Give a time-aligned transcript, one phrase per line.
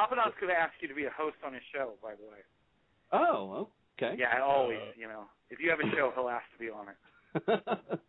[0.00, 2.40] Papadon's going to ask you to be a host on his show, by the way.
[3.12, 3.68] Oh,
[4.00, 4.16] okay.
[4.18, 5.24] Yeah, always, you know.
[5.50, 6.96] If you have a show, he'll ask to be on it.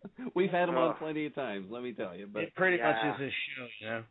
[0.35, 0.97] We've had him on Oh.
[0.99, 2.27] plenty of times, let me tell you.
[2.31, 2.91] But It pretty Yeah.
[2.93, 4.03] much is his show, you know.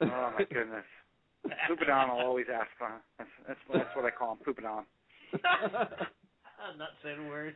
[0.02, 0.84] Oh my goodness.
[1.68, 4.84] Poopadon will always ask for that's, that's that's what I call him, Poopadon.
[6.60, 7.54] I'm not saying a word.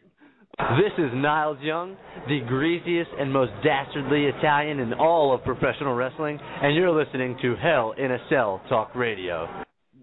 [0.58, 1.96] This is Niles Young,
[2.28, 7.54] the greasiest and most dastardly Italian in all of professional wrestling, and you're listening to
[7.56, 9.48] Hell in a Cell Talk Radio.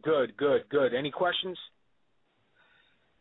[0.04, 0.94] Good, good, good.
[0.94, 1.58] Any questions?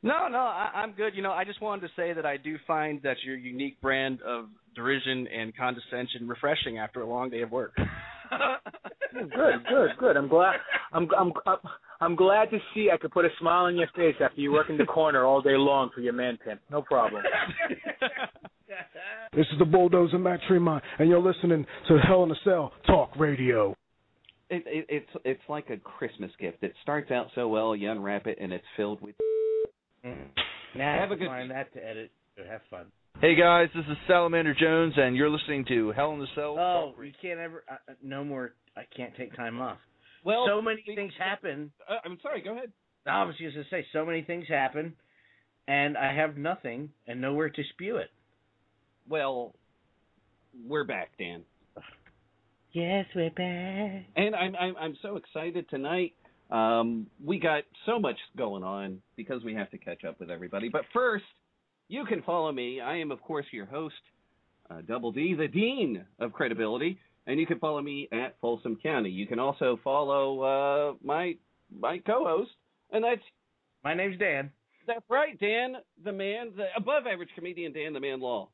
[0.03, 1.15] No, no, I, I'm good.
[1.15, 4.21] You know, I just wanted to say that I do find that your unique brand
[4.23, 7.77] of derision and condescension refreshing after a long day of work.
[9.13, 10.17] Good, good, good.
[10.17, 10.55] I'm glad.
[10.93, 11.59] I'm I'm I'm-
[12.03, 14.71] I'm glad to see I could put a smile on your face after you work
[14.71, 16.61] in the corner all day long for your man pimp.
[16.71, 17.23] No problem.
[19.35, 23.11] This is the bulldozer Matt Tremont, and you're listening to Hell in a Cell Talk
[23.19, 23.77] Radio.
[24.49, 26.63] It, it, it's it's like a Christmas gift.
[26.63, 29.15] It starts out so well, you unwrap it, and it's filled with.
[30.03, 32.11] Now Have a good- find that to edit.
[32.37, 32.87] So have fun.
[33.21, 36.57] Hey guys, this is Salamander Jones, and you're listening to Hell in the Cell.
[36.59, 37.65] Oh, you can't ever.
[37.71, 38.55] Uh, uh, no more.
[38.77, 39.79] I can't take time off.
[40.25, 41.71] Well, so many things happen.
[41.89, 42.43] Uh, I'm sorry.
[42.43, 42.73] Go ahead.
[43.07, 44.95] I was just gonna say, so many things happen,
[45.67, 48.11] and I have nothing and nowhere to spew it.
[49.09, 49.55] Well,
[50.67, 51.43] we're back, Dan,
[52.73, 54.07] Yes, we're back.
[54.17, 56.13] and I'm I'm I'm so excited tonight.
[56.51, 60.69] Um, we got so much going on because we have to catch up with everybody.
[60.69, 61.25] But first,
[61.89, 62.81] you can follow me.
[62.81, 63.95] I am, of course, your host,
[64.71, 66.99] uh, Double D, the Dean of Credibility,
[67.31, 69.11] and you can follow me at Folsom County.
[69.11, 71.37] You can also follow uh, my
[71.79, 72.51] my co-host,
[72.91, 73.23] and that's
[73.85, 74.51] My name's Dan.
[74.87, 78.49] that's right, Dan, the man, the above average comedian, Dan the Man Law,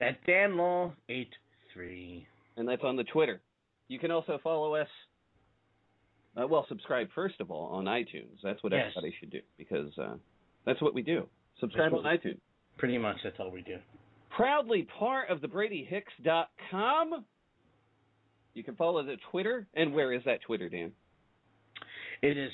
[0.00, 1.30] That's Dan Law eight
[1.74, 2.26] three.
[2.56, 3.40] and that's on the Twitter.
[3.88, 4.88] You can also follow us.
[6.34, 8.40] Uh, well, subscribe first of all on iTunes.
[8.42, 8.86] That's what Yes.
[8.96, 10.14] everybody should do because uh,
[10.64, 11.28] that's what we do.
[11.60, 12.38] Subscribe on iTunes.
[12.78, 13.76] Pretty much, that's all we do.
[14.34, 17.24] Proudly part of the BradyHicks.com.
[18.54, 20.92] You can follow the Twitter, and where is that Twitter, Dan?
[22.22, 22.52] It is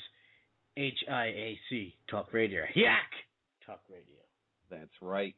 [0.77, 2.63] H I A C Talk Radio.
[2.75, 3.09] Yak
[3.65, 4.03] Talk Radio.
[4.69, 5.35] That's right.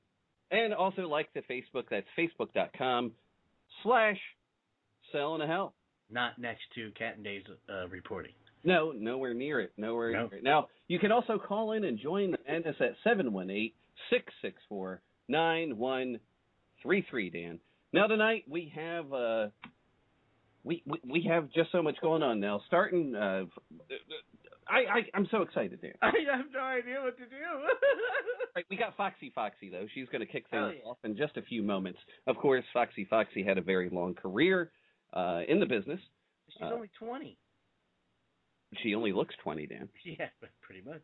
[0.51, 1.85] And also like the Facebook.
[1.89, 3.11] That's facebook.com
[3.83, 4.17] slash
[5.11, 5.73] selling a hell.
[6.09, 8.33] Not next to Cat and Day's uh, reporting.
[8.63, 9.71] No, nowhere near it.
[9.77, 10.27] Nowhere No.
[10.27, 10.43] near it.
[10.43, 13.71] Now, you can also call in and join the madness at 718
[14.09, 17.59] 664 9133, Dan.
[17.93, 19.11] Now, tonight we have.
[19.13, 19.47] Uh,
[20.63, 22.61] we, we we have just so much going on now.
[22.67, 23.45] Starting, uh,
[24.67, 25.93] I, I I'm so excited, Dan.
[26.01, 27.35] I have no idea what to do.
[28.53, 29.85] Right, we got Foxy Foxxy though.
[29.95, 30.89] She's going to kick things yeah.
[30.89, 31.99] off in just a few moments.
[32.27, 34.71] Of course, Foxy Foxxy had a very long career
[35.13, 36.01] uh, in the business.
[36.49, 37.37] She's Uh, only 20.
[38.83, 39.87] She only looks 20, Dan.
[40.03, 40.27] Yeah,
[40.61, 41.01] pretty much.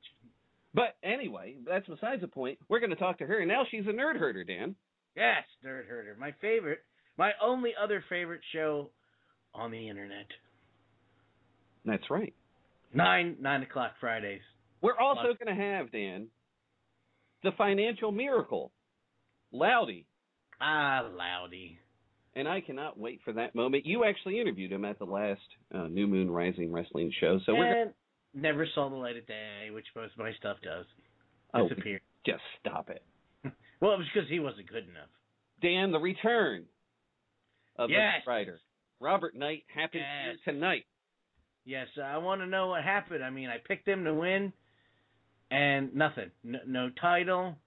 [0.73, 2.59] But anyway, that's besides the point.
[2.67, 3.45] We're going to talk to her.
[3.45, 4.75] Now she's a nerd herder, Dan.
[5.15, 6.17] Yes, Nerd Herder.
[6.19, 6.79] My favorite,
[7.17, 8.89] my only other favorite show
[9.57, 10.27] on the internet.
[11.85, 12.33] That's right.
[12.93, 14.41] Nine, nine o'clock Fridays.
[14.81, 16.27] We're also going to have, Dan,
[17.43, 18.71] the financial miracle,
[19.51, 20.05] Loudy.
[20.61, 21.79] Ah, Loudy.
[22.35, 23.85] And I cannot wait for that moment.
[23.85, 25.41] You actually interviewed him at the last
[25.73, 27.39] uh, New Moon Rising wrestling show.
[27.45, 27.93] So we're and
[28.33, 30.85] never saw the light of day, which most of my stuff does.
[31.53, 31.67] Oh,
[32.25, 33.03] just stop it.
[33.79, 35.09] Well, it was because he wasn't good enough.
[35.61, 36.63] Dan, the return
[37.77, 38.23] of Yes.
[38.25, 38.59] the writer
[38.99, 40.37] Robert Knight happens Yes.
[40.45, 40.85] here tonight.
[41.65, 43.23] Yes, I want to know what happened.
[43.23, 44.53] I mean, I picked him to win,
[45.51, 46.31] and nothing.
[46.43, 47.57] No, no title.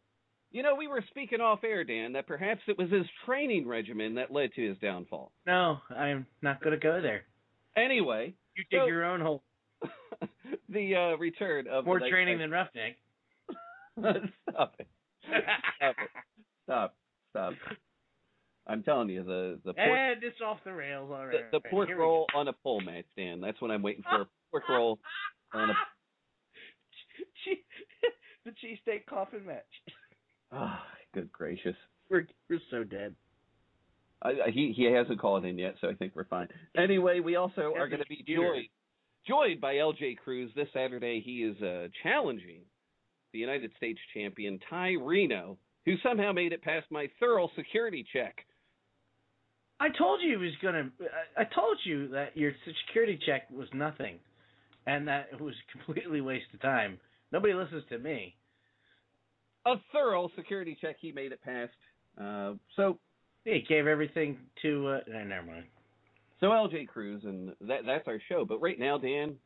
[0.53, 4.15] You know, we were speaking off air, Dan, that perhaps it was his training regimen
[4.17, 5.33] that led to his downfall.
[5.47, 7.25] No, I'm not going to go there.
[7.77, 9.43] Anyway, You dig So- your own hole.
[10.69, 12.97] the uh, return of More training than Roughneck.
[13.99, 14.87] Stop it.
[15.77, 16.09] Stop it.
[16.65, 16.95] Stop.
[17.31, 17.53] Stop.
[18.71, 21.39] I'm telling you, the the pork, and it's off the rails the, already.
[21.53, 23.41] the pork Here we roll on a pole match, Dan.
[23.41, 24.27] That's what I'm waiting for.
[24.51, 24.99] Pork roll
[25.53, 25.75] on a.
[27.45, 27.65] Che-
[28.45, 29.65] the cheesesteak coffin match.
[30.53, 30.83] Ah,
[31.15, 31.77] good gracious.
[32.09, 33.15] We're we're so dead.
[34.23, 36.49] I, I, he he hasn't called in yet, so I think we're fine.
[36.77, 38.69] Anyway, we also are going to be joined
[39.27, 41.23] joined by LJ Cruz this Saturday.
[41.25, 42.63] He is uh, challenging
[43.33, 48.37] the United States champion Ty Reno, who somehow made it past my thorough security check.
[49.81, 50.91] I told you he was gonna.
[51.37, 52.53] I told you that your
[52.87, 54.19] security check was nothing,
[54.87, 56.99] and that it was completely waste of time.
[57.33, 58.35] Nobody listens to me.
[59.67, 60.97] A thorough security check.
[61.01, 61.73] He made it past.
[62.21, 62.99] Uh, so
[63.45, 64.89] He gave everything to.
[64.89, 65.65] Uh, no, never mind.
[66.41, 68.45] so LJ Cruz, and that that's our show.
[68.45, 69.37] But right now, Dan,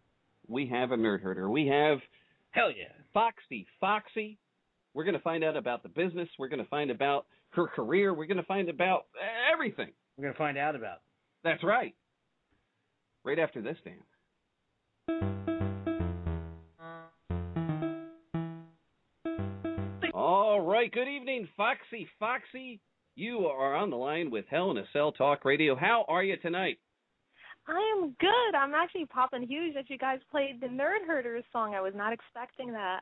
[0.48, 1.48] we have a nerd herder.
[1.50, 1.98] We have
[2.50, 2.92] Hell yeah.
[3.12, 3.66] Foxy.
[3.82, 4.36] Foxxy.
[4.94, 6.28] We're going to find out about the business.
[6.38, 8.14] We're going to find about her career.
[8.14, 9.06] We're going to find about
[9.52, 9.90] everything.
[10.16, 10.98] We're gonna find out about.
[11.42, 11.94] That's right.
[13.24, 13.98] Right after this, Dan.
[20.12, 20.92] All right.
[20.92, 22.08] Good evening, Foxy.
[22.20, 22.78] Foxxy,
[23.16, 25.74] you are on the line with Hell in a Cell Talk Radio.
[25.74, 26.78] How are you tonight?
[27.66, 28.54] I am good.
[28.56, 31.74] I'm actually popping huge that you guys played the Nerd Herders song.
[31.74, 33.00] I was not expecting that.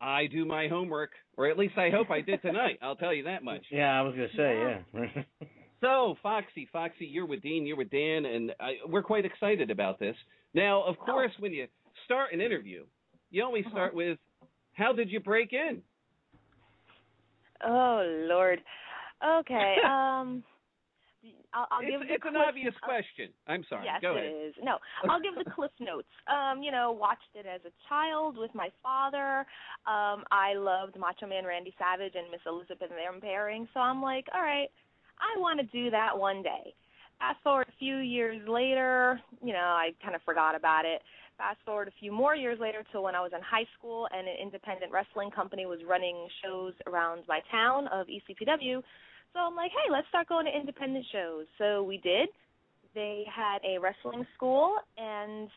[0.00, 2.78] I do my homework, or at least I hope I did tonight.
[2.82, 3.64] I'll tell you that much.
[3.70, 5.22] Yeah, I was gonna say yeah.
[5.80, 9.98] So, Foxy, Foxxy, you're with Dean, you're with Dan, and I, we're quite excited about
[10.00, 10.16] this.
[10.54, 11.66] Now, of course, when you
[12.04, 12.84] start an interview,
[13.30, 14.18] you always start with,
[14.72, 15.82] "How did you break in?"
[17.64, 18.60] Oh Lord.
[19.24, 19.76] Okay.
[19.84, 20.42] um,
[21.52, 23.28] I'll, I'll it's give the it's an cliff- obvious question.
[23.46, 23.84] I'm sorry.
[23.84, 24.32] Yes, Go it ahead.
[24.48, 24.54] is.
[24.62, 24.78] No,
[25.08, 26.08] I'll give the cliff notes.
[26.26, 29.40] Um, you know, watched it as a child with my father.
[29.86, 34.02] Um, I loved Macho Man Randy Savage and Miss Elizabeth and their pairing, so I'm
[34.02, 34.68] like, all right,
[35.20, 36.74] I want to do that one day.
[37.18, 41.02] Fast forward a few years later, you know, I kind of forgot about it.
[41.36, 44.26] Fast forward a few more years later to when I was in high school and
[44.28, 48.82] an independent wrestling company was running shows around my town of ECPW.
[49.32, 51.46] So I'm like, hey, let's start going to independent shows.
[51.58, 52.28] So we did.
[52.94, 55.48] They had a wrestling school, and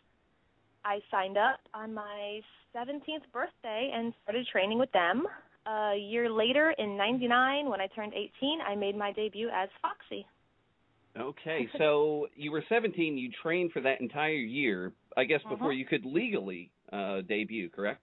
[0.84, 2.42] I signed up on my
[2.76, 5.26] 17th birthday and started training with them.
[5.68, 10.26] A year later, in '99, when I turned 18, I made my debut as Foxy.
[11.20, 13.18] Okay, so you were 17.
[13.18, 15.56] You trained for that entire year, I guess, Uh-huh.
[15.56, 17.70] before you could legally uh, debut.
[17.70, 18.02] Correct?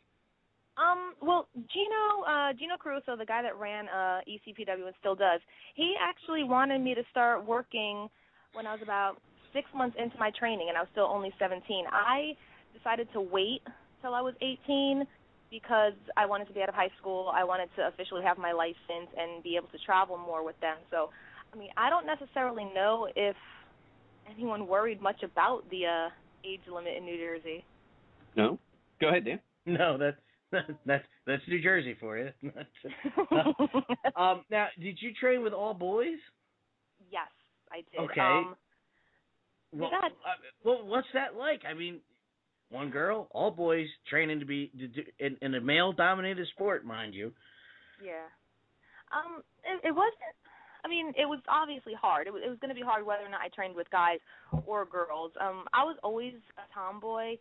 [0.76, 5.40] Um, well, Gino, uh, Gino Caruso, the guy that ran uh, ECPW and still does,
[5.74, 8.08] he actually wanted me to start working
[8.52, 9.16] when I was about
[9.52, 11.86] six months into my training, and I was still only 17.
[11.90, 12.36] I
[12.76, 13.62] decided to wait
[14.02, 15.04] till I was 18
[15.50, 17.30] because I wanted to be out of high school.
[17.34, 20.76] I wanted to officially have my license and be able to travel more with them.
[20.90, 21.10] So,
[21.52, 23.36] I mean, I don't necessarily know if
[24.30, 26.08] anyone worried much about the uh,
[26.44, 27.64] age limit in New Jersey.
[28.36, 28.58] No.
[29.00, 29.40] Go ahead, Dan.
[29.66, 30.16] no, that's
[30.86, 32.30] that's that's New Jersey for you.
[34.16, 36.18] um, now, did you train with all boys?
[37.10, 37.28] Yes,
[37.70, 38.10] I did.
[38.10, 38.20] Okay.
[38.20, 38.56] Um,
[39.72, 40.08] Well, uh,
[40.64, 41.62] well, what's that like?
[41.68, 42.00] I mean,
[42.70, 47.14] one girl, all boys training to be to do, in, in a male-dominated sport, mind
[47.14, 47.32] you.
[48.04, 48.28] Yeah.
[49.10, 50.36] Um, it, it wasn't.
[50.84, 52.26] I mean, it was obviously hard.
[52.26, 54.18] It was, it was going to be hard whether or not I trained with guys
[54.66, 55.32] or girls.
[55.40, 57.36] Um, I was always a tomboy.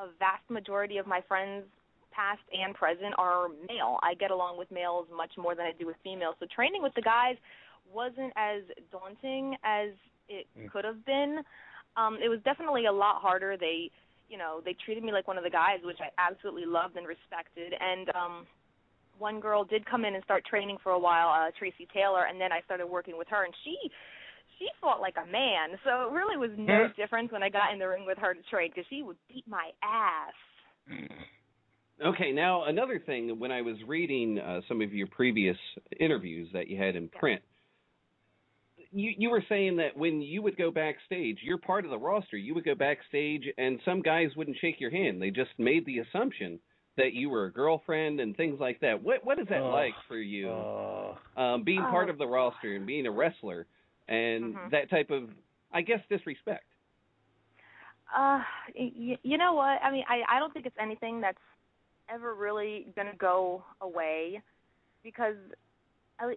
[0.00, 1.64] A vast majority of my friends,
[2.10, 3.98] past and present, are male.
[4.02, 6.34] I get along with males much more than I do with females.
[6.40, 7.36] So training with the guys
[7.92, 9.90] wasn't as daunting as
[10.28, 11.40] it could have been.
[11.96, 13.56] Um, it was definitely a lot harder.
[13.60, 13.90] They,
[14.32, 17.06] you know, they treated me like one of the guys, which I absolutely loved and
[17.06, 17.74] respected.
[17.78, 18.46] And um,
[19.18, 22.40] one girl did come in and start training for a while, uh, Tracy Taylor, and
[22.40, 23.76] then I started working with her, and she
[24.58, 25.76] she fought like a man.
[25.84, 28.40] So it really was no difference when I got in the ring with her to
[28.50, 30.98] train because she would beat my ass.
[32.04, 35.56] Okay, now another thing, when I was reading uh, some of your previous
[36.00, 37.42] interviews that you had in print,
[38.92, 42.36] you you were saying that when you would go backstage, you're part of the roster.
[42.36, 45.20] You would go backstage, and some guys wouldn't shake your hand.
[45.20, 46.58] They just made the assumption
[46.96, 49.02] that you were a girlfriend and things like that.
[49.02, 49.70] What what is that Oh.
[49.70, 52.12] like for you, Uh, um, being part Oh.
[52.12, 53.66] of the roster and being a wrestler
[54.08, 54.70] and Mhm.
[54.70, 55.30] that type of,
[55.72, 56.66] I guess, disrespect?
[58.14, 58.42] Uh,
[58.78, 59.82] y- you know what?
[59.82, 61.38] I mean, I I don't think it's anything that's
[62.10, 64.42] ever really gonna go away,
[65.02, 65.54] because I,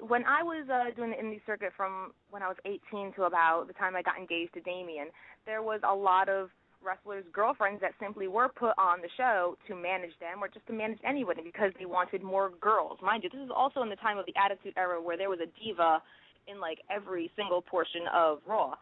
[0.07, 3.65] when I was uh, doing the indie circuit from when I was 18 to about
[3.67, 5.07] the time I got engaged to Damien,
[5.45, 6.49] there was a lot of
[6.83, 10.73] wrestlers' girlfriends that simply were put on the show to manage them or just to
[10.73, 12.99] manage anybody because they wanted more girls.
[13.01, 15.39] Mind you, this is also in the time of the Attitude Era where there was
[15.39, 16.01] a diva
[16.47, 18.75] in like every single portion of Raw.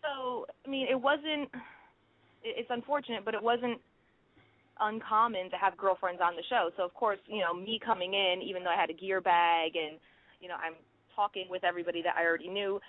[0.00, 1.50] So, I mean, it wasn't.
[2.42, 3.78] It's unfortunate, but it wasn't
[4.80, 6.70] uncommon to have girlfriends on the show.
[6.76, 9.76] So of course, you know, me coming in, even though I had a gear bag
[9.76, 9.98] and
[10.42, 10.74] you know I'm
[11.14, 12.80] talking with everybody that I already knew,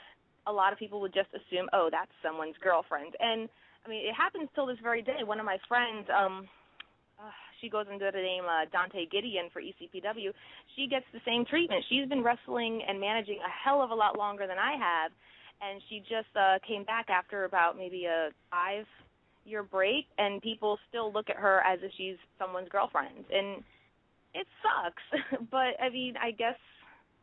[0.47, 3.15] a lot of people would just assume, oh, that's someone's girlfriend.
[3.19, 3.47] And
[3.85, 5.23] I mean, it happens till this very day.
[5.23, 6.47] One of my friends, um,
[7.19, 7.31] uh,
[7.61, 10.31] she goes under the name uh, Dante Gideon for ECPW.
[10.75, 11.83] She gets the same treatment.
[11.89, 15.11] She's been wrestling and managing a hell of a lot longer than I have,
[15.61, 18.85] and she just uh, came back after about maybe a five
[19.45, 23.61] year break and people still look at her as if she's someone's girlfriend and
[24.33, 25.03] it sucks
[25.51, 26.55] but i mean i guess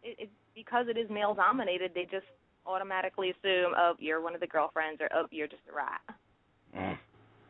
[0.03, 2.27] it, it because it is male dominated they just
[2.67, 6.99] automatically assume oh you're one of the girlfriends or oh you're just a rat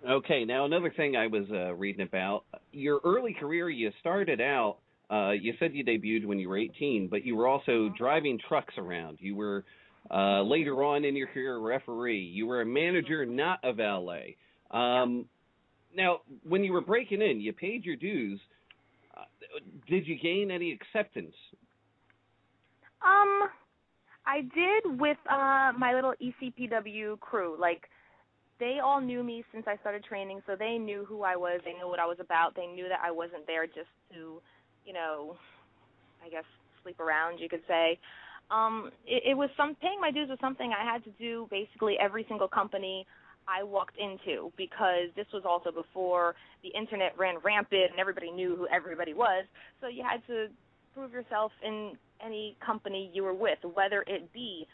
[0.08, 3.68] Okay, now another thing I was uh, reading about your early career.
[3.68, 4.78] You started out.
[5.10, 8.72] Uh, you said you debuted when you were 18, but you were also driving trucks
[8.78, 9.18] around.
[9.20, 9.64] You were
[10.10, 12.20] uh, later on in your career a referee.
[12.20, 14.36] You were a manager, not a valet.
[14.70, 15.26] Um,
[15.94, 18.40] now, when you were breaking in, you paid your dues.
[19.14, 19.24] Uh,
[19.86, 21.34] did you gain any acceptance?
[23.02, 23.48] Um
[24.26, 27.56] i did with uh my little ecpw crew.
[27.58, 27.88] Like
[28.58, 31.60] they all knew me since i started training so they knew who i was.
[31.64, 32.54] They knew what i was about.
[32.54, 34.40] They knew that i wasn't there just to
[34.84, 35.36] you know
[36.24, 36.44] i guess
[36.82, 37.98] sleep around you could say.
[38.50, 41.96] Um it, it was some paying my dues was something i had to do basically
[42.00, 43.06] every single company
[43.48, 48.54] i walked into because this was also before the internet ran rampant and everybody knew
[48.56, 49.44] who everybody was.
[49.80, 50.48] So you had to
[50.94, 51.92] prove yourself in
[52.24, 54.66] any company you were with whether it be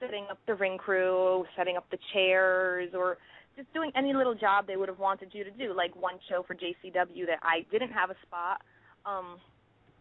[0.00, 3.18] setting up the ring crew setting up the chairs or
[3.56, 6.42] just doing any little job they would have wanted you to do like one show
[6.46, 8.60] for jcw that i didn't have a spot
[9.06, 9.36] um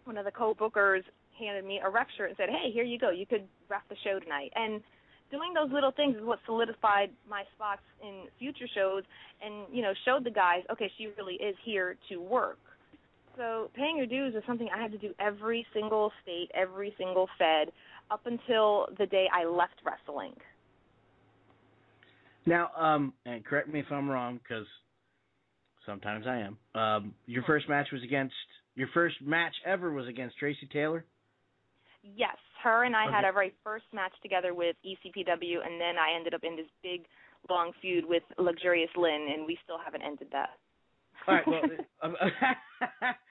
[0.05, 1.03] one of the co-bookers
[1.38, 3.09] handed me a ref shirt and said, "Hey, here you go.
[3.09, 4.83] You could ref the show tonight." And
[5.31, 9.03] doing those little things is what solidified my spots in future shows,
[9.41, 12.59] and you know, showed the guys, okay, she really is here to work.
[13.38, 17.28] So paying your dues is something I had to do every single state, every single
[17.38, 17.72] fed,
[18.12, 20.34] up until the day I left wrestling.
[22.46, 24.68] Now, um, and correct me if I'm wrong, because
[25.86, 26.58] sometimes I am.
[26.80, 28.36] Um, your first match was against
[28.75, 31.06] your first match ever was against Tracy Taylor.
[32.04, 36.16] Yes, her and I had our very first match together with ECPW, and then I
[36.16, 37.06] ended up in this big,
[37.50, 40.50] long feud with Luxurious Lynn, and we still haven't ended that.
[41.28, 41.48] All right.
[41.48, 41.62] Well,
[42.02, 42.16] um,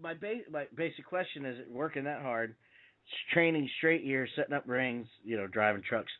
[0.00, 2.54] my ba- my basic question is: working that hard,
[3.32, 6.12] training straight years, setting up rings, you know, driving trucks.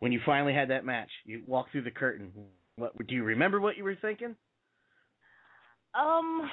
[0.00, 2.32] When you finally had that match, you walked through the curtain.
[2.76, 3.60] What do you remember?
[3.60, 4.36] What you were thinking?
[5.94, 6.48] Um,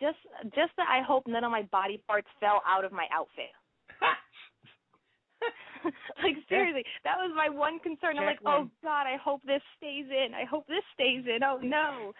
[0.00, 0.18] just
[0.54, 3.52] just that I hope none of my body parts fell out of my outfit.
[6.22, 8.18] like seriously, that was my one concern.
[8.18, 10.34] I'm Check like, oh God, I hope this stays in.
[10.34, 11.42] I hope this stays in.
[11.44, 12.12] Oh no.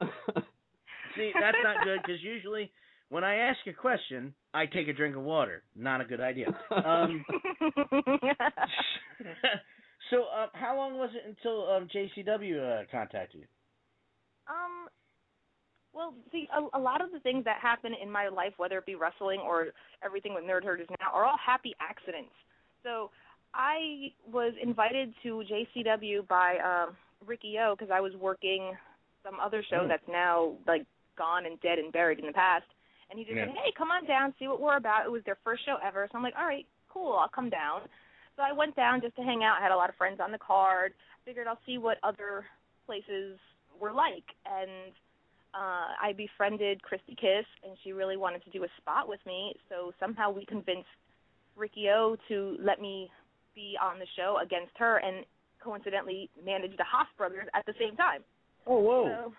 [1.16, 2.70] See, that's not good because usually
[3.08, 5.62] when I ask a question, I take a drink of water.
[5.76, 6.46] Not a good idea.
[6.70, 7.24] Um,
[10.10, 13.46] so, uh, how long was it until um, JCW uh, contacted you?
[14.48, 14.88] Um,
[15.92, 18.86] well, see, a, a lot of the things that happen in my life, whether it
[18.86, 19.68] be wrestling or
[20.04, 22.32] everything with Nerd Herders now, are all happy accidents.
[22.82, 23.10] So
[23.54, 25.42] I was invited to
[25.76, 28.72] JCW by um, Ricky O because I was working
[29.22, 29.88] some other show Mm.
[29.88, 30.86] that's now like
[31.22, 32.66] gone and dead and buried in the past.
[33.10, 33.46] And he just Yeah.
[33.46, 36.08] said, "Hey, come on down, see what we're about." It was their first show ever,
[36.10, 37.88] so I'm like, "All right, cool, I'll come down."
[38.36, 39.58] So I went down just to hang out.
[39.58, 40.94] I had a lot of friends on the card.
[41.24, 42.46] Figured I'll see what other
[42.86, 43.38] places
[43.78, 44.92] were like, and
[45.54, 49.54] uh, I befriended Christy Kiss, and she really wanted to do a spot with me.
[49.68, 50.88] So somehow we convinced
[51.54, 53.10] Ricky O to let me
[53.54, 55.26] be on the show against her, and
[55.60, 58.24] coincidentally managed the Haas brothers at the same time.
[58.66, 59.32] Oh, whoa!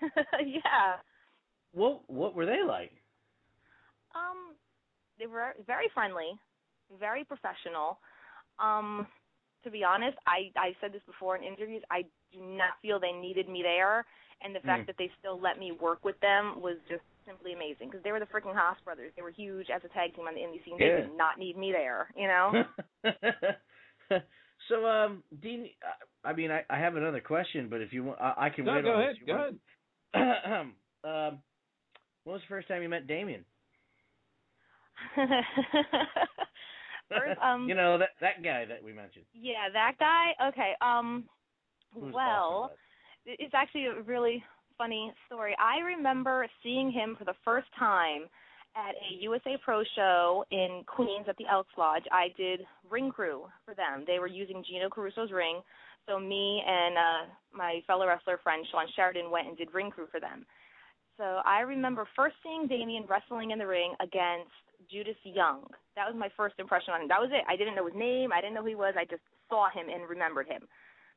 [0.00, 0.10] So,
[0.46, 1.00] yeah.
[1.72, 2.92] What what were they like?
[4.14, 4.54] Um,
[5.18, 6.38] they were very friendly,
[6.98, 7.98] very professional.
[8.58, 9.06] Um,
[9.64, 11.82] to be honest, I I said this before in interviews.
[11.90, 14.04] I do not feel they needed me there,
[14.42, 14.86] and the fact Mm.
[14.86, 18.20] that they still let me work with them was just simply amazing because they were
[18.20, 19.12] the freaking Haas brothers.
[19.16, 20.78] They were huge as a tag team on the indie scene.
[20.78, 22.64] They did not need me there, you know.
[24.68, 28.20] so, um, Dean, I- I mean, I, I have another question, but if you want,
[28.20, 29.16] I, I can No, wait go on ahead.
[29.26, 29.58] Go ahead.
[30.14, 30.66] ahead.
[31.04, 31.38] um,
[32.28, 33.42] when was the first time you met Damien?
[37.08, 39.24] First, um, you know that that guy that we mentioned.
[39.32, 40.48] Yeah, that guy.
[40.48, 40.72] Okay.
[40.82, 41.24] Um.
[41.94, 42.72] Who's well,
[43.24, 44.44] it's actually a really
[44.76, 45.56] funny story.
[45.58, 48.24] I remember seeing him for the first time
[48.76, 52.04] at a USA Pro show in Queens at the Elks Lodge.
[52.12, 54.04] I did ring crew for them.
[54.06, 55.62] They were using Gino Caruso's ring,
[56.06, 60.08] so me and uh my fellow wrestler friend Sean Sheridan went and did ring crew
[60.12, 60.44] for them.
[61.18, 64.54] So I remember first seeing Damien wrestling in the ring against
[64.90, 65.66] Judas Young.
[65.96, 67.08] That was my first impression on him.
[67.08, 67.42] That was it.
[67.50, 68.30] I didn't know his name.
[68.32, 68.94] I didn't know who he was.
[68.96, 70.62] I just saw him and remembered him.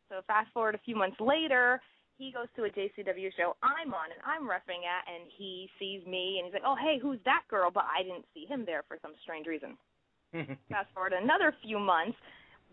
[0.09, 1.79] So fast forward a few months later,
[2.17, 6.05] he goes to a JCW show I'm on and I'm refing at, and he sees
[6.05, 8.83] me and he's like, "Oh, hey, who's that girl?" But I didn't see him there
[8.87, 9.77] for some strange reason.
[10.69, 12.17] Fast forward another few months,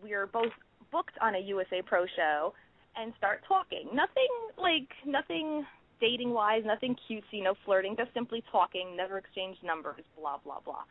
[0.01, 0.51] we are both
[0.91, 2.53] booked on a USA Pro show
[2.95, 3.89] and start talking.
[3.93, 5.65] Nothing like nothing
[5.99, 10.83] dating wise, nothing cutesy, no flirting, just simply talking, never exchanged numbers, blah blah blah.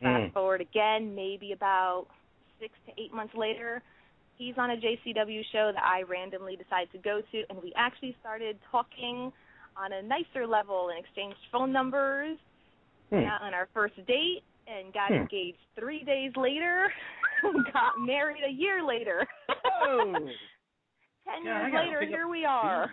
[0.00, 0.32] Fast Mm.
[0.32, 2.06] forward again, maybe about
[2.60, 3.82] six to eight months later,
[4.36, 8.16] he's on a JCW show that I randomly decided to go to, and we actually
[8.20, 9.32] started talking
[9.76, 12.38] on a nicer level and exchanged phone numbers.
[13.10, 13.20] Hmm.
[13.22, 15.22] Got on our first date and got Hmm.
[15.22, 16.92] engaged three days later.
[17.72, 19.26] got married a year later.
[19.82, 20.12] Oh.
[21.24, 22.90] Ten Yeah, years later, up here we are.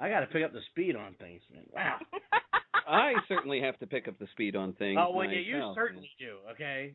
[0.00, 1.64] I got to pick up the speed on things, man.
[1.72, 1.98] Wow.
[2.88, 4.98] I certainly have to pick up the speed on things.
[5.00, 6.36] oh well, yeah, you certainly do.
[6.52, 6.94] Okay.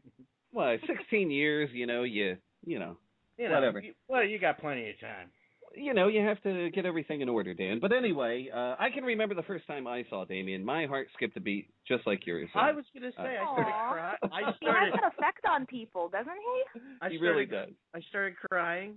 [0.51, 2.97] Well, 16 years, you know, you you know,
[3.37, 3.79] You know, Whatever.
[3.79, 5.29] You, well, you got plenty of time.
[5.75, 7.79] you know, you have to get everything in order, Dan.
[7.79, 10.65] But anyway, uh, I can remember the first time I saw Damien.
[10.65, 12.49] My heart skipped a beat, just like yours.
[12.53, 14.17] I was gonna say I started crying.
[14.23, 14.93] I He has started.
[14.93, 16.79] an effect on people, doesn't he?
[17.01, 17.69] I he started, really does.
[17.95, 18.95] I started crying.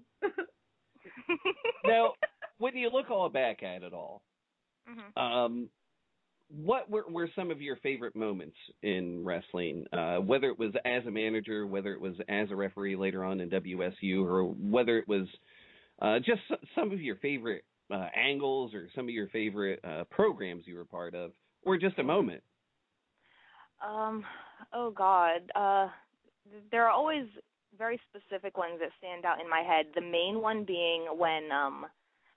[1.84, 2.12] Now,
[2.58, 4.22] when you look all back at it all,
[4.88, 5.16] Mhm.
[5.16, 5.70] um,
[6.48, 9.86] what were, were some of your favorite moments in wrestling?
[9.92, 13.40] Uh, whether it was as a manager, whether it was as a referee later on
[13.40, 15.26] in WSU, or whether it was
[16.00, 16.42] uh, just
[16.74, 20.84] some of your favorite uh, angles or some of your favorite uh, programs you were
[20.84, 21.32] part of,
[21.64, 22.42] or just a moment.
[23.80, 24.24] Um,
[24.72, 25.50] oh God.
[25.54, 25.88] Uh
[26.70, 27.26] there are always
[27.78, 29.86] very specific ones that stand out in my head.
[29.94, 31.86] The main one being when um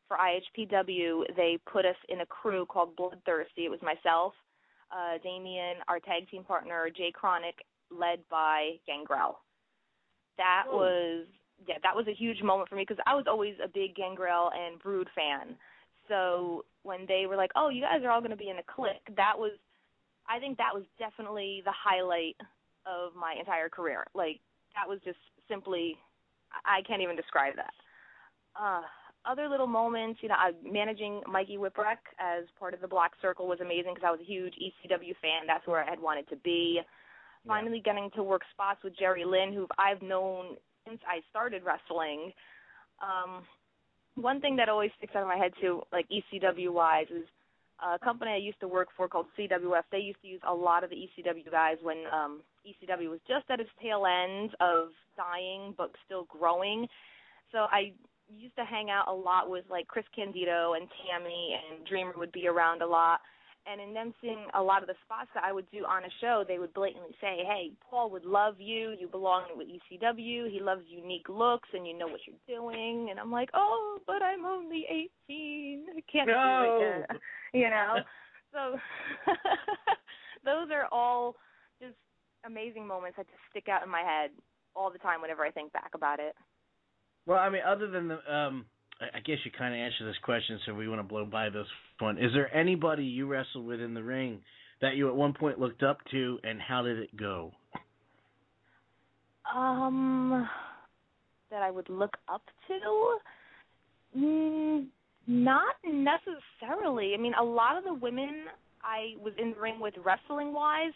[0.07, 3.65] for IHPW they put us in a crew called Bloodthirsty.
[3.65, 4.33] It was myself,
[4.91, 7.55] uh Damien, our tag team partner, Jay Chronic,
[7.91, 9.39] led by Gangrel.
[10.37, 10.77] That Whoa.
[10.77, 11.25] was
[11.67, 14.51] yeah, that was a huge moment for me because I was always a big Gangrel
[14.51, 15.55] and Brood fan.
[16.07, 18.63] So when they were like, "Oh, you guys are all going to be in a
[18.63, 19.53] clique," that was
[20.27, 22.35] I think that was definitely the highlight
[22.85, 24.05] of my entire career.
[24.13, 24.39] Like
[24.75, 25.97] that was just simply
[26.65, 27.73] I I can't even describe that.
[28.55, 28.81] Uh
[29.29, 33.47] other little moments, you know, I, managing Mikey Whipwreck as part of the Black Circle
[33.47, 35.47] was amazing because I was a huge ECW fan.
[35.47, 36.79] That's where I had wanted to be.
[37.47, 40.57] Finally, getting to work spots with Jerry Lynn, who I've known
[40.87, 42.31] since I started wrestling.
[43.01, 43.43] Um,
[44.15, 47.25] one thing that always sticks out of my head too, like ECW wise, is
[47.83, 49.83] a company I used to work for called CWF.
[49.91, 53.45] They used to use a lot of the ECW guys when um, ECW was just
[53.49, 56.87] at its tail end of dying but still growing.
[57.51, 57.93] So I
[58.29, 62.31] used to hang out a lot with like Chris Candido and Tammy and Dreamer would
[62.31, 63.19] be around a lot.
[63.67, 66.09] And in them seeing a lot of the spots that I would do on a
[66.21, 68.91] show, they would blatantly say, "Hey, Paul would love you.
[68.99, 70.51] You belong with ECW.
[70.51, 74.21] He loves unique looks, and you know what you're doing." And I'm like, "Oh, but
[74.21, 74.85] I'm only
[75.27, 75.87] 18.
[75.97, 77.21] I can't do it." yet."
[77.53, 77.95] You know.
[78.51, 78.77] So
[80.45, 81.35] those are all
[81.81, 81.95] just
[82.45, 84.31] amazing moments that just stick out in my head
[84.75, 86.35] all the time whenever I think back about it.
[87.25, 88.65] Well, I mean, other than the, um,
[89.01, 91.67] I guess you kind of answered this question, so we want to blow by this
[91.99, 92.17] one.
[92.17, 94.41] Is there anybody you wrestled with in the ring
[94.81, 97.51] that you at one point looked up to, and how did it go?
[99.53, 100.47] Um,
[101.49, 103.17] that I would look up to?
[104.17, 104.87] Mm,
[105.27, 107.13] not necessarily.
[107.17, 108.45] I mean, a lot of the women
[108.83, 110.93] I was in the ring with wrestling wise,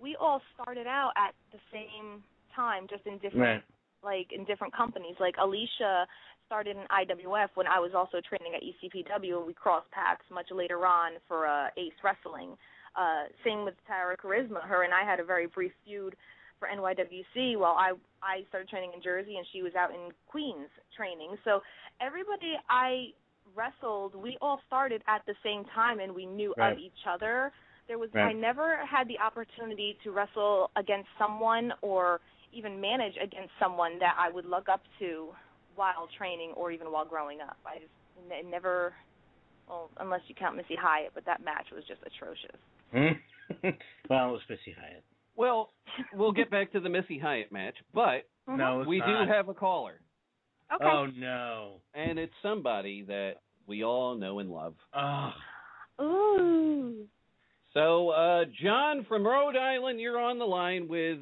[0.00, 2.22] we all started out at the same
[2.54, 3.62] time, just in different
[4.02, 5.16] like in different companies.
[5.20, 6.06] Like Alicia
[6.46, 10.46] started in IWF when I was also training at ECPW, and we crossed paths much
[10.50, 12.56] later on for uh, Ace Wrestling.
[12.96, 14.62] Uh, same with Tara Charisma.
[14.62, 16.16] Her and I had a very brief feud
[16.58, 20.68] for NYWC while I I started training in Jersey and she was out in Queens
[20.96, 21.36] training.
[21.44, 21.60] So
[22.00, 23.12] everybody I
[23.54, 26.72] wrestled, we all started at the same time and we knew Right.
[26.72, 27.52] of each other.
[27.86, 28.30] There was Right.
[28.30, 32.20] I never had the opportunity to wrestle against someone or
[32.52, 35.28] even manage against someone that I would look up to
[35.76, 37.56] while training or even while growing up.
[37.66, 37.90] I just
[38.32, 38.94] n- never
[39.68, 42.56] well, unless you count Missy Hyatt, but that match was just atrocious.
[42.92, 43.68] Hmm?
[44.08, 45.04] well, it was Missy Hyatt.
[45.36, 45.70] Well,
[46.14, 49.26] we'll get back to the Missy Hyatt match, but No, we not.
[49.26, 50.00] do have a caller,
[50.74, 50.84] Okay.
[50.84, 51.80] Oh no.
[51.94, 53.34] and it's somebody that
[53.66, 54.74] we all know and love.
[54.96, 55.30] Oh.
[56.00, 57.06] Ooh.
[57.74, 61.18] So, uh, John from Rhode Island, you're on the line with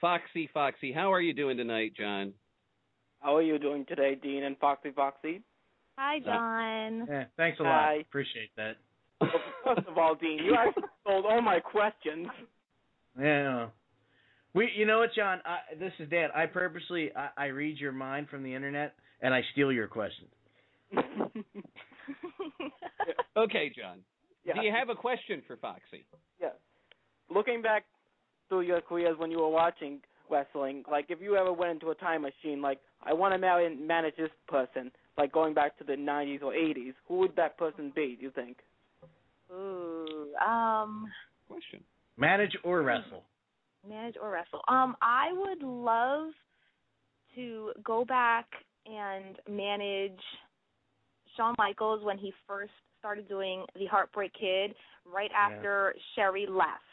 [0.00, 0.94] Foxy Foxxy.
[0.94, 2.32] How are you doing tonight, John?
[3.20, 5.42] How are you doing today, Dean and Foxy Foxxy?
[5.98, 7.06] Hi, uh, John.
[7.08, 7.72] Yeah, thanks a lot.
[7.72, 7.94] Hi.
[8.00, 8.76] Appreciate that.
[9.20, 9.30] Well,
[9.64, 12.28] First of all, Dean, you actually stole all my questions.
[13.20, 13.66] Yeah.
[14.54, 15.40] We, you know what, John?
[15.44, 16.30] I, this is Dan.
[16.34, 20.30] I purposely I, I read your mind from the internet and I steal your questions.
[23.36, 23.98] Okay, John.
[24.44, 24.54] Yeah.
[24.54, 26.04] Do you have a question for Foxy?
[26.40, 26.48] Yeah.
[27.30, 27.84] Looking back
[28.50, 31.94] through your careers when you were watching wrestling, like if you ever went into a
[31.94, 35.84] time machine, like I want to marry and manage this person, like going back to
[35.84, 38.16] the 90s or 80s, who would that person be?
[38.18, 38.58] Do you think?
[39.50, 40.34] Ooh.
[40.46, 41.08] Um.
[41.48, 41.80] Question.
[42.18, 43.22] Manage or wrestle?
[43.88, 44.60] manage or wrestle.
[44.68, 46.28] Um, I would love
[47.34, 48.46] to go back
[48.86, 50.20] and manage
[51.36, 54.74] Shawn Michaels when he first started doing the Heartbreak Kid
[55.06, 55.38] right Yeah.
[55.38, 56.84] after Sherri left.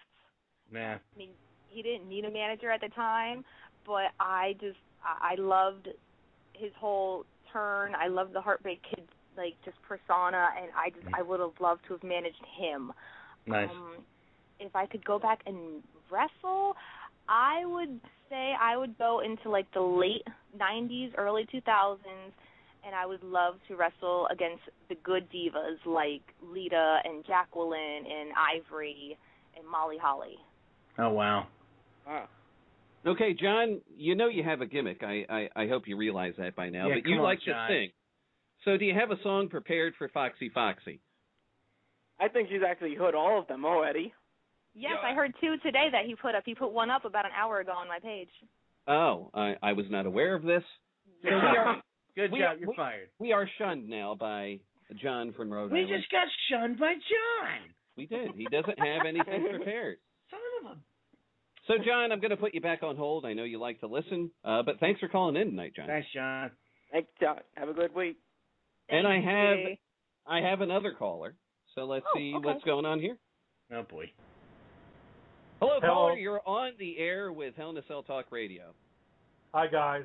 [0.71, 0.93] Nah.
[0.93, 1.31] I mean,
[1.69, 3.43] he didn't need a manager at the time,
[3.85, 5.87] but I just I I loved
[6.53, 7.93] his whole turn.
[7.95, 9.03] I loved the Heartbreak Kid
[9.37, 12.91] like just persona, and I just I would have loved to have managed him.
[13.45, 13.69] Nice.
[13.69, 14.03] Um,
[14.59, 16.73] if I could go back and wrestle,
[17.29, 17.99] I would
[18.29, 20.25] say I would go into like the late
[20.59, 21.97] '90s, early 2000s,
[22.85, 28.31] and I would love to wrestle against the good divas like Lita and Jacqueline and
[28.35, 29.17] Ivory
[29.57, 30.37] and Molly Holly.
[30.97, 31.47] Oh wow.
[32.07, 32.27] Wow.
[33.05, 35.01] Okay, John, you know you have a gimmick.
[35.03, 36.87] I, I, I hope you realize that by now.
[36.87, 37.69] Yeah, but come you on, like John.
[37.69, 37.89] to sing.
[38.65, 40.99] So do you have a song prepared for Foxy Foxxy?
[42.19, 44.13] I think she's actually heard all of them already.
[44.73, 46.43] Yes, I heard two today that he put up.
[46.45, 48.29] He put one up about an hour ago on my page.
[48.87, 50.63] Oh, I, I was not aware of this.
[51.23, 51.75] So we are
[52.15, 52.57] Good we job.
[52.59, 53.09] You're we- fired.
[53.19, 54.59] we are shunned now by
[55.01, 55.95] John from Rhode We Island.
[55.97, 57.59] just got shunned by John.
[57.95, 58.31] We did.
[58.35, 59.97] He doesn't have anything prepared.
[60.29, 60.39] Son
[60.71, 60.79] of a.
[61.67, 63.25] So, John, I'm going to put you back on hold.
[63.25, 65.87] I know you like to listen, uh, but thanks for calling in tonight, John.
[65.87, 66.51] Thanks, John.
[66.91, 67.39] Thanks, John.
[67.55, 68.17] Have a good week.
[68.89, 69.75] And I have you.
[70.25, 71.35] I have another caller.
[71.75, 72.45] So let's Oh, see okay.
[72.45, 73.17] what's going on here.
[73.73, 74.09] Oh boy.
[75.59, 75.93] Hello, Hello.
[75.93, 76.13] caller.
[76.17, 78.73] You're on the air with Hell in a Cell Talk Radio.
[79.53, 80.03] Hi guys.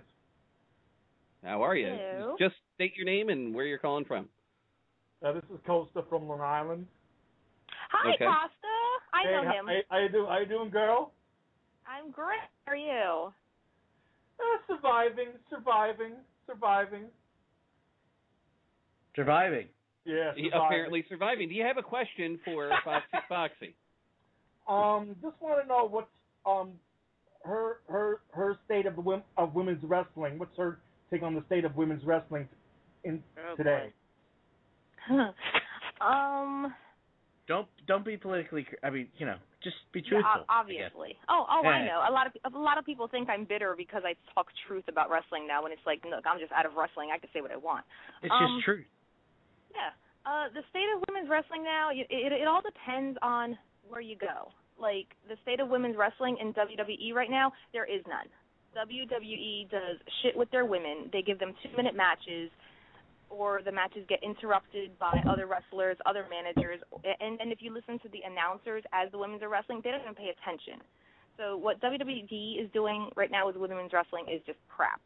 [1.44, 1.86] How are you?
[1.88, 2.36] Hello.
[2.38, 4.28] Just state your name and where you're calling from.
[5.24, 6.86] Uh, this is Costa from Long Island.
[7.92, 8.24] Hi, Okay.
[8.24, 8.50] Costa.
[9.14, 9.66] I hey, know how, him.
[9.66, 10.26] How, how you do?
[10.28, 11.12] How you doing, girl?
[11.86, 12.38] I'm great.
[12.66, 13.32] How are you?
[14.38, 16.12] Uh, surviving, surviving,
[16.46, 17.04] surviving.
[19.14, 19.66] Surviving.
[20.04, 20.50] Yeah, surviving.
[20.54, 21.48] apparently surviving.
[21.48, 23.74] Do you have a question for Foxy Foxxy?
[24.68, 26.08] Um, just want to know what's
[26.46, 26.72] um
[27.44, 30.38] her her her state of the wom- of women's wrestling.
[30.38, 30.78] What's her
[31.10, 32.48] take on the state of women's wrestling
[33.04, 33.92] in Oh, today?
[36.00, 36.74] um.
[37.48, 38.66] Don't don't be politically.
[38.82, 40.26] I mean, you know, just be truthful.
[40.26, 41.16] ob- obviously.
[41.28, 42.02] Oh, oh, I know.
[42.08, 45.10] A lot of a lot of people think I'm bitter because I talk truth about
[45.10, 45.62] wrestling now.
[45.62, 47.10] When it's like, look, I'm just out of wrestling.
[47.14, 47.84] I can say what I want.
[48.22, 48.86] It's um, just truth.
[49.70, 49.94] Yeah.
[50.22, 54.14] Uh, the state of women's wrestling now, it, it, it all depends on where you
[54.14, 54.54] go.
[54.78, 58.30] Like the state of women's wrestling in WWE right now, there is none.
[58.76, 61.10] WWE does shit with their women.
[61.12, 62.50] They give them two minute matches,
[63.32, 66.80] or the matches get interrupted by other wrestlers, other managers.
[67.02, 70.02] And and if you listen to the announcers as the women's are wrestling, they don't
[70.02, 70.84] even pay attention.
[71.38, 75.00] So what WWE is doing right now with women's wrestling is just crap.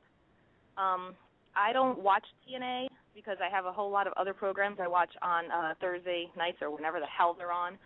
[0.77, 1.15] Um,
[1.55, 5.09] I don't watch TNA because I have a whole lot of other programs I watch
[5.23, 7.79] on uh, Thursday nights or whenever the hell they're on.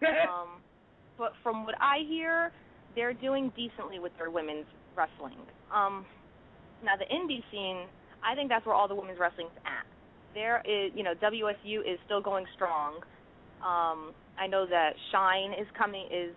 [0.06, 0.62] um,
[1.18, 2.52] but from what I hear,
[2.94, 5.38] they're doing decently with their women's wrestling.
[5.74, 6.06] Um,
[6.82, 7.86] now the indie scene,
[8.24, 9.86] I think that's where all the women's wrestling's at.
[10.34, 12.96] There is, you know, WSU is still going strong.
[13.62, 16.34] Um, I know that Shine is coming, is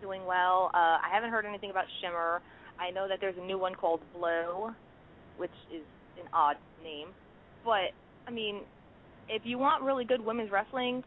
[0.00, 0.70] doing well.
[0.74, 2.40] Uh, I haven't heard anything about Shimmer.
[2.80, 4.70] I know that there's a new one called Blow,
[5.36, 5.82] which is
[6.20, 7.08] an odd name.
[7.64, 7.92] But
[8.26, 8.62] I mean,
[9.28, 11.02] if you want really good women's wrestling,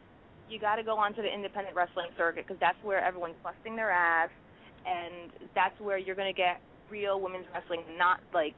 [0.50, 3.92] you got to go onto the independent wrestling circuit because that's where everyone's busting their
[3.92, 4.30] ass,
[4.86, 8.54] and that's where you're going to get real women's wrestling, not like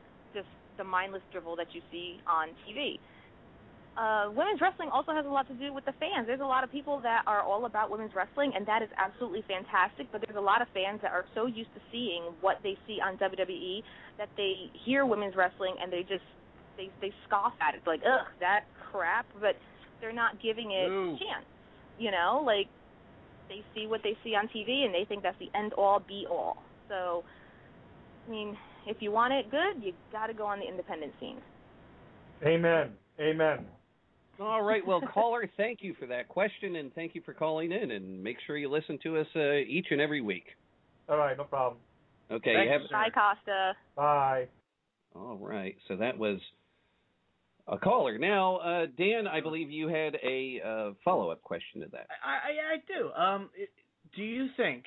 [0.78, 3.00] the mindless drivel that you see on TV.
[3.96, 6.26] Uh, women's wrestling also has a lot to do with the fans.
[6.26, 9.44] There's a lot of people that are all about women's wrestling, and that is absolutely
[9.48, 10.08] fantastic.
[10.12, 12.98] But there's a lot of fans that are so used to seeing what they see
[13.06, 13.84] on WWE
[14.18, 16.26] that they hear women's wrestling and they just
[16.76, 19.28] they they scoff at it, like ugh, that crap.
[19.40, 19.58] But
[20.02, 21.14] they're not giving it Ooh.
[21.14, 21.46] a chance.
[22.00, 22.68] You know, like
[23.48, 26.26] they see what they see on TV and they think that's the end all be
[26.30, 26.58] all.
[26.90, 27.24] So,
[28.28, 28.58] I mean,
[28.88, 31.38] if you want it good, you got to go on the independent scene.
[32.46, 32.92] Amen.
[33.20, 33.66] Amen.
[34.40, 34.86] All right.
[34.86, 37.92] Well, caller, thank you for that question and thank you for calling in.
[37.92, 40.46] And make sure you listen to us uh, each and every week.
[41.10, 41.80] All right, no problem.
[42.32, 42.54] Okay.
[42.54, 43.74] Thank have- you, Bye, Costa.
[43.96, 44.48] Bye.
[45.16, 45.76] All right.
[45.88, 46.40] So that was
[47.68, 48.18] a caller.
[48.18, 52.08] Now, uh, Dan, I believe you had a uh, follow up question to that.
[52.26, 53.12] I, I, I do.
[53.14, 53.50] Um,
[54.16, 54.86] do you think?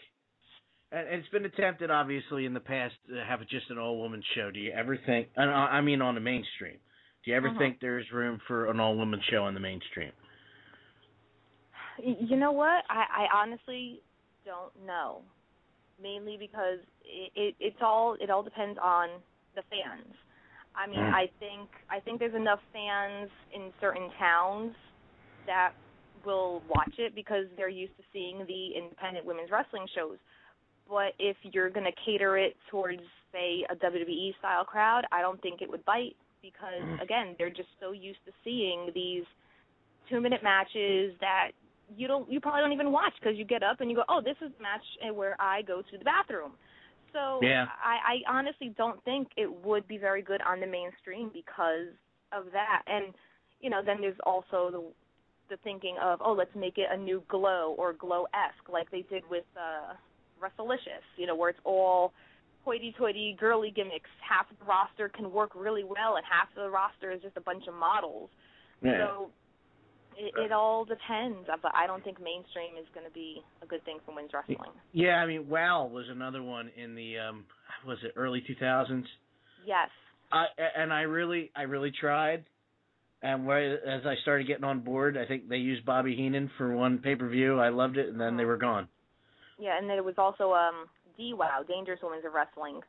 [0.96, 4.50] And it's been attempted, obviously, in the past to have just an all woman show.
[4.50, 5.28] Do you ever think?
[5.36, 6.78] and I mean, on the mainstream.
[7.24, 7.58] Do you ever Uh-huh.
[7.58, 10.12] think there's room for an all woman show on the mainstream?
[12.02, 12.84] You know what?
[12.88, 14.00] I, I honestly
[14.44, 15.22] don't know.
[16.00, 19.08] Mainly because it, it it's all it all depends on
[19.54, 20.14] the fans.
[20.74, 21.12] I mean, Mm.
[21.12, 24.74] I think I think there's enough fans in certain towns
[25.46, 25.72] that
[26.24, 30.18] will watch it because they're used to seeing the independent women's wrestling shows.
[30.88, 35.40] But if you're going to cater it towards say a WWE style crowd, I don't
[35.42, 39.24] think it would bite because again, they're just so used to seeing these
[40.12, 41.50] 2-minute matches that
[41.96, 44.20] you don't you probably don't even watch because you get up and you go, "Oh,
[44.20, 46.52] this is the match where I go to the bathroom."
[47.12, 47.66] So Yeah.
[47.82, 51.94] I, I honestly don't think it would be very good on the mainstream because
[52.32, 52.82] of that.
[52.86, 53.14] And
[53.60, 54.82] you know, then there's also the
[55.48, 59.02] the thinking of, "Oh, let's make it a new Glow or Glow esque, like they
[59.02, 59.94] did with uh,
[60.40, 62.12] Wrestlicious." You know, where it's all
[62.64, 64.10] hoity-toity, girly gimmicks.
[64.28, 67.36] Half of the roster can work really well, and half of the roster is just
[67.36, 68.28] a bunch of models.
[68.82, 69.30] So
[70.16, 73.84] it, it all depends, but I don't think mainstream is going to be a good
[73.84, 74.70] thing for women's wrestling.
[74.92, 77.44] Yeah, I mean, WoW was another one in the um,
[77.86, 79.04] was it early 2000s?
[79.66, 79.88] Yes.
[80.32, 80.46] I
[80.76, 82.44] and I really I really tried.
[83.22, 86.74] And where as I started getting on board, I think they used Bobby Heenan for
[86.74, 87.58] one pay per view.
[87.58, 88.88] I loved it, and then they were gone.
[89.58, 90.86] Yeah, and then there was also um
[91.18, 92.80] DWOW, Dangerous Women's of Wrestling.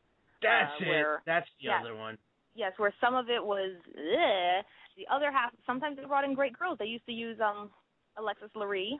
[0.41, 0.89] That's uh, it.
[0.89, 2.17] Where, That's the other one.
[2.55, 4.65] Yes, where some of it was ugh.
[4.97, 5.51] the other half.
[5.65, 6.77] Sometimes they brought in great girls.
[6.79, 7.69] They used to use um
[8.17, 8.97] Alexis Laree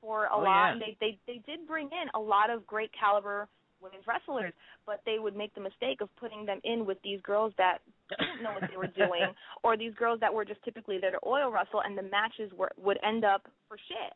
[0.00, 0.44] for a Oh, lot.
[0.44, 0.72] yeah.
[0.72, 3.48] And they they they did bring in a lot of great caliber
[3.80, 4.52] women's wrestlers,
[4.86, 7.78] but they would make the mistake of putting them in with these girls that
[8.18, 9.22] didn't know what they were doing,
[9.62, 12.70] or these girls that were just typically there to oil wrestle, and the matches were
[12.76, 14.12] would end up for shit.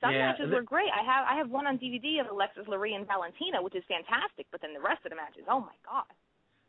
[0.00, 0.90] Some Yeah, matches were great.
[0.92, 4.46] I have I have one on DVD of Alexis Laree and Valentina, which is fantastic.
[4.50, 6.04] But then the rest of the matches, oh my god.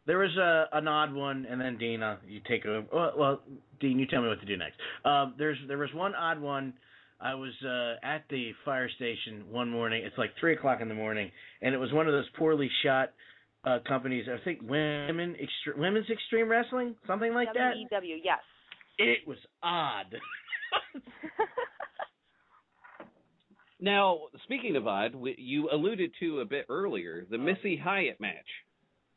[0.06, 2.88] There was a an odd one, and then Dina, you take over.
[2.92, 3.42] Well, well,
[3.80, 4.78] Dean, you tell me what to do next.
[5.06, 6.74] Um, there's there was one odd one.
[7.20, 10.04] I was uh, at the fire station one morning.
[10.04, 13.12] It's like three o'clock in the morning, and it was one of those poorly shot
[13.64, 14.26] uh, companies.
[14.28, 17.76] I think women extre- women's extreme wrestling, something like that.
[17.76, 18.40] WEW, yes.
[18.98, 20.16] It was odd.
[23.82, 28.36] Now, speaking of odd, you alluded to a bit earlier the Missy Hyatt match.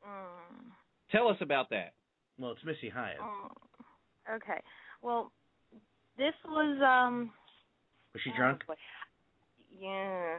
[0.07, 0.70] Mm.
[1.12, 1.92] Tell us about that.
[2.38, 3.18] Well, it's Missy Hyatt.
[3.20, 3.48] Oh,
[4.37, 4.61] okay.
[5.03, 5.31] Well,
[6.16, 7.31] this was um.
[8.14, 8.62] Was she drunk?
[8.64, 8.74] oh, boy.
[9.79, 10.37] Yeah.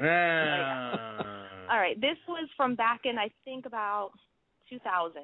[0.00, 1.46] Ah.
[1.70, 2.00] All right.
[2.00, 4.12] This was from back in I think about
[4.70, 5.22] 2000.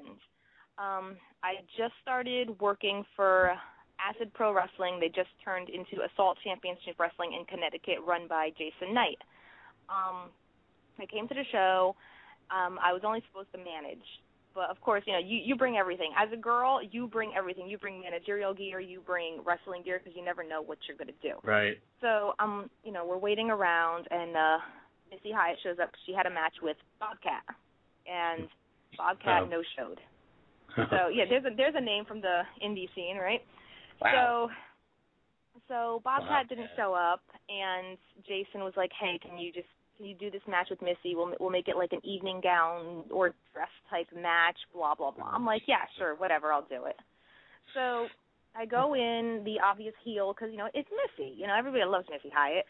[0.78, 3.52] Um, I just started working for
[4.00, 4.98] Acid Pro Wrestling.
[5.00, 9.18] They just turned into Assault Championship Wrestling in Connecticut, run by Jason Knight.
[9.88, 10.30] Um,
[10.98, 11.94] I came to the show.
[12.50, 14.02] Um, I was only supposed to manage,
[14.54, 16.10] but of course, you know, you you bring everything.
[16.18, 17.68] As a girl, you bring everything.
[17.68, 18.80] You bring managerial gear.
[18.80, 21.38] You bring wrestling gear because you never know what you're going to do.
[21.44, 21.78] Right.
[22.00, 24.58] So um, you know, we're waiting around, and uh,
[25.10, 25.90] Missy Hyatt shows up.
[26.06, 27.44] She had a match with Bobcat,
[28.06, 28.48] and
[28.98, 29.46] Bobcat Oh.
[29.46, 30.00] no showed.
[30.76, 33.42] So yeah, there's a there's a name from the indie scene, right?
[34.00, 34.48] Wow.
[34.48, 34.54] So
[35.68, 40.14] so Bobcat didn't show up, and Jason was like, "Hey, can you just can you
[40.14, 41.14] do this match with Missy?
[41.14, 45.30] We'll we'll make it like an evening gown or dress type match, blah blah blah."
[45.32, 46.96] I'm like, "Yeah, sure, whatever, I'll do it."
[47.74, 48.06] So
[48.56, 51.32] I go in the obvious heel because you know it's Missy.
[51.36, 52.66] You know everybody loves Missy Hyatt.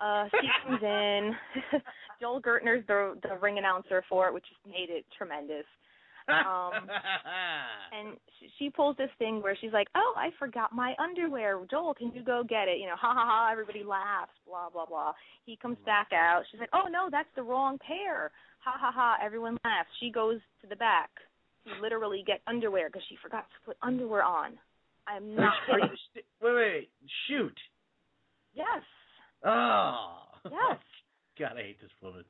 [0.00, 1.32] Uh, she comes in.
[2.20, 5.64] Joel Gertner's the the ring announcer for it, which just made it tremendous.
[6.28, 6.72] Um,
[7.92, 8.16] and
[8.58, 11.58] she, pulls this thing where she's like, "Oh, I forgot my underwear.
[11.70, 13.48] Joel, can you go get it?" You know, ha ha ha.
[13.52, 14.32] Everybody laughs.
[14.46, 15.12] Blah blah blah.
[15.44, 16.42] He comes back out.
[16.50, 18.30] She's like, "Oh no, that's the wrong pair."
[18.64, 19.16] Ha ha ha.
[19.24, 19.88] Everyone laughs.
[20.00, 21.10] She goes to the back
[21.66, 24.52] to literally get underwear because she forgot to put underwear on.
[25.06, 25.90] I'm not kidding.
[26.42, 26.88] wait, wait,
[27.28, 27.56] shoot.
[28.54, 28.82] Yes.
[29.44, 30.18] Oh.
[30.44, 30.78] Yes.
[31.38, 32.24] God, I hate this woman.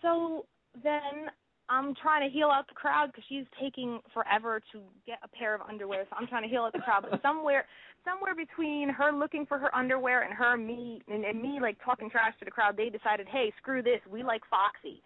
[0.00, 0.46] So
[0.82, 1.30] then
[1.70, 5.54] I'm trying to heal out the crowd because she's taking forever to get a pair
[5.54, 6.06] of underwear.
[6.08, 7.66] So I'm trying to heal out the crowd, but somewhere,
[8.04, 12.08] somewhere between her looking for her underwear and her me and, and me like talking
[12.08, 15.02] trash to the crowd, they decided, hey, screw this, we like Foxy.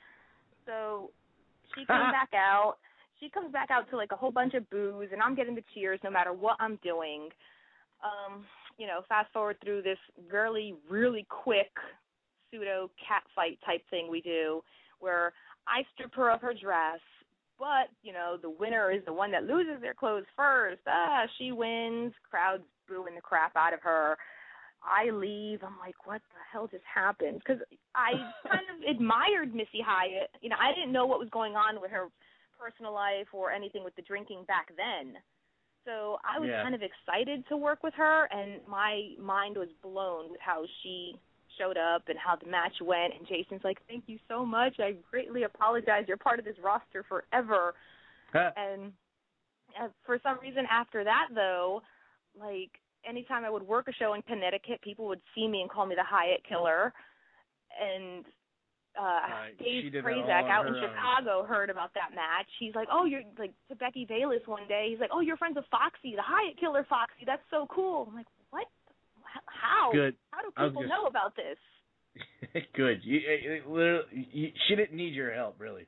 [0.67, 1.11] So
[1.75, 2.77] she comes back out.
[3.19, 5.65] She comes back out to like a whole bunch of boos, and I'm getting the
[5.75, 7.29] cheers no matter what I'm doing.
[8.03, 8.45] Um,
[8.79, 9.99] you know, fast forward through this
[10.31, 11.71] really, really quick
[12.51, 14.63] pseudo cat fight type thing we do
[15.03, 15.33] where
[15.67, 17.01] I strip her of her dress,
[17.59, 20.81] but you know the winner is the one that loses their clothes first.
[20.87, 22.13] Ah, she wins.
[22.29, 24.17] Crowds booing the crap out of her.
[24.83, 25.61] I leave.
[25.63, 27.39] I'm like, what the hell just happened?
[27.39, 27.63] Because
[27.95, 28.13] I
[28.49, 30.31] kind of admired Missy Hyatt.
[30.41, 32.09] You know, I didn't know what was going on with her
[32.59, 35.15] personal life or anything with the drinking back then.
[35.85, 36.63] So I was Yeah.
[36.63, 41.15] kind of excited to work with her, and my mind was blown with how she
[41.59, 43.15] showed up and how the match went.
[43.19, 44.75] And Jason's like, "Thank you so much.
[44.79, 46.05] I greatly apologize.
[46.07, 47.75] You're part of this roster forever."
[48.35, 48.93] and
[49.81, 51.83] uh, for some reason, after that, though,
[52.39, 52.71] like
[53.05, 55.95] anytime I would work a show in Connecticut, people would see me and call me
[55.95, 56.93] the Hyatt Killer.
[57.81, 58.25] And
[58.99, 59.49] uh.
[59.59, 60.89] Dave Prazak out in her own.
[60.89, 62.49] Chicago heard about that match.
[62.59, 65.57] He's like, "Oh, you're like to Becky Bayless one day." He's like, "Oh, you're friends
[65.57, 67.25] with Foxy, the Hyatt Killer Foxy.
[67.25, 68.67] That's so cool." I'm like, "What?
[69.63, 69.93] How?
[69.93, 70.17] Good.
[70.33, 71.59] How do people gonna- know about this?"
[72.75, 73.01] Good.
[73.05, 73.21] You,
[73.67, 75.87] literally, you, she didn't need your help, really.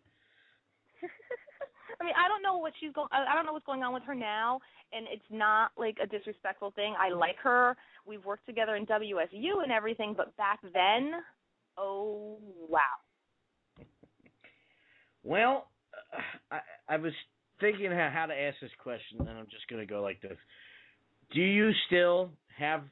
[2.00, 3.08] I mean, I don't know what she's going.
[3.12, 4.60] I don't know what's going on with her now,
[4.92, 6.94] and it's not like a disrespectful thing.
[6.98, 7.76] I like her.
[8.06, 11.12] We've worked together in WSU and everything, but back then,
[11.76, 12.78] oh wow.
[15.26, 15.68] Well,
[16.12, 17.12] uh, I, I was
[17.60, 20.36] thinking how, how to ask this question, and I'm just going to go like this.
[21.32, 22.82] Do you still have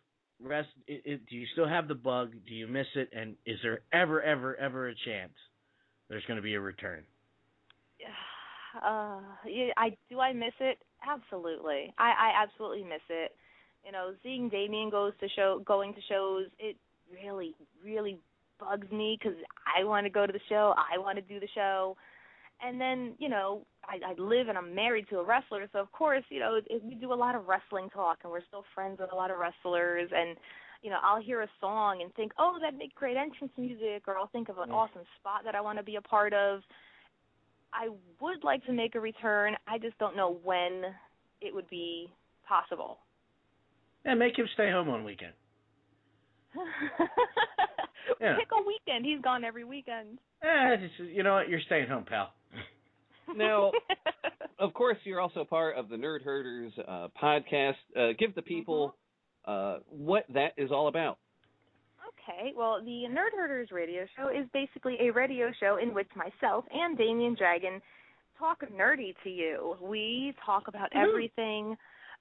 [0.42, 0.68] rest?
[0.88, 2.32] i i do you still have the bug?
[2.46, 3.10] Do you miss it?
[3.12, 5.32] And is there ever, ever, ever a chance
[6.08, 7.04] there's going to be a return?
[8.82, 10.18] Uh, yeah, I do.
[10.18, 10.78] I miss it.
[11.06, 11.92] Absolutely.
[11.98, 13.32] I I absolutely miss it.
[13.84, 16.76] You know, seeing Damien goes to show, going to shows, it
[17.12, 18.18] really, really
[18.58, 20.74] bugs me because I want to go to the show.
[20.76, 21.98] I want to do the show.
[22.64, 25.90] And then, you know, I, I live and I'm married to a wrestler, so of
[25.90, 28.98] course, you know, it, we do a lot of wrestling talk, and we're still friends
[29.00, 30.08] with a lot of wrestlers.
[30.14, 30.36] And
[30.82, 34.16] you know, I'll hear a song and think, oh, that'd make great entrance music, or
[34.18, 34.74] I'll think of an Yeah.
[34.76, 36.60] awesome spot that I want to be a part of.
[37.72, 37.88] I
[38.20, 39.56] would like to make a return.
[39.66, 40.84] I just don't know when
[41.40, 42.08] it would be
[42.46, 42.98] possible.
[44.04, 45.32] Yeah, make him stay home on weekend.
[48.20, 48.36] Yeah.
[48.36, 49.04] Pick a weekend.
[49.04, 50.18] He's gone every weekend.
[50.42, 51.48] Eh, just, you know what?
[51.48, 52.32] You're staying home, pal.
[53.36, 53.72] Now,
[54.58, 57.74] of course, you're also part of the Nerd Herders uh, podcast.
[57.96, 58.94] Uh, give the people
[59.44, 61.18] uh, what that is all about.
[62.08, 66.64] Okay, well, the Nerd Herders radio show is basically a radio show in which myself
[66.72, 67.80] and Damien Dragon
[68.38, 69.76] talk nerdy to you.
[69.80, 71.76] We talk about everything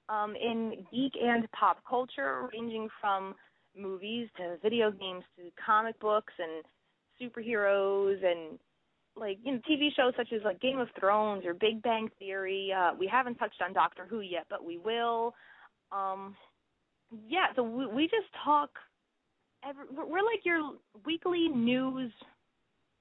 [0.08, 3.34] um, in geek and pop culture, ranging from
[3.76, 6.64] movies to video games to comic books and
[7.20, 8.58] superheroes and
[9.16, 12.72] like you know TV shows such as like Game of Thrones or Big Bang Theory.
[12.76, 15.34] Uh, we haven't touched on Doctor Who yet, but we will.
[15.90, 16.34] Um,
[17.28, 18.70] yeah, so we, we just talk
[19.68, 20.72] every, we're like your
[21.04, 22.12] weekly news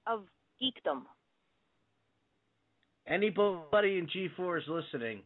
[0.08, 0.24] of
[0.62, 1.04] geekdom.
[3.08, 5.22] Anybody in G4 is listening.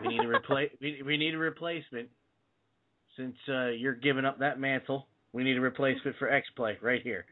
[0.00, 0.70] We need a replace.
[0.80, 2.08] we, we need a replacement.
[3.16, 7.02] Since uh, you're giving up that mantle, we need a replacement for X Play right
[7.02, 7.24] here.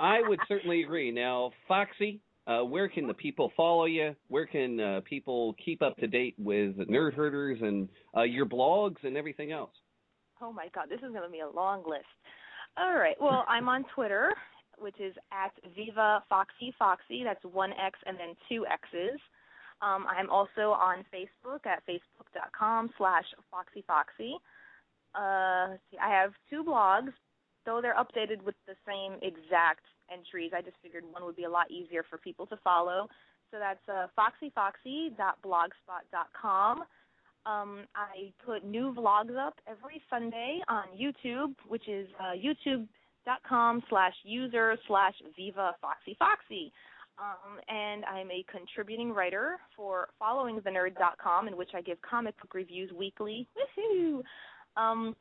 [0.00, 1.10] I would certainly agree.
[1.10, 4.14] Now, Foxy, uh, where can the people follow you?
[4.28, 9.02] Where can uh, people keep up to date with Nerd Herders and uh, your blogs
[9.04, 9.70] and everything else?
[10.40, 12.06] Oh my god, this is going to be a long list.
[12.76, 14.32] All right, well, I'm on Twitter,
[14.78, 17.22] which is at Viva Foxy Foxxy.
[17.24, 19.20] That's one X and then two X's.
[19.80, 24.34] Um, I'm also on Facebook at facebook.com slash Foxy Foxxy.
[25.14, 27.12] Uh, see, I have two blogs,
[27.64, 30.52] though they're updated with the same exact entries.
[30.56, 33.08] I just figured one would be a lot easier for people to follow.
[33.50, 36.84] So that's uh, foxyfoxy.blogspot.com.
[37.44, 44.14] Um, I put new vlogs up every Sunday on YouTube, which is uh, youtube.com slash
[44.22, 46.70] user slash Viva Foxy Foxxy.
[47.18, 52.90] Um, and I'm a contributing writer for followingthenerd.com, in which I give comic book reviews
[52.92, 53.48] weekly.
[53.56, 54.22] Woohoo!
[54.76, 55.16] Um,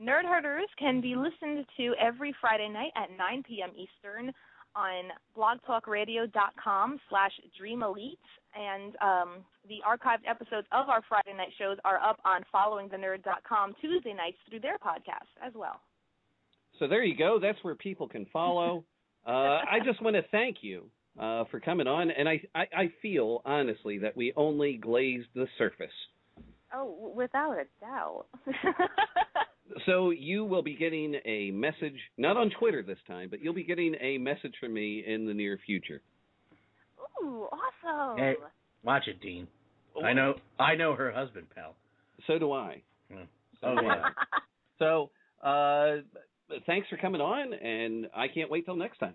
[0.00, 3.70] Nerd Herders can be listened to every Friday night at 9 p.m.
[3.76, 4.32] Eastern
[4.76, 8.18] on blogtalkradio.com slash Dream Elite.
[8.54, 14.14] And um, the archived episodes of our Friday night shows are up on followingthenerd.com Tuesday
[14.14, 15.80] nights through their podcast as well.
[16.78, 17.38] So there you go.
[17.40, 18.84] That's where people can follow.
[19.26, 20.84] uh, I just want to thank you
[21.18, 25.48] uh, for coming on, and I, I I feel honestly that we only glazed the
[25.58, 25.90] surface.
[26.72, 28.26] Oh, without a doubt.
[29.86, 33.64] So you will be getting a message, not on Twitter this time, but you'll be
[33.64, 36.00] getting a message from me in the near future.
[37.22, 38.18] Ooh, awesome.
[38.18, 38.34] Hey,
[38.82, 39.46] watch it, Dean.
[40.04, 40.34] I know.
[40.58, 41.74] I know her husband, pal.
[42.26, 42.82] So do I.
[43.10, 43.16] Yeah.
[43.60, 44.10] So do I.
[44.78, 45.10] So
[45.42, 45.96] uh,
[46.66, 49.14] thanks for coming on, and I can't wait till next time.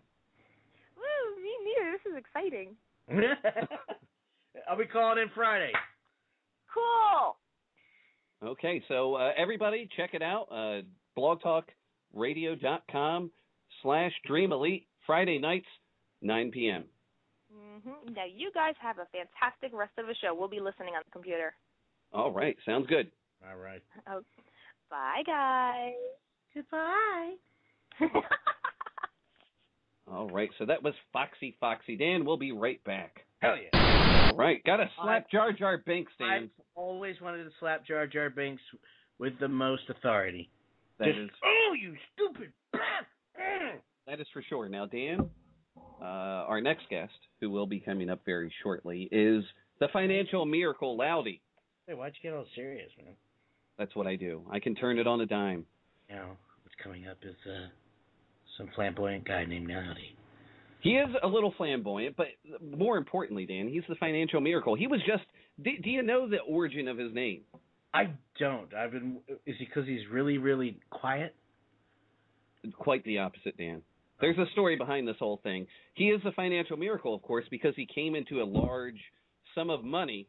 [0.97, 1.91] Woo, me neither.
[1.93, 2.75] This is exciting.
[4.69, 5.71] I'll be calling in Friday.
[6.73, 7.37] Cool.
[8.43, 10.47] Okay, so uh, everybody check it out.
[10.51, 10.81] Uh,
[11.17, 13.31] blogtalkradio.com
[13.81, 15.67] slash Dream Elite, Friday nights,
[16.21, 16.83] 9 p.m.
[17.51, 20.35] hmm Now, you guys have a fantastic rest of the show.
[20.37, 21.53] We'll be listening on the computer.
[22.11, 23.09] All right, sounds good.
[23.49, 23.81] All right.
[24.09, 24.21] Oh,
[24.89, 25.93] bye, guys.
[26.53, 27.35] Goodbye.
[30.11, 31.97] All right, so that was Foxy Foxxy.
[31.97, 33.25] Dan, we'll be right back.
[33.41, 33.82] Hell yeah.
[34.35, 36.29] Right, got to slap Jar Jar Binks, Dan.
[36.29, 38.61] I've always wanted to slap Jar Jar Binks
[39.19, 40.49] with the most authority.
[40.99, 42.51] That Just, is- oh, you stupid.
[44.05, 44.67] That is for sure.
[44.67, 45.29] Now, Dan,
[46.01, 49.43] uh, our next guest, who will be coming up very shortly, is
[49.79, 51.41] the financial miracle Loudy.
[51.87, 53.13] Hey, why'd you get all serious, man?
[53.77, 54.41] That's what I do.
[54.51, 55.65] I can turn it on a dime.
[56.09, 57.67] Now, what's coming up is uh,
[58.57, 60.15] some flamboyant guy named Nowdy.
[60.83, 62.27] He is a little flamboyant, but
[62.61, 64.75] more importantly, Dan, he's the financial miracle.
[64.75, 65.23] He was just.
[65.63, 67.41] Do, do you know the origin of his name?
[67.93, 68.73] I don't.
[68.73, 69.19] I've been.
[69.45, 71.35] Is he because he's really, really quiet?
[72.77, 73.81] Quite the opposite, Dan.
[74.19, 75.67] There's a story behind this whole thing.
[75.93, 78.99] He is the financial miracle, of course, because he came into a large
[79.55, 80.27] sum of money,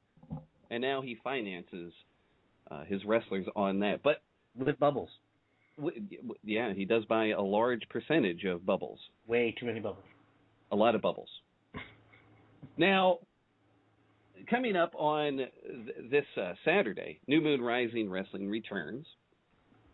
[0.70, 1.92] and now he finances
[2.70, 4.04] uh, his wrestlers on that.
[4.04, 4.22] But
[4.56, 5.10] with bubbles.
[5.78, 9.00] W- w- yeah, he does buy a large percentage of bubbles.
[9.26, 10.04] Way too many bubbles.
[10.74, 11.28] A lot of bubbles.
[12.76, 13.18] now,
[14.50, 15.50] coming up on th-
[16.10, 19.06] this uh, Saturday, New Moon Rising Wrestling returns.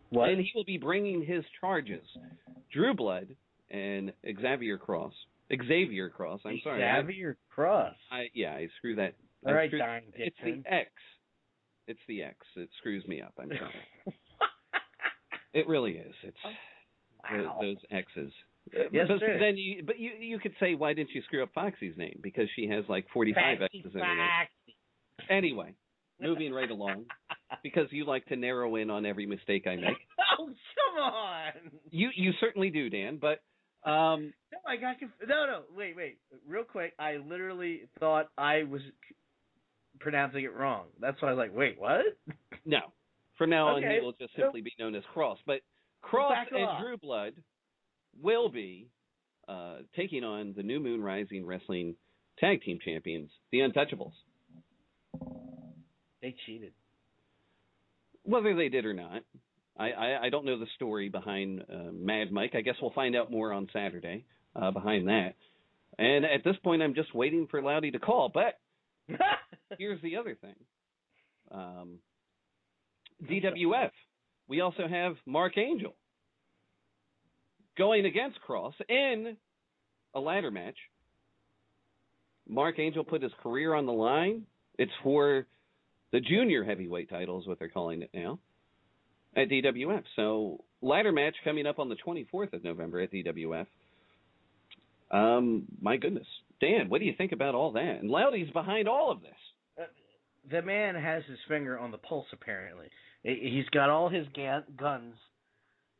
[0.09, 0.29] What?
[0.29, 2.01] And he will be bringing his charges.
[2.73, 3.27] Drew Blood
[3.69, 4.11] and
[4.41, 5.13] Xavier Cross.
[5.67, 6.83] Xavier Cross, I'm sorry.
[6.83, 7.93] I- Xavier Cross.
[8.11, 9.13] I, yeah, I screw that.
[9.45, 9.71] All I right,
[10.15, 10.63] It's Dixon.
[10.65, 10.89] the X.
[11.87, 12.37] It's the X.
[12.55, 13.33] It screws me up.
[13.39, 14.15] I'm sorry.
[15.53, 16.13] it really is.
[16.23, 17.59] It's tho- Wow.
[17.61, 18.33] those X's.
[18.91, 19.37] Yes, but sir.
[19.39, 22.19] then you, but you, you could say, why didn't you screw up Foxy's name?
[22.21, 24.27] Because she has like 45 Faxy, X's in her name.
[25.29, 25.75] Anyway,
[26.19, 27.05] moving right along,
[27.63, 29.97] because you like to narrow in on every mistake I make.
[30.39, 31.51] Oh, come on.
[31.91, 33.19] You, you certainly do, Dan.
[33.21, 33.41] But
[33.87, 35.61] um, No, I got conf- no, no.
[35.75, 36.17] Wait, wait.
[36.47, 39.15] Real quick, I literally thought I was c-
[39.99, 40.85] pronouncing it wrong.
[40.99, 42.05] That's why I was like, wait, what?
[42.65, 42.79] No.
[43.37, 45.39] From now on, he will just simply be known as Cross.
[45.45, 45.61] But
[46.01, 46.81] Cross and.
[46.81, 47.33] Drew Blood
[48.19, 48.89] will be
[49.47, 51.95] uh, taking on the New Moon Rising Wrestling
[52.39, 54.13] Tag Team Champions, the Untouchables.
[56.21, 56.73] They cheated.
[58.23, 59.23] Whether they did or not,
[59.77, 62.51] I, I, I don't know the story behind uh, Mad Mike.
[62.55, 65.33] I guess we'll find out more on Saturday uh, behind that.
[65.97, 68.31] And at this point, I'm just waiting for Loudy to call.
[68.33, 68.59] But
[69.77, 70.55] here's the other thing.
[71.51, 71.99] Um,
[73.29, 73.91] DWF.
[74.47, 75.95] We also have Mark Angel
[77.81, 79.35] going against Cross in
[80.13, 80.75] a ladder match.
[82.47, 84.43] Mark Angel put his career on the line.
[84.77, 85.47] It's for
[86.11, 88.37] the junior heavyweight title, is what they're calling it now,
[89.35, 90.03] at DWF.
[90.15, 93.65] So, ladder match coming up on the 24th of November at DWF.
[95.09, 96.27] Um, my goodness.
[96.59, 97.97] Dan, what do you think about all that?
[98.01, 99.87] And Loudy's behind all of this.
[100.51, 102.87] The man has his finger on the pulse, apparently.
[103.23, 105.15] He- He's got all his ga- guns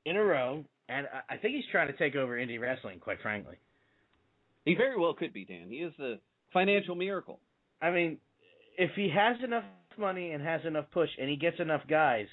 [0.05, 3.57] in a row, and I- think he's trying to take over indie wrestling, quite frankly.
[4.65, 5.69] He very well could be, Dan.
[5.69, 6.19] He is the
[6.53, 7.39] financial miracle.
[7.82, 8.19] I mean,
[8.77, 9.63] if he has enough
[9.97, 12.27] money and has enough push, and he gets enough guys,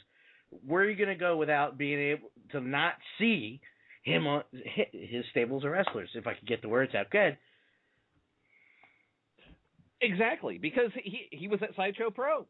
[0.66, 3.60] where are you going to go without being able to not see
[4.02, 4.42] him on
[4.92, 6.10] his stables of wrestlers?
[6.14, 7.36] If I could get the words out, good.
[10.00, 12.46] Exactly, because he he was at Sideshow Pro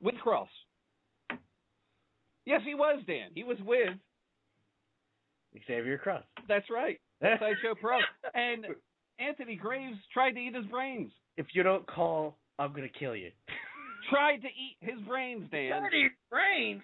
[0.00, 0.48] with Cross.
[2.44, 3.30] Yes, he was, Dan.
[3.34, 3.98] He was with.
[5.66, 6.24] Xavier Cross.
[6.48, 6.98] That's right.
[7.22, 7.98] At Sideshow Pro,
[8.34, 8.66] and
[9.18, 11.12] Anthony Graves tried to eat his brains.
[11.36, 13.30] If you don't call, I'm gonna kill you.
[14.10, 15.70] Tried to eat his brains, Dan.
[15.70, 16.82] Tried to eat brains.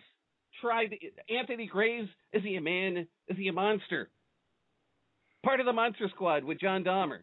[0.60, 1.14] Tried to eat.
[1.28, 2.08] Anthony Graves.
[2.32, 3.06] Is he a man?
[3.28, 4.10] Is he a monster?
[5.44, 7.20] Part of the Monster Squad with John Dahmer.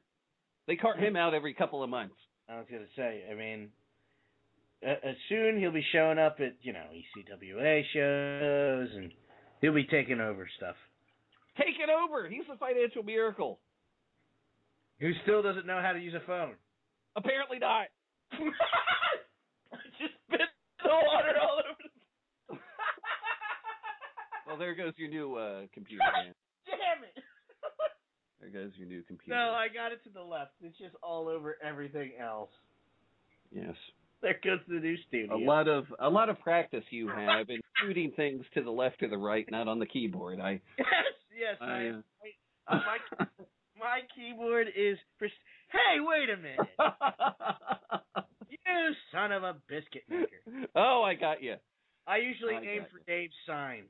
[0.68, 2.16] They cart him out every couple of months.
[2.48, 3.24] I was gonna say.
[3.30, 3.70] I mean,
[4.86, 9.12] uh, uh, soon he'll be showing up at you know ECWA shows, and
[9.62, 10.76] he'll be taking over stuff.
[11.60, 12.30] Take it over.
[12.30, 13.60] He's the financial miracle.
[15.00, 16.56] Who still doesn't know how to use a phone?
[17.16, 17.88] Apparently not.
[20.00, 20.48] Just spit
[20.84, 21.84] the water all over.
[22.48, 22.56] The...
[24.48, 26.04] well, there goes your new uh, computer.
[26.24, 26.34] Dan.
[26.66, 27.24] Damn it!
[28.40, 29.36] There goes your new computer.
[29.36, 30.52] No, I got it to the left.
[30.62, 32.52] It's just all over everything else.
[33.52, 33.76] Yes.
[34.22, 35.36] There goes the new studio.
[35.36, 39.02] A lot of a lot of practice you have in shooting things to the left
[39.02, 40.40] or the right, not on the keyboard.
[40.40, 40.62] I
[41.40, 41.56] Yes.
[41.62, 42.02] I, I, uh,
[42.68, 43.26] I, uh, my
[43.80, 44.98] my keyboard is.
[45.18, 45.32] Pres-
[45.72, 46.60] hey, wait a minute!
[48.50, 50.68] you son of a biscuit maker!
[50.76, 51.56] oh, I got you.
[52.06, 53.84] I usually I aim for Dave's sign.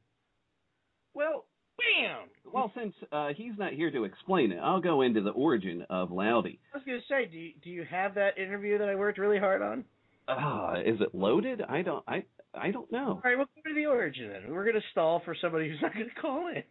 [1.13, 1.45] Well,
[1.77, 2.29] Bam!
[2.51, 6.11] well, since uh, he's not here to explain it, I'll go into the origin of
[6.11, 6.59] Loudy.
[6.73, 9.39] I was gonna say, do you, do you have that interview that I worked really
[9.39, 9.85] hard on?
[10.27, 11.61] Uh, is it loaded?
[11.67, 12.03] I don't.
[12.07, 12.23] I
[12.53, 13.07] I don't know.
[13.07, 14.53] All right, we'll go to the origin then.
[14.53, 16.63] We're gonna stall for somebody who's not gonna call in.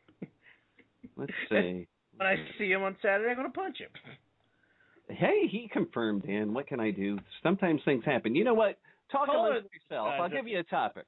[1.18, 1.86] Let's see.
[2.16, 3.90] When I see him on Saturday, I'm gonna punch him.
[5.10, 6.54] Hey, he confirmed, Dan.
[6.54, 7.18] What can I do?
[7.42, 8.34] Sometimes things happen.
[8.34, 8.78] You know what?
[9.10, 10.08] Talk Taller amongst yourself.
[10.20, 11.06] I'll give you a topic.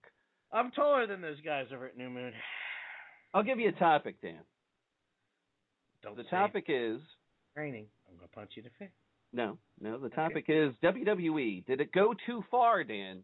[0.53, 2.33] I'm taller than those guys over at New Moon.
[3.35, 4.41] I'll give you a topic, Dan.
[6.03, 7.01] Don't The topic is
[7.55, 7.87] training.
[8.09, 8.95] I'm gonna punch you in the face.
[9.33, 9.99] no, no.
[9.99, 11.67] The topic is WWE.
[11.67, 13.23] Did it go too far, Dan?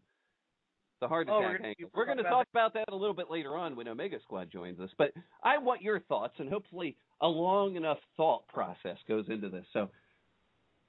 [0.99, 1.89] The heart Oh, attack we're gonna- angle.
[1.93, 4.49] we're We're going to talk about that a little bit later on when Omega Squad
[4.49, 4.89] joins us.
[4.97, 9.65] But I want your thoughts, and hopefully a long enough thought process goes into this.
[9.73, 9.89] So,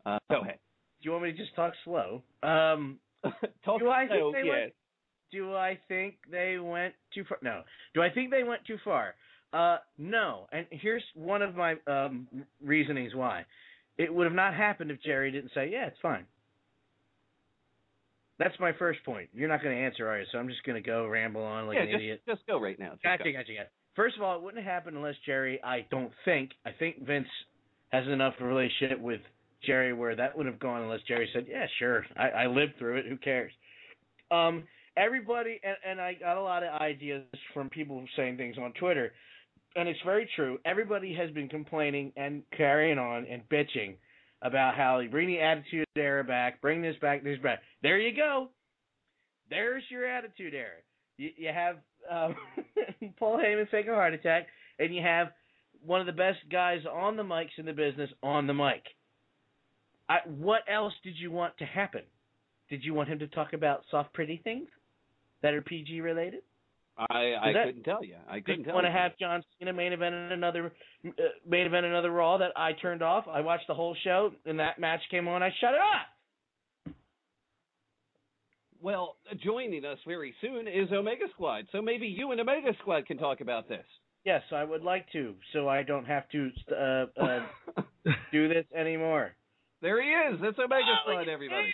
[0.06, 0.58] uh, go ahead.
[1.02, 2.22] Do you want me to just talk slow?
[2.42, 2.98] Um,
[3.64, 4.48] talk do I think slow, they yes.
[4.48, 4.72] went?
[5.30, 7.38] Do I think they went too far?
[7.42, 7.62] No.
[7.94, 9.14] Do I think they went too far?
[9.52, 10.46] Uh, no.
[10.52, 12.26] And here's one of my um
[12.62, 13.44] reasonings why.
[13.98, 16.24] It would have not happened if Jerry didn't say, "Yeah, it's fine."
[18.38, 19.28] That's my first point.
[19.34, 20.26] You're not going to answer, are you?
[20.30, 22.22] So I'm just going to go ramble on like yeah, an just, idiot.
[22.28, 22.90] just go right now.
[22.92, 23.32] Just Gotcha, go.
[23.32, 23.68] gotcha, gotcha.
[23.96, 25.60] First of all, it wouldn't have happened unless Jerry.
[25.64, 26.50] I don't think.
[26.64, 27.26] I think Vince
[27.90, 29.20] has enough relationship with
[29.66, 32.98] Jerry where that would have gone unless Jerry said, "Yeah, sure, I, I lived through
[32.98, 33.06] it.
[33.06, 33.50] Who cares?"
[34.30, 34.64] Um,
[34.96, 39.12] everybody, and, and I got a lot of ideas from people saying things on Twitter,
[39.74, 40.58] and it's very true.
[40.64, 43.96] Everybody has been complaining and carrying on and bitching
[44.42, 47.60] about how you bring the attitude era back, bring this back, this back.
[47.82, 48.48] There you go.
[49.50, 50.78] There's your attitude era.
[51.16, 51.76] You, you have
[52.10, 52.36] um,
[53.18, 54.46] Paul Heyman fake a heart attack,
[54.78, 55.28] and you have
[55.84, 58.82] one of the best guys on the mics in the business on the mic.
[60.08, 62.02] I, what else did you want to happen?
[62.70, 64.68] Did you want him to talk about soft, pretty things
[65.42, 66.42] that are PG related?
[66.98, 68.16] I I that- couldn't tell you.
[68.28, 70.72] I couldn't you tell want to have John Cena main event in another
[71.06, 71.10] uh,
[71.46, 73.26] main event another Raw that I turned off?
[73.28, 75.42] I watched the whole show, and that match came on.
[75.42, 76.94] I shut it off.
[78.80, 81.66] Well, joining us very soon is Omega Squad.
[81.72, 83.84] So maybe you and Omega Squad can talk about this.
[84.24, 87.46] Yes, I would like to, so I don't have to uh, uh,
[88.32, 89.32] do this anymore.
[89.82, 90.40] There he is.
[90.40, 91.72] That's Omega Oh, Squad, everybody.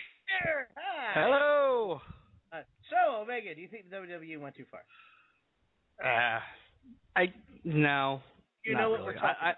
[1.13, 1.99] Hello.
[2.53, 4.81] Uh, so, Omega, do you think the WWE went too far?
[6.03, 6.39] Uh,
[7.15, 7.33] I
[7.63, 8.21] no.
[8.65, 9.13] You know what really.
[9.13, 9.53] we're talking I, I,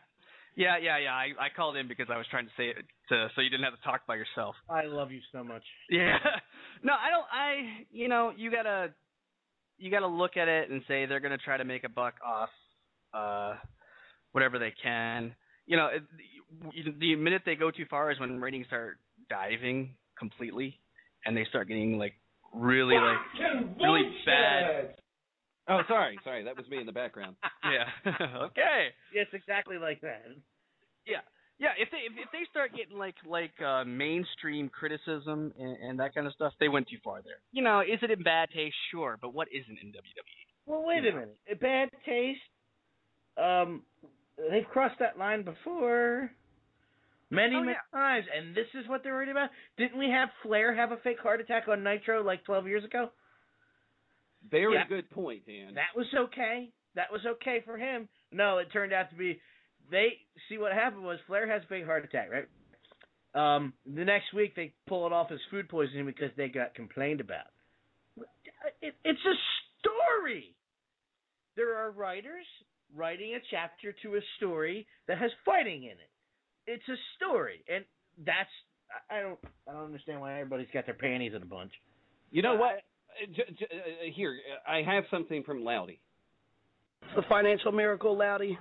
[0.57, 1.11] yeah, yeah, yeah.
[1.11, 2.77] I, I called in because I was trying to say it
[3.09, 4.55] to, so you didn't have to talk by yourself.
[4.67, 5.63] I love you so much.
[5.89, 6.17] Yeah.
[6.83, 7.25] no, I don't.
[7.31, 8.89] I you know you gotta
[9.77, 12.49] you gotta look at it and say they're gonna try to make a buck off
[13.13, 13.55] uh
[14.31, 15.35] whatever they can.
[15.67, 16.03] You know, it,
[16.73, 18.97] the, the minute they go too far is when ratings start
[19.29, 20.79] diving completely,
[21.25, 22.13] and they start getting like
[22.53, 23.17] really like
[23.79, 24.95] really bad.
[25.69, 26.43] Oh, sorry, sorry.
[26.43, 27.35] That was me in the background.
[27.63, 28.11] Yeah.
[28.45, 28.89] okay.
[29.13, 30.23] Yes, exactly like that.
[31.05, 31.17] Yeah,
[31.59, 31.69] yeah.
[31.77, 36.13] If they if, if they start getting like like uh, mainstream criticism and, and that
[36.15, 37.39] kind of stuff, they went too far there.
[37.51, 38.75] You know, is it in bad taste?
[38.91, 40.45] Sure, but what isn't in WWE?
[40.65, 41.37] Well, wait a minute.
[41.51, 42.39] A bad taste.
[43.37, 43.83] Um,
[44.49, 46.31] they've crossed that line before.
[47.29, 49.49] Many, Oh, many times, and this is what they're worried about.
[49.77, 53.09] Didn't we have Flair have a fake heart attack on Nitro like 12 years ago?
[54.43, 54.87] Very Yeah.
[54.87, 55.73] good point, Dan.
[55.75, 56.71] That was okay.
[56.95, 58.07] That was okay for him.
[58.31, 59.41] No, it turned out to be
[59.89, 60.19] they
[60.49, 62.47] see what happened was Flair has a big heart attack, right?
[63.33, 67.21] Um, the next week they pull it off as food poisoning because they got complained
[67.21, 67.47] about.
[68.81, 69.35] It, it's a
[69.79, 70.55] story.
[71.55, 72.45] There are writers
[72.95, 76.09] writing a chapter to a story that has fighting in it.
[76.65, 77.85] it's a story, and
[78.25, 78.49] that's
[79.09, 81.71] I I don't I don't understand why everybody's got their panties in a bunch.
[82.31, 82.81] You know what?
[83.21, 84.37] Uh, j- j- uh, here,
[84.67, 85.99] uh, I have something from Loudy.
[87.15, 88.57] The Financial Miracle Loudy.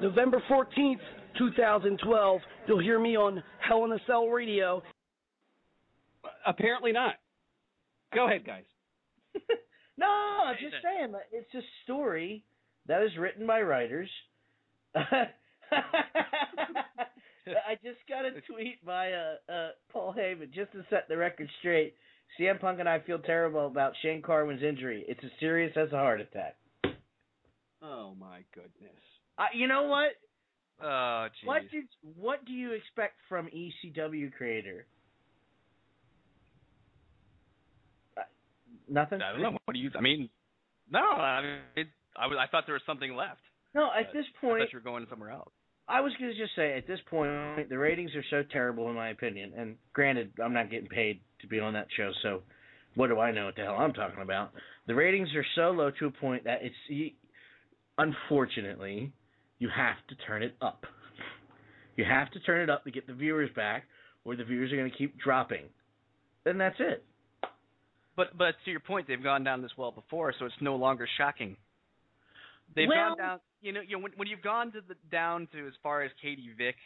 [0.00, 1.00] November 14th,
[1.38, 2.40] 2012.
[2.66, 4.82] You'll hear me on Hell in a Cell Radio.
[6.46, 7.14] Apparently not.
[8.14, 8.64] Go ahead, guys.
[10.00, 12.44] No, I'm just saying it's a story
[12.86, 14.08] that is written by writers.
[14.94, 15.26] I
[17.82, 21.94] just got a tweet by uh, uh, Paul Heyman just to set the record straight.
[22.38, 25.04] CM Punk and I feel terrible about Shane Carwin's injury.
[25.08, 26.56] It's as serious as a heart attack.
[27.82, 29.02] Oh my goodness.
[29.38, 30.10] Uh, you know what?
[30.82, 31.46] Oh, jeez.
[31.46, 31.84] What did
[32.16, 34.86] what do you expect from ECW creator?
[38.16, 38.22] Uh,
[38.88, 39.20] nothing.
[39.22, 39.58] I don't know.
[39.64, 39.90] What do you?
[39.96, 40.28] I mean,
[40.90, 41.00] no.
[41.00, 42.38] I mean, it, I was.
[42.40, 43.40] I thought there was something left.
[43.74, 45.52] No, at this I point, thought you were going somewhere else.
[45.88, 48.94] I was going to just say at this point the ratings are so terrible in
[48.94, 49.52] my opinion.
[49.56, 52.42] And granted, I'm not getting paid to be on that show, so
[52.94, 54.52] what do I know what the hell I'm talking about?
[54.86, 57.10] The ratings are so low to a point that it's you,
[57.96, 59.12] unfortunately
[59.58, 60.84] you have to turn it up.
[61.96, 63.84] You have to turn it up to get the viewers back,
[64.24, 65.64] or the viewers are going to keep dropping.
[66.46, 67.04] And that's it.
[68.16, 71.08] But but to your point, they've gone down this well before, so it's no longer
[71.18, 71.56] shocking.
[72.78, 73.40] They've Well- gone down.
[73.60, 76.12] You know, you know when when you've gone to the down to as far as
[76.22, 76.76] Katie Vick,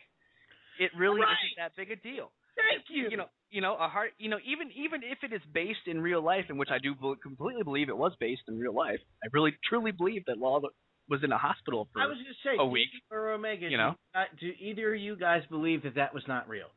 [0.79, 1.37] it really Right.
[1.45, 2.33] isn't that big a deal.
[2.57, 3.09] Thank you.
[3.11, 4.13] You know, you know, a heart.
[4.19, 6.95] You know, even even if it is based in real life, in which I do
[6.95, 10.61] bel- completely believe it was based in real life, I really truly believe that Law
[11.09, 12.89] was in a hospital for I was going to say a week.
[13.11, 13.69] or Omega.
[13.69, 13.97] You know?
[14.15, 16.71] do, uh, do either of you guys believe that that was not real?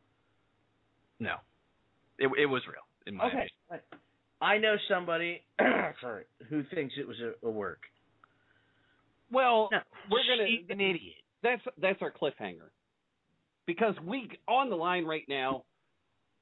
[1.20, 1.38] No,
[2.20, 3.49] it it was real in my Okay.
[3.70, 3.86] opinion.
[4.41, 5.43] I know somebody
[6.01, 7.82] sorry, who thinks it was a, a work.
[9.32, 9.80] Well, No,
[10.11, 10.47] we're gonna.
[10.47, 11.15] she's an idiot.
[11.43, 12.69] That's that's our cliffhanger.
[13.65, 15.63] Because we on the line right now,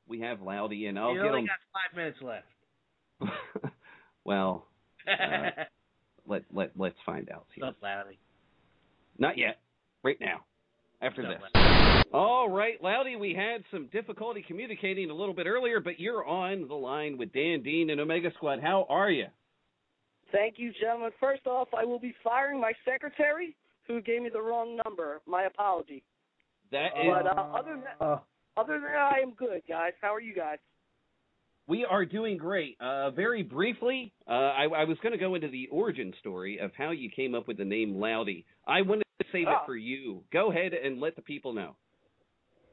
[0.07, 1.47] we have Loudy, and I'll you get only him.
[1.47, 3.73] got five minutes left.
[4.25, 4.67] well,
[5.07, 5.63] uh,
[6.27, 7.45] let let let's find out.
[7.55, 7.65] here.
[7.65, 8.19] Up, Loudy.
[9.17, 9.59] Not yet.
[10.03, 10.41] Right now.
[11.01, 12.03] After Up, this.
[12.13, 16.67] All right, Loudy, we had some difficulty communicating a little bit earlier, but you're on
[16.67, 18.59] the line with Dan Dean and Omega Squad.
[18.61, 19.25] How are you?
[20.33, 21.11] Thank you, gentlemen.
[21.19, 23.55] First off, I will be firing my secretary
[23.87, 25.21] who gave me the wrong number.
[25.25, 26.03] My apology.
[26.71, 28.21] That is, But uh, other than that,
[28.57, 29.93] other than that, I am good, guys.
[30.01, 30.57] How are you guys?
[31.65, 32.75] we are doing great.
[32.81, 36.71] Uh, very briefly, uh, I, I was going to go into the origin story of
[36.77, 38.45] how you came up with the name Loudy.
[38.67, 39.65] I wanted to save it Oh.
[39.65, 40.23] for you.
[40.33, 41.75] Go ahead and let the people know.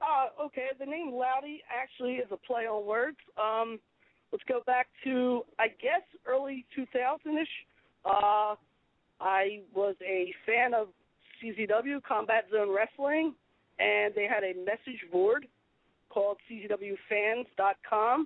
[0.02, 3.18] Uh, okay, the name Loudy actually is a play on words.
[3.40, 3.78] Um,
[4.33, 7.49] let's go back to, I guess, early 2000-ish.
[8.05, 8.55] Uh,
[9.20, 10.89] I was a fan of
[11.43, 13.35] CZW, Combat Zone Wrestling,
[13.78, 15.47] and they had a message board
[16.09, 18.20] called CZWFans.com.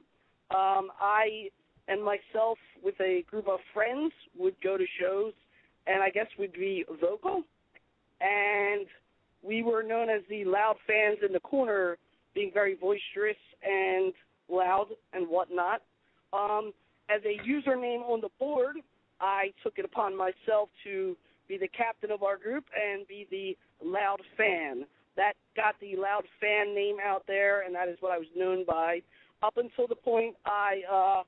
[0.50, 1.48] Um, I
[1.86, 5.32] and myself, with a group of friends, would go to shows,
[5.86, 7.42] and I guess we'd be vocal.
[8.20, 8.86] And
[9.42, 11.98] we were known as the loud fans in the corner,
[12.34, 14.14] being very boisterous and
[14.48, 15.82] loud and whatnot.
[16.34, 16.72] Um,
[17.08, 18.76] as a username on the board,
[19.20, 21.16] I took it upon myself to
[21.48, 23.56] be the captain of our group and be the
[23.86, 24.86] loud fan.
[25.16, 28.64] That got the loud fan name out there, and that is what I was known
[28.66, 29.00] by
[29.42, 31.22] up until the point I, uh,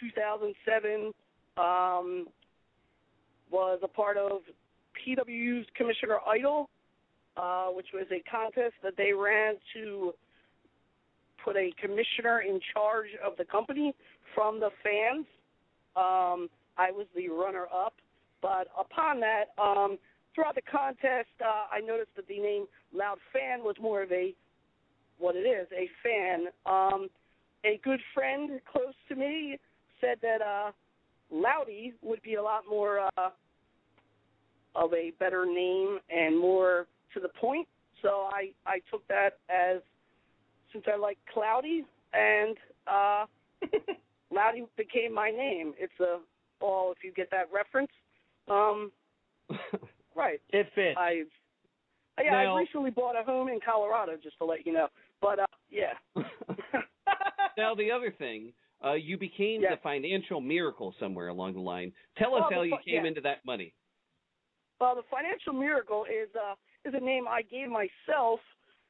[0.00, 1.12] 2007,
[1.56, 2.28] um,
[3.50, 4.42] was a part of
[5.06, 6.70] PWU's Commissioner Idol,
[7.36, 10.14] uh, which was a contest that they ran to
[11.48, 13.94] put a commissioner in charge of the company
[14.34, 15.24] from the fans.
[15.96, 17.94] Um, I was the runner-up,
[18.42, 19.98] but upon that, um,
[20.34, 24.34] throughout the contest, uh, I noticed that the name Loud Fan was more of a
[25.18, 26.46] what it is, a fan.
[26.64, 27.08] Um,
[27.64, 29.58] a good friend close to me
[30.00, 30.70] said that uh,
[31.32, 33.30] Loudy would be a lot more uh,
[34.76, 37.66] of a better name and more to the point.
[38.02, 39.80] So I I took that as
[40.72, 42.56] since I like cloudy and
[42.86, 43.24] uh,
[44.30, 45.74] Loudy became my name.
[45.78, 46.18] It's a
[46.60, 47.90] all if you get that reference.
[48.48, 48.90] Um,
[50.16, 50.40] right.
[50.50, 50.96] It fits.
[50.98, 51.22] I
[52.22, 54.88] yeah, Now- I recently bought a home in Colorado, just to let you know.
[55.22, 55.92] But uh, yeah,
[57.56, 58.52] now the other thing,
[58.84, 61.92] uh, you became the financial miracle somewhere along the line.
[62.16, 63.08] Tell us Oh, how you fu- came yeah.
[63.08, 63.72] into that money.
[64.80, 66.54] well, the financial miracle is uh
[66.88, 68.40] is a name I gave myself.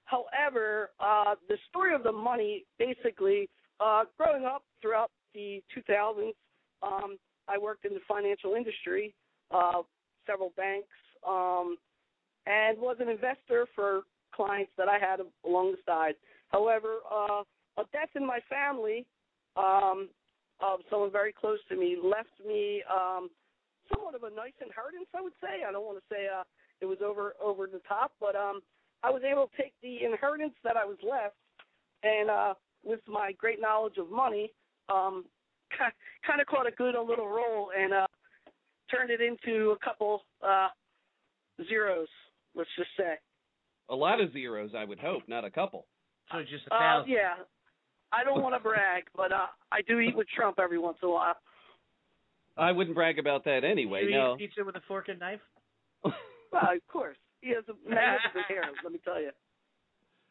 [0.08, 3.48] However, uh, the story of the money, basically,
[3.78, 6.32] uh, growing up throughout the 2000s,
[6.82, 9.14] um, I worked in the financial industry,
[9.50, 9.82] uh,
[10.26, 10.88] several banks,
[11.28, 11.76] um,
[12.46, 14.02] and was an investor for
[14.34, 16.14] clients that I had along the side.
[16.48, 17.42] However, uh,
[17.76, 19.04] a death in my family
[19.56, 20.08] um,
[20.60, 23.28] of someone very close to me left me um,
[23.92, 25.08] somewhat of a nice inheritance.
[25.14, 25.64] I would say.
[25.68, 26.44] I don't want to say uh,
[26.80, 28.60] it was over over the top, but um,
[29.02, 31.36] I was able to take the inheritance that I was left,
[32.02, 34.52] and uh, with my great knowledge of money,
[34.88, 35.24] um,
[36.26, 38.06] kind of caught a good a little roll and uh,
[38.90, 40.68] turned it into a couple uh,
[41.68, 42.08] zeros.
[42.54, 43.14] Let's just say.
[43.90, 45.86] A lot of zeros, I would hope, not a couple.
[46.32, 47.34] So just a Uh, yeah.
[48.12, 51.08] I don't want to brag, but uh, I do eat with Trump every once in
[51.08, 51.36] a while.
[52.56, 54.04] I wouldn't brag about that anyway.
[54.04, 54.34] you no.
[54.34, 55.40] eat pizza with a fork and knife?
[56.50, 57.16] Well, of course.
[57.40, 59.30] He has a magnificent hair, let me tell you.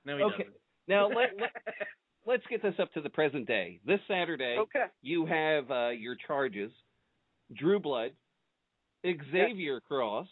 [0.05, 0.38] No, he Okay.
[0.43, 0.55] doesn't.
[0.88, 1.51] Now let, let
[2.26, 3.80] let's get this up to the present day.
[3.86, 4.86] This Saturday, Okay.
[5.01, 6.72] you have uh, your charges:
[7.55, 8.12] Drew Blood,
[9.05, 10.28] Xavier Cross,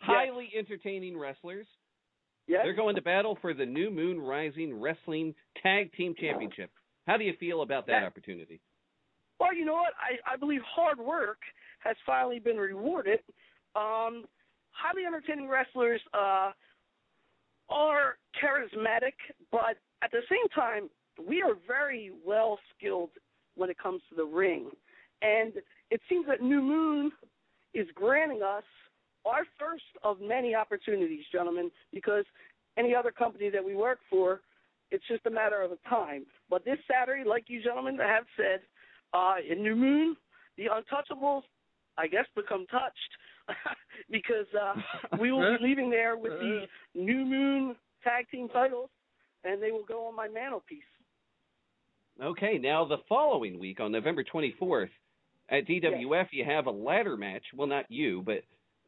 [0.00, 1.66] highly entertaining wrestlers.
[2.48, 2.60] Yes.
[2.62, 6.70] They're going to battle for the New Moon Rising Wrestling Tag Team Championship.
[7.08, 8.06] How do you feel about that Yeah.
[8.06, 8.60] opportunity?
[9.40, 9.92] Well, you know what?
[10.00, 11.38] I, I believe hard work
[11.80, 13.18] has finally been rewarded.
[13.74, 14.24] Um,
[14.76, 16.52] highly entertaining wrestlers uh,
[17.68, 19.14] are charismatic,
[19.50, 20.88] but at the same time,
[21.26, 23.10] we are very well skilled
[23.56, 24.70] when it comes to the ring.
[25.22, 25.54] And
[25.90, 27.10] it seems that New Moon
[27.74, 28.64] is granting us
[29.24, 32.24] our first of many opportunities, gentlemen, because
[32.78, 34.40] any other company that we work for,
[34.90, 36.26] it's just a matter of time.
[36.48, 38.60] But this Saturday, like you gentlemen have said,
[39.12, 40.16] uh, in New Moon,
[40.56, 41.42] the Untouchables,
[41.98, 43.10] I guess, become touched
[44.10, 44.74] because uh,
[45.20, 48.90] we will be leaving there with the New Moon tag team titles,
[49.44, 50.82] and they will go on my mantelpiece.
[52.22, 54.88] Okay, now the following week on November 24th
[55.50, 57.42] at DWF, you have a ladder match.
[57.54, 58.42] Well, not you, but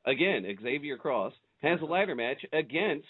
[0.06, 3.06] again, Xavier Cross has a ladder match against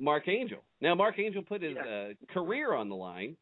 [0.00, 0.58] Mark Angel.
[0.80, 3.36] Now, Mark Angel put his uh, career on the line.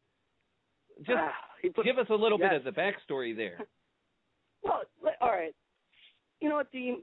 [0.99, 1.31] Just Ah,
[1.75, 2.51] put- give us a little yes.
[2.51, 3.59] bit of the backstory there.
[4.63, 4.81] Well,
[5.21, 5.55] all right.
[6.41, 7.01] You know what, Dean?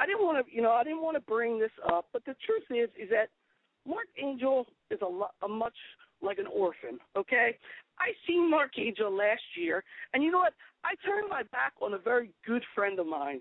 [0.00, 2.34] I didn't want to, you know, I didn't want to bring this up, but the
[2.46, 3.28] truth is, is that
[3.86, 5.76] Mark Angel is a, lo- a much
[6.22, 6.98] like an orphan.
[7.16, 7.56] Okay,
[7.98, 10.54] I seen Mark Angel last year, and you know what?
[10.84, 13.40] I turned my back on a very good friend of mine,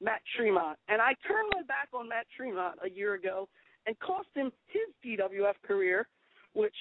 [0.00, 3.48] Matt Tremont, and I turned my back on Matt Tremont a year ago
[3.86, 6.08] and cost him his DWF career,
[6.54, 6.74] which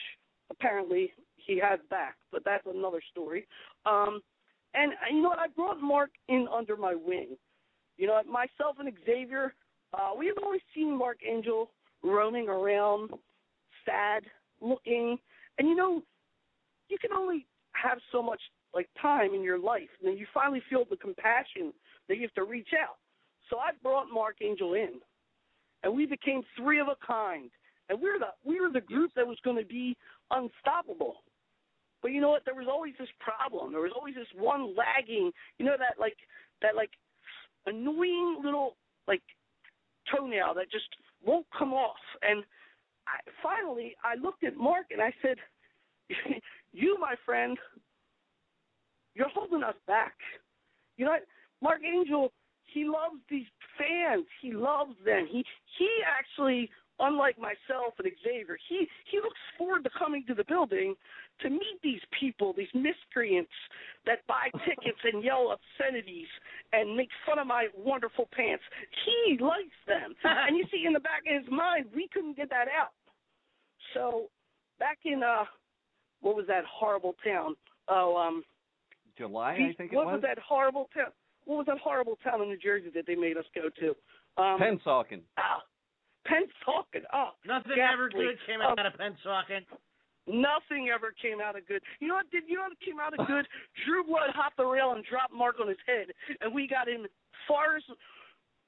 [0.50, 3.48] apparently he has back, but that's another story.
[3.86, 4.22] Um,
[4.74, 5.40] and uh, you know what?
[5.40, 7.38] I brought Mark in under my wing.
[7.98, 9.54] You know, myself and Xavier,
[9.94, 11.70] uh, we have always seen Mark Angel
[12.04, 13.12] roaming around,
[13.86, 14.24] sad
[14.62, 15.18] looking,
[15.58, 16.02] and you know,
[16.90, 18.42] you can only have so much
[18.74, 21.74] like time in your life, and then you finally feel the compassion
[22.08, 22.98] that you have to reach out.
[23.50, 24.94] So I brought Mark Angel in,
[25.84, 27.50] and we became three of a kind,
[27.90, 29.98] and we were the we were the group that was going to be
[30.32, 31.18] unstoppable.
[32.02, 32.44] But you know what?
[32.46, 33.72] There was always this problem.
[33.72, 35.32] There was always this one lagging.
[35.58, 36.18] You know that like
[36.62, 36.92] that like
[37.66, 38.76] annoying little
[39.08, 39.22] like
[40.14, 40.88] toenail that just
[41.24, 42.02] won't come off.
[42.22, 42.44] And
[43.08, 45.38] I, finally, I looked at Mark and I said,
[46.74, 47.58] "You, my friend,
[49.14, 50.16] you're holding us back.
[50.98, 51.18] You know?
[51.62, 52.32] Mark Angel,
[52.66, 53.46] he loves these
[53.78, 54.26] fans.
[54.42, 55.28] He loves them.
[55.30, 55.46] He
[55.78, 56.70] he actually."
[57.02, 60.96] Unlike myself and Xavier, he he looks forward to coming to the building
[61.42, 63.52] to meet these people, these miscreants
[64.06, 66.28] that buy tickets and yell obscenities
[66.74, 68.64] and make fun of my wonderful pants.
[69.06, 70.14] He likes them.
[70.24, 72.94] and you see in the back of his mind, we couldn't get that out.
[73.96, 74.30] So
[74.80, 75.46] back in uh
[76.22, 77.56] what was that horrible town?
[77.88, 78.44] Oh, um
[79.18, 80.14] July, I think it what was.
[80.14, 81.12] was that horrible town?
[81.46, 83.90] What was that horrible town in New Jersey that they made us go to?
[84.42, 85.22] Um Pennsauken.
[85.38, 85.64] Ah,
[86.28, 87.04] Pennsauken.
[87.14, 89.66] Oh, Nothing ever good came Um, out of Pennsauken.
[90.28, 91.82] Nothing ever came out of good.
[92.00, 92.30] You know what?
[92.32, 93.48] Did you know what came out of good?
[93.86, 96.08] Drew Blood hopped the rail and dropped Mark on his head,
[96.42, 97.08] and we got him
[97.48, 97.84] far as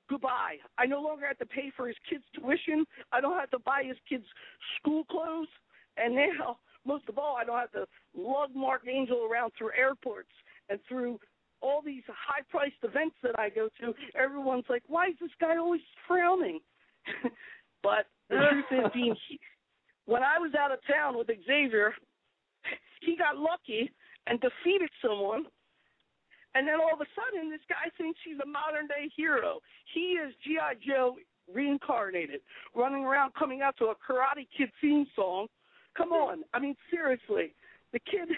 [0.09, 0.57] goodbye.
[0.77, 2.85] I no longer have to pay for his kids' tuition.
[3.11, 4.25] I don't have to buy his kids'
[4.79, 5.47] school clothes,
[5.97, 7.85] and now, most of all, I don't have to
[8.15, 10.31] lug Mark Angel around through airports
[10.69, 11.19] and through
[11.61, 13.93] all these high-priced events that I go to.
[14.15, 16.59] Everyone's like, "Why is this guy always frowning?"
[17.83, 19.39] but the truth is, Dean, he,
[20.05, 21.93] when I was out of town with Xavier,
[23.01, 23.91] he got lucky
[24.27, 25.45] and defeated someone.
[26.55, 29.59] And then all of a sudden, this guy thinks he's a modern day hero.
[29.93, 30.75] He is G.I.
[30.85, 31.15] Joe
[31.51, 32.41] reincarnated,
[32.75, 35.47] running around coming out to a Karate Kid theme song.
[35.97, 36.43] Come on.
[36.53, 37.55] I mean, seriously.
[37.91, 38.29] The kid,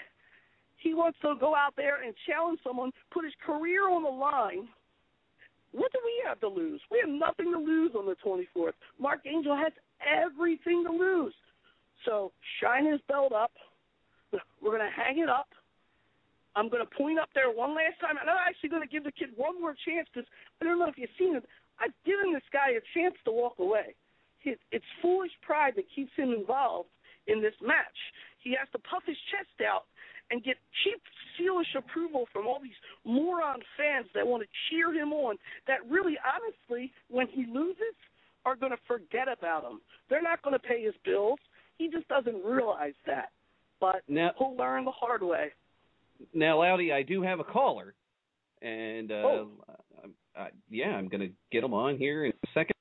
[0.77, 4.67] he wants to go out there and challenge someone, put his career on the line.
[5.75, 6.79] What do we have to lose?
[6.89, 8.79] We have nothing to lose on the 24th.
[8.97, 11.33] Mark Angel has everything to lose.
[12.05, 13.51] So shine his belt up.
[14.31, 15.49] We're gonna hang it up.
[16.55, 19.29] I'm gonna point up there one last time, and I'm actually gonna give the kid
[19.35, 20.27] one more chance because
[20.61, 21.43] I don't know if you've seen it.
[21.79, 23.95] I've given this guy a chance to walk away.
[24.45, 26.89] It's foolish pride that keeps him involved
[27.27, 27.99] in this match.
[28.39, 29.85] He has to puff his chest out
[30.31, 31.01] and get cheap,
[31.39, 32.71] sealish approval from all these
[33.03, 35.35] moron fans that want to cheer him on.
[35.67, 37.95] That really, honestly, when he loses,
[38.45, 39.81] are going to forget about him.
[40.09, 41.39] They're not going to pay his bills.
[41.77, 43.29] He just doesn't realize that.
[43.79, 45.51] But Now- he'll learn the hard way.
[46.33, 47.93] Now, Loudy, I do have a caller,
[48.61, 49.49] and uh, Oh.
[50.35, 52.75] I, I, yeah, I'm going to get him on here in a second.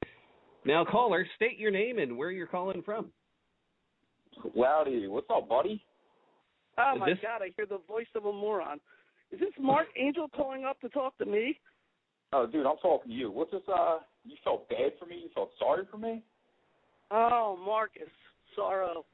[0.65, 3.11] Now, caller, state your name and where you're calling from.
[4.55, 5.83] Loudy, what's up, buddy?
[6.79, 7.43] Oh my this- God!
[7.43, 8.81] I hear the voice of a moron.
[9.33, 11.59] Is this Mark Angel calling up to talk to me?
[12.33, 13.31] Oh, dude, I'm talking to you.
[13.31, 13.63] What's this?
[13.69, 15.17] Uh, you felt bad for me?
[15.23, 16.23] You felt sorry for me?
[17.11, 18.11] Oh, Marcus
[18.57, 19.05] Sorrow,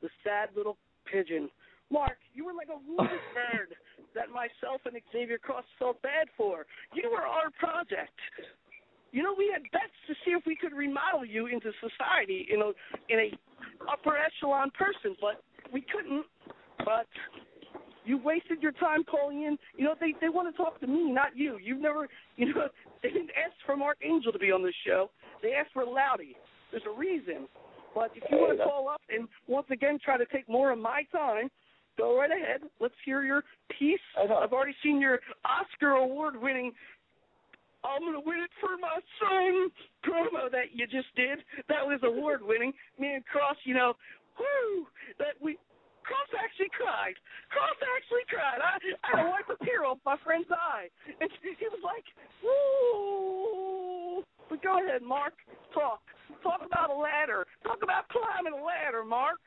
[0.00, 0.78] the sad little
[1.10, 1.50] pigeon.
[1.90, 3.76] Mark, you were like a wounded bird
[4.14, 6.64] that myself and Xavier Cross felt bad for.
[6.94, 8.16] You were our project.
[9.12, 12.62] You know, we had bets to see if we could remodel you into society in
[12.62, 12.70] a
[13.12, 15.42] in a upper echelon person, but
[15.72, 16.24] we couldn't.
[16.78, 17.06] But
[18.04, 19.56] you wasted your time calling in.
[19.76, 21.58] You know, they they want to talk to me, not you.
[21.62, 22.68] You've never, you know,
[23.02, 25.10] they didn't ask for Mark Angel to be on this show.
[25.42, 26.36] They asked for Loudy.
[26.70, 27.48] There's a reason.
[27.94, 30.78] But if you want to call up and once again try to take more of
[30.80, 31.48] my time,
[31.96, 32.68] go right ahead.
[32.80, 33.44] Let's hear your
[33.78, 34.00] piece.
[34.18, 36.72] I've already seen your Oscar award winning
[37.84, 39.68] I'm gonna win it for my son
[40.02, 41.44] promo that you just did.
[41.68, 42.72] That was award winning.
[42.98, 43.92] Me and Cross, you know,
[44.38, 44.86] whoo,
[45.18, 45.58] that we
[46.04, 47.16] Cross actually cried.
[47.48, 48.60] Cross actually cried.
[48.60, 49.16] I I oh.
[49.16, 50.92] had to wipe a tear off my friend's eye.
[51.08, 52.04] And he was like,
[52.44, 54.22] woo.
[54.48, 55.34] But go ahead, Mark.
[55.72, 56.04] Talk.
[56.44, 57.48] Talk about a ladder.
[57.64, 59.40] Talk about climbing a ladder, Mark.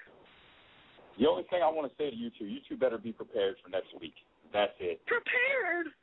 [1.19, 3.55] The only thing I want to say to you two, you two better be prepared
[3.63, 4.13] for next week.
[4.53, 5.01] That's it.
[5.05, 5.93] Prepared.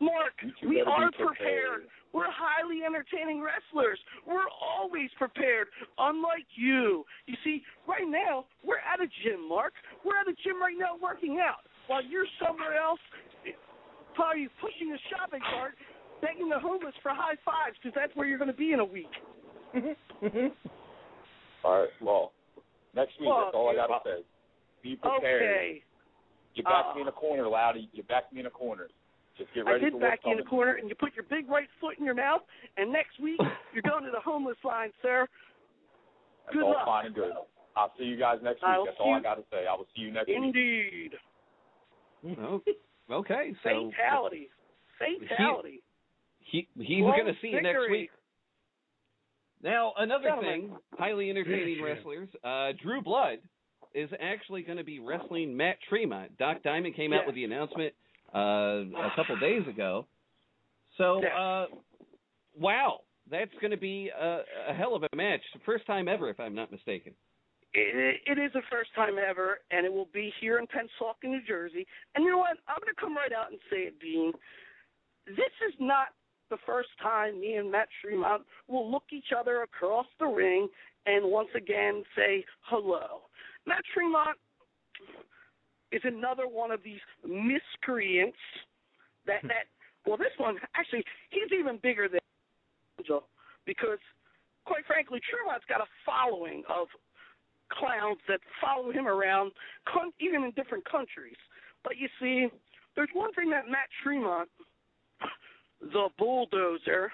[0.00, 0.32] Mark,
[0.68, 1.36] we are prepared.
[1.36, 1.82] prepared.
[2.12, 3.98] We're highly entertaining wrestlers.
[4.26, 5.68] We're always prepared,
[5.98, 7.04] unlike you.
[7.26, 9.72] You see, right now, we're at a gym, Mark.
[10.04, 13.00] We're at a gym right now working out, while you're somewhere else,
[14.14, 15.74] probably pushing a shopping cart,
[16.22, 18.84] begging the homeless for high fives, because that's where you're going to be in a
[18.84, 19.12] week.
[21.64, 21.88] All right.
[22.00, 22.32] Well,
[22.94, 23.28] next week.
[23.28, 24.24] Well, that's all I gotta say.
[24.82, 25.42] Be prepared.
[25.42, 25.82] Okay.
[26.54, 27.88] You backed Uh, me in a corner, Loudy.
[27.92, 28.88] You backed me in a corner.
[29.38, 31.48] Just get I did for back you in the corner, and you put your big
[31.48, 32.40] right foot in your mouth,
[32.76, 33.38] and next week
[33.74, 35.26] you're going to the homeless line, sir.
[36.46, 36.86] That's Good all luck.
[36.86, 37.32] fine and good.
[37.76, 38.68] I'll see you guys next week.
[38.68, 39.66] I'll That's all I gotta say.
[39.68, 40.36] I will see you next week.
[40.36, 41.12] Indeed.
[43.10, 44.48] Okay, so Fatality.
[44.98, 45.82] Fatality.
[46.40, 48.10] he he's going to see you next week.
[49.62, 50.60] Now, another Gentlemen.
[50.68, 52.28] thing, highly entertaining wrestlers.
[52.42, 53.38] Uh, Drew Blood
[53.94, 56.36] is actually going to be wrestling Matt Tremont.
[56.38, 57.94] Doc Diamond came out with the announcement
[58.36, 60.06] uh, a couple days ago.
[60.98, 61.66] So, uh,
[62.58, 65.40] wow, that's going to be a, a hell of a match.
[65.64, 67.12] First time ever, if I'm not mistaken.
[67.74, 71.42] It, it is the first time ever, and it will be here in Pennsauken, New
[71.46, 71.86] Jersey.
[72.14, 72.56] And you know what?
[72.68, 74.32] I'm going to come right out and say it, Dean.
[75.26, 76.08] This is not
[76.48, 80.68] the first time me and Matt Tremont will look each other across the ring
[81.04, 83.22] and once again say hello.
[83.66, 84.38] Matt Tremont
[85.92, 88.38] is another one of these miscreants
[89.26, 89.48] that hmm.
[89.48, 89.66] that
[90.06, 92.20] well this one actually he's even bigger than
[92.98, 93.26] Angel
[93.64, 93.98] because
[94.64, 96.88] quite frankly Tremont's got a following of
[97.72, 99.50] clowns that follow him around
[99.88, 101.36] con- even in different countries.
[101.82, 102.46] But you see,
[102.94, 104.48] there's one thing that Matt Tremont
[105.80, 107.12] the bulldozer.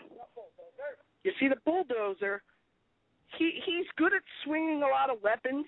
[1.25, 2.43] You see, the bulldozer,
[3.39, 5.67] he he's good at swinging a lot of weapons,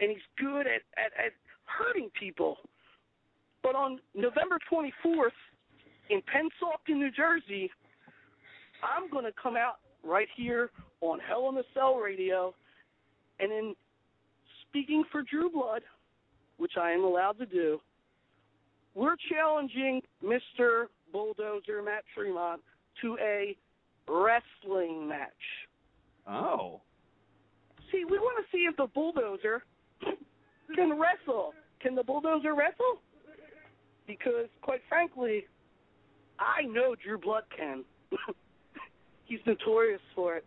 [0.00, 1.32] and he's good at at, at
[1.78, 2.56] hurting people.
[3.62, 5.28] But on November 24th
[6.08, 7.70] in Pennsauken, New Jersey,
[8.82, 12.54] I'm going to come out right here on Hell in a Cell Radio,
[13.38, 13.74] and in
[14.68, 15.82] speaking for Drew Blood,
[16.56, 17.80] which I am allowed to do,
[18.94, 20.86] we're challenging Mr.
[21.12, 22.60] Bulldozer Matt Tremont
[23.02, 23.56] to a
[24.08, 25.28] wrestling match.
[26.26, 26.80] Oh.
[27.90, 29.62] See, we want to see if the Bulldozer
[30.74, 31.52] can wrestle.
[31.80, 33.00] Can the Bulldozer wrestle?
[34.06, 35.46] Because, quite frankly,
[36.38, 37.84] I know Drew Blood can.
[39.24, 40.44] He's notorious for it.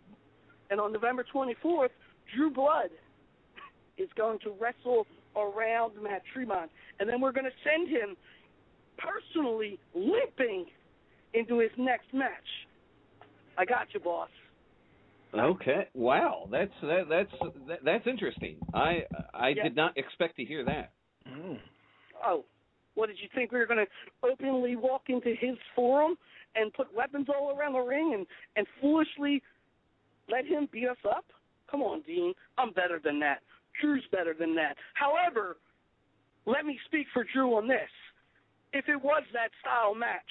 [0.70, 1.90] And on November 24th,
[2.36, 2.90] Drew Blood
[3.98, 5.06] is going to wrestle
[5.36, 6.70] around Matt Tremont.
[7.00, 8.16] And then we're going to send him
[8.98, 10.66] personally limping
[11.34, 12.30] into his next match.
[13.58, 14.30] I got you, boss.
[15.34, 15.88] Okay.
[15.94, 16.48] Wow.
[16.52, 17.32] That's that, that's
[17.68, 18.58] that, that's interesting.
[18.74, 19.64] I I Yeah.
[19.64, 20.92] did not expect to hear that.
[21.28, 21.60] Mm.
[22.26, 22.46] Oh,
[22.96, 26.16] what did you think we were going to openly walk into his forum
[26.56, 29.42] and put weapons all around the ring and and foolishly
[30.30, 31.26] let him beat us up?
[31.70, 32.34] Come on, Dean.
[32.58, 33.40] I'm better than that.
[33.82, 34.78] Drew's better than that.
[34.94, 35.58] However,
[36.46, 37.90] let me speak for Drew on this.
[38.74, 40.22] If it was that style match,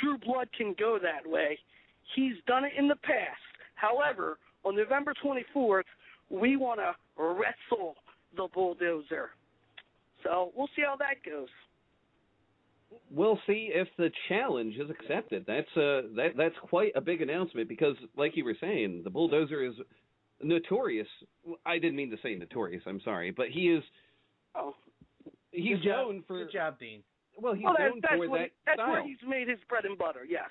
[0.00, 1.58] Drew Blood can go that way.
[2.14, 3.40] He's done it in the past.
[3.74, 5.82] However, on November 24th,
[6.30, 7.96] we want to wrestle
[8.36, 9.30] the bulldozer.
[10.22, 11.48] So we'll see how that goes.
[13.10, 15.44] We'll see if the challenge is accepted.
[15.46, 19.64] That's uh that that's quite a big announcement because, like you were saying, the bulldozer
[19.64, 19.74] is
[20.42, 21.08] notorious.
[21.66, 22.82] I didn't mean to say notorious.
[22.86, 23.82] I'm sorry, but he is.
[24.54, 24.74] Oh,
[25.50, 26.06] he's Good job.
[26.06, 26.44] known for.
[26.44, 27.02] Good job, Dean.
[27.36, 28.92] Well, he's well, that, known that's for what, that that's style.
[28.92, 30.24] where he's made his bread and butter.
[30.28, 30.50] Yes.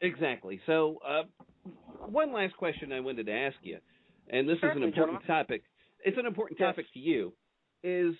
[0.00, 0.60] Exactly.
[0.66, 1.22] So, uh,
[2.06, 3.78] one last question I wanted to ask you,
[4.28, 5.62] and this is an important topic.
[6.04, 6.68] It's an important Yes.
[6.68, 7.32] topic to you.
[7.82, 8.14] Is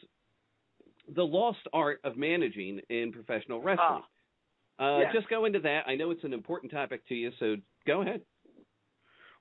[1.08, 4.02] the lost art of managing in professional wrestling?
[4.78, 5.12] uh, yes.
[5.14, 5.86] Just go into that.
[5.86, 7.56] I know it's an important topic to you, so
[7.86, 8.22] go ahead.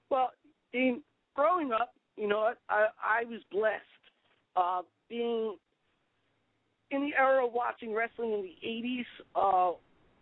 [0.09, 0.31] Well,
[0.73, 1.01] in
[1.35, 3.83] growing up, you know, I I was blessed
[4.55, 5.57] uh, being
[6.91, 9.05] in the era of watching wrestling in the '80s.
[9.35, 9.77] Uh,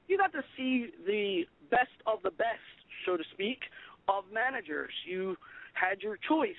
[0.07, 2.59] you got to see the best of the best,
[3.05, 3.59] so to speak,
[4.07, 4.91] of managers.
[5.05, 5.35] You
[5.73, 6.55] had your choice.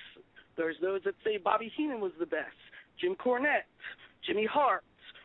[0.57, 2.55] There's those that say Bobby Heenan was the best,
[2.99, 3.67] Jim Cornette,
[4.25, 4.83] Jimmy Hart,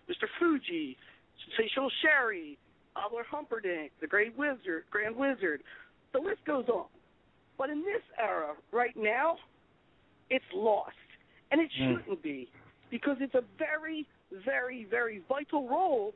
[0.08, 0.26] Mr.
[0.38, 0.96] Fuji,
[1.56, 2.58] Sensational Sherri,
[2.96, 5.62] Oliver Humperdink, the Great Wizard, Grand Wizard.
[6.12, 6.86] The list goes on.
[7.56, 9.36] But in this era, right now,
[10.28, 10.96] it's lost.
[11.52, 11.98] And it Mm.
[11.98, 12.48] shouldn't be
[12.90, 16.14] because it's a very, very, very vital role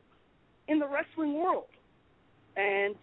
[0.69, 1.69] in the wrestling world.
[2.57, 2.97] And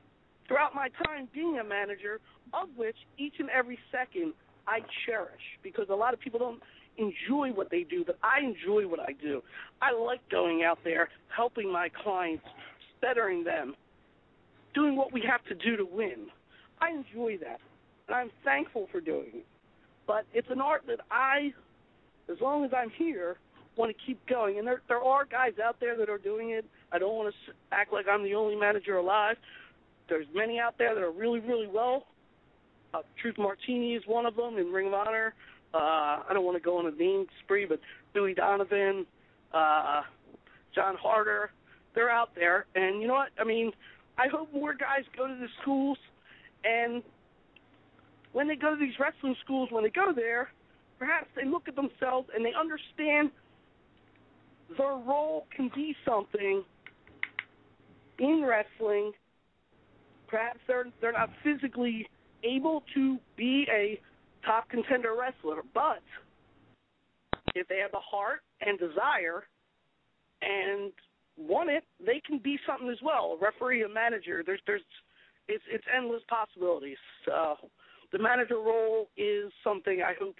[0.51, 2.19] throughout my time being a manager,
[2.53, 4.33] of which each and every second
[4.67, 6.61] I cherish because a lot of people don't
[6.97, 9.41] enjoy what they do, but I enjoy what I do.
[9.81, 12.43] I like going out there, helping my clients,
[13.01, 13.75] bettering them,
[14.75, 16.27] doing what we have to do to win.
[16.81, 17.61] I enjoy that,
[18.07, 19.45] and I'm thankful for doing it.
[20.05, 21.53] But it's an art that I,
[22.29, 23.37] as long as I'm here,
[23.77, 24.57] want to keep going.
[24.57, 26.65] And there there are guys out there that are doing it.
[26.91, 29.37] I don't want to act like I'm the only manager alive.
[30.11, 32.05] There's many out there that are really really well.
[32.93, 35.33] Uh, Truth Martini is one of them in Ring of Honor.
[35.73, 37.79] Uh, I don't want to go on a name spree, but
[38.13, 39.05] Billy Donovan,
[39.53, 40.01] uh,
[40.75, 41.51] John Harder,
[41.95, 42.65] they're out there.
[42.75, 43.29] And you know what?
[43.39, 43.71] I mean,
[44.17, 45.97] I hope more guys go to the schools
[46.65, 47.01] and
[48.33, 50.49] when they go to these wrestling schools, when they go there,
[50.99, 53.31] perhaps they look at themselves and they understand
[54.77, 56.63] their role can be something
[58.19, 59.11] in wrestling.
[60.31, 62.07] Perhaps they're they're not physically
[62.43, 63.99] able to be a
[64.45, 66.01] top contender wrestler, but
[67.53, 69.43] if they have the heart and desire
[70.41, 70.91] and
[71.37, 73.37] want it, they can be something as well.
[73.39, 74.41] A referee, a manager.
[74.45, 74.81] There's there's
[75.47, 76.97] it's it's endless possibilities.
[77.25, 77.55] So
[78.11, 80.35] the manager role is something I hope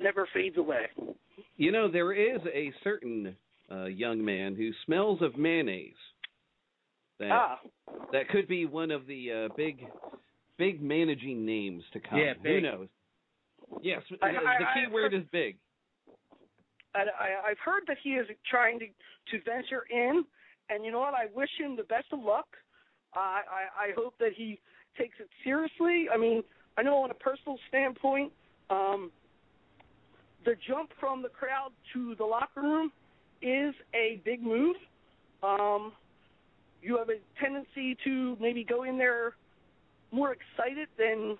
[0.00, 0.86] never fades away.
[1.56, 3.36] You know, there is a certain
[3.70, 5.94] uh, young man who smells of mayonnaise.
[7.20, 7.60] That Ah,
[8.12, 9.86] that could be one of the uh, big
[10.58, 12.18] big managing names to come.
[12.18, 12.88] Yeah, Who knows?
[13.82, 15.56] Yes, I- the, I- the key I've word heard- is big.
[16.94, 20.24] I, I, I've heard that he is trying to to venture in,
[20.70, 21.14] and you know what?
[21.14, 22.48] I wish him the best of luck.
[23.14, 23.42] I
[23.78, 24.58] I, I hope that he
[24.98, 26.06] takes it seriously.
[26.12, 26.42] I mean,
[26.78, 28.32] I know on a personal standpoint,
[28.70, 29.12] um,
[30.44, 32.90] the jump from the crowd to the locker room
[33.42, 34.76] is a big move.
[35.42, 35.92] Um,
[36.82, 39.34] you have a tendency to maybe go in there
[40.12, 41.36] more excited than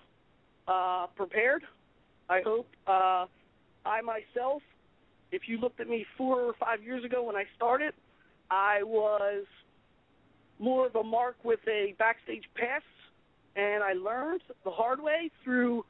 [0.67, 1.63] uh, prepared.
[2.29, 3.25] I hope uh,
[3.85, 4.61] I myself,
[5.31, 7.93] if you looked at me four or five years ago when I started,
[8.49, 9.45] I was
[10.59, 12.83] more of a mark with a backstage pass,
[13.55, 15.83] and I learned the hard way through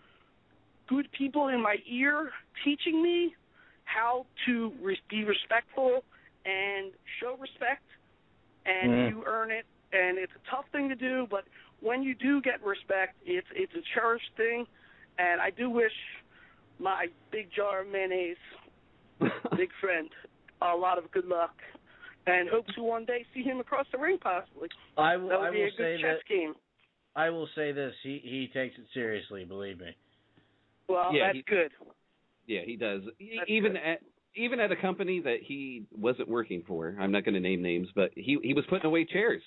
[0.88, 2.32] good people in my ear
[2.64, 3.36] teaching me
[3.84, 4.72] how to
[5.10, 6.04] be respectful
[6.46, 7.84] and show respect,
[8.66, 9.10] and Mm.
[9.10, 9.66] you earn it.
[9.94, 11.44] And it's a tough thing to do, but
[11.82, 14.66] when you do get respect, it's it's a cherished thing.
[15.18, 15.92] And I do wish
[16.80, 18.38] my big jar of mayonnaise,
[19.58, 20.10] big friend,
[20.62, 21.54] a lot of good luck,
[22.26, 24.70] and hope to one day see him across the ring possibly.
[24.98, 25.30] I will.
[25.30, 26.34] That would I be will a good say chess that.
[26.34, 26.54] game.
[27.16, 27.94] I will say this.
[28.04, 29.44] He he takes it seriously.
[29.44, 29.94] Believe me.
[30.88, 31.72] Well, Yeah, that's he- good.
[32.48, 33.02] Yeah, he does.
[33.06, 33.82] That's even good.
[33.82, 34.02] at
[34.36, 36.96] even at a company that he wasn't working for.
[37.00, 39.42] I'm not going to name names, but he he was putting away chairs.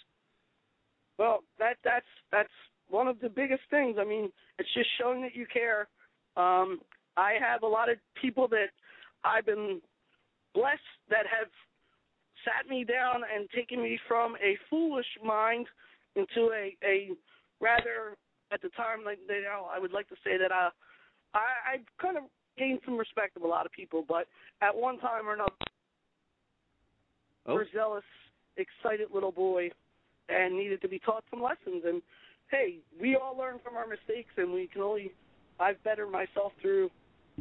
[1.18, 2.49] Well, that that's that's
[2.89, 3.97] one of the biggest things.
[3.99, 5.89] I mean, it's just showing that you care,
[6.37, 6.80] Um,
[7.16, 8.70] I have a lot of people that
[9.24, 9.80] I've been
[10.55, 11.49] blessed that have
[12.45, 15.66] sat me down and taken me from a foolish mind
[16.16, 17.11] into a a
[17.61, 18.16] rather
[18.53, 20.70] at the time like you know I would like to say that I
[21.35, 22.24] I I kind of
[22.57, 24.26] gained some respect of a lot of people, but
[24.61, 25.52] at one time or another,
[27.46, 27.52] Oh.
[27.52, 28.05] overzealous,
[28.57, 29.70] excited little boy,
[30.28, 31.84] and needed to be taught some lessons.
[31.84, 32.00] And
[32.50, 35.12] hey, we all learn from our mistakes, and we can only
[35.61, 36.90] I've bettered myself through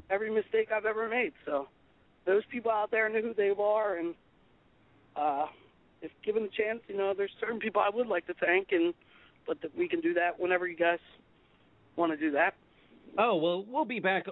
[0.09, 1.34] every mistake I've ever made.
[1.45, 1.68] So
[2.26, 4.14] those people out there know who they are, and
[5.16, 5.45] uh,
[6.01, 8.93] if given the chance, you know, there's certain people I would like to thank, and
[9.47, 10.99] but that we can do that whenever you guys
[11.95, 12.55] want to do that.
[13.18, 14.26] Oh well, we'll be back.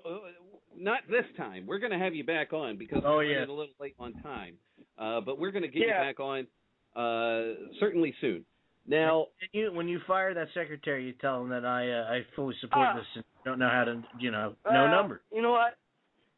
[0.78, 1.66] Not this time.
[1.68, 3.40] We're going to have you back on because Oh, we're yeah.
[3.40, 4.56] a little late on time.
[4.98, 6.04] Uh, but we're going to get Yeah.
[6.04, 6.48] you back on
[6.96, 8.46] uh, certainly soon.
[8.88, 12.56] Now, you, when you fire that secretary, you tell him that I uh, I fully
[12.62, 12.96] support Ah.
[12.96, 15.22] this and don't know how to, you know, no Uh, number.
[15.32, 15.78] You know what?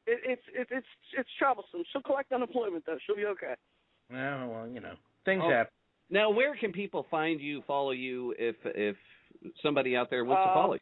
[0.05, 1.84] It, it's it's it's it's troublesome.
[1.91, 2.97] She'll collect unemployment though.
[3.05, 3.55] She'll be okay.
[4.11, 5.49] Well, well, you know, things Oh.
[5.49, 5.71] happen.
[6.09, 8.97] now, where can people find you, follow you, if if
[9.63, 10.79] somebody out there wants to Uh, follow you?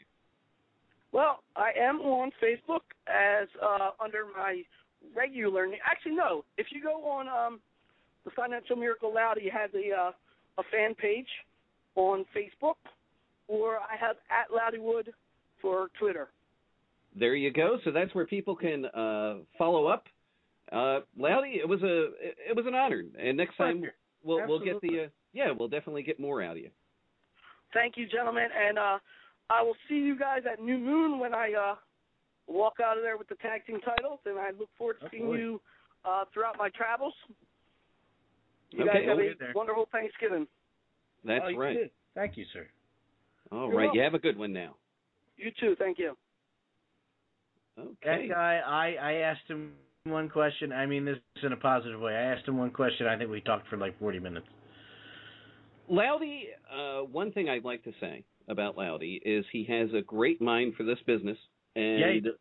[1.11, 4.63] Well, I am on Facebook as uh, under my
[5.15, 5.79] regular name.
[5.89, 6.45] Actually, no.
[6.57, 7.59] If you go on um,
[8.23, 10.11] the Financial Miracle Loudy, you have a uh,
[10.57, 11.27] a fan page
[11.95, 12.75] on Facebook,
[13.47, 15.09] or I have at Loudywood
[15.61, 16.29] for Twitter.
[17.17, 17.77] There you go.
[17.83, 20.05] So that's where people can uh, follow up.
[20.71, 23.83] Uh, Loudy, it was a it, it was an honor, and next time
[24.23, 26.69] we'll we'll get the uh, yeah we'll definitely get more out of you.
[27.73, 28.99] Thank you, gentlemen, and uh,
[29.51, 31.75] I will see you guys at New Moon when I uh,
[32.47, 35.29] walk out of there with the tag team titles, and I look forward to seeing
[35.29, 35.59] you
[36.05, 37.13] uh, throughout my travels.
[38.71, 39.51] You Okay, guys have a there.
[39.53, 40.47] wonderful Thanksgiving.
[41.25, 41.73] That's Oh, right.
[41.75, 41.89] did.
[42.15, 42.65] Thank you, sir.
[43.51, 44.75] All You're right, you have a good one now.
[45.35, 45.75] You too.
[45.77, 46.15] Thank you.
[47.77, 48.27] Okay.
[48.27, 49.73] That guy, I I asked him
[50.05, 50.71] one question.
[50.71, 52.13] I mean this is in a positive way.
[52.13, 53.07] I asked him one question.
[53.07, 54.47] I think we talked for like 40 minutes.
[55.89, 60.41] Loudy, uh, one thing I'd like to say about Loudy is he has a great
[60.41, 61.37] mind for this business,
[61.75, 62.31] and Yeah.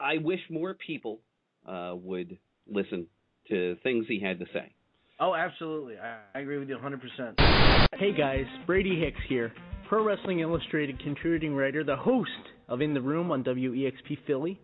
[0.00, 1.20] I wish more people
[1.66, 3.06] uh, would listen
[3.48, 4.72] to things he had to say.
[5.18, 5.98] Oh, absolutely.
[5.98, 7.88] I, I agree with you 100%.
[7.98, 9.52] Hey guys, Brady Hicks here,
[9.88, 12.30] Pro Wrestling Illustrated contributing writer, the host
[12.68, 14.58] of In the Room on WEXP Philly,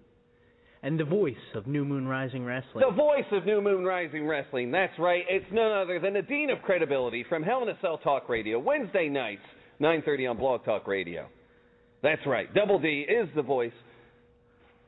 [0.82, 2.84] and the voice of New Moon Rising Wrestling.
[2.88, 4.70] The voice of New Moon Rising Wrestling.
[4.70, 5.24] That's right.
[5.28, 8.58] It's none other than the Dean of Credibility from Hell in a Cell Talk Radio,
[8.58, 9.42] Wednesday nights,
[9.80, 11.26] 9:30 on Blog Talk Radio.
[12.02, 12.52] That's right.
[12.54, 13.72] Double D is the voice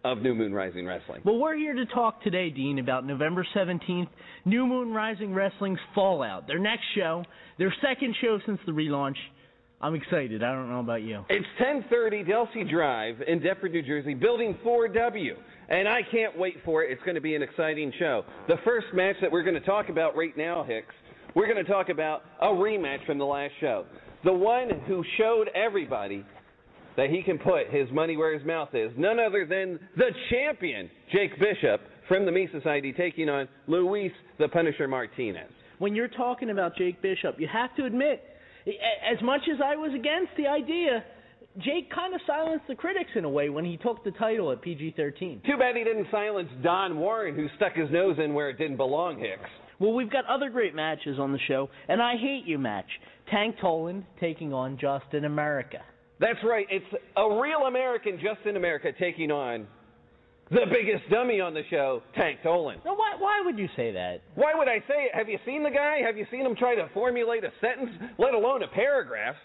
[0.05, 1.23] of New Moon Rising Wrestling.
[1.25, 4.09] Well, we're here to talk today, Dean, about November 17th,
[4.45, 7.25] New Moon Rising Wrestling's Fallout, their next show,
[7.59, 9.17] their second show since the relaunch.
[9.81, 10.43] I'm excited.
[10.43, 11.25] I don't know about you.
[11.29, 15.37] It's 1030 Delsea Drive in Deptford, New Jersey, Building 4W.
[15.69, 16.91] And I can't wait for it.
[16.91, 18.25] It's going to be an exciting show.
[18.49, 20.95] The first match that we're going to talk about right now, Hicks,
[21.35, 23.85] we're going to talk about a rematch from the last show.
[24.25, 26.25] The one who showed everybody
[26.97, 28.91] that he can put his money where his mouth is.
[28.97, 34.49] None other than the champion, Jake Bishop, from the Me Society, taking on Luis the
[34.49, 35.51] Punisher Martinez.
[35.79, 38.25] When you're talking about Jake Bishop, you have to admit,
[38.67, 41.05] as much as I was against the idea,
[41.59, 44.61] Jake kind of silenced the critics in a way when he took the title at
[44.61, 45.45] PG-13.
[45.45, 48.77] Too bad he didn't silence Don Warren, who stuck his nose in where it didn't
[48.77, 49.49] belong, Hicks.
[49.79, 52.89] Well, we've got other great matches on the show, and I hate you match.
[53.31, 55.79] Tank Toland taking on Justin America.
[56.21, 56.67] That's right.
[56.69, 56.85] It's
[57.17, 59.69] a real American, Justin America, taking on
[60.51, 62.81] the biggest dummy on the show, Tank Toland.
[62.85, 64.23] Now, why why would you say that?
[64.35, 65.15] Why would I say it?
[65.15, 65.99] Have you seen the guy?
[66.05, 69.37] Have you seen him try to formulate a sentence, let alone a paragraph?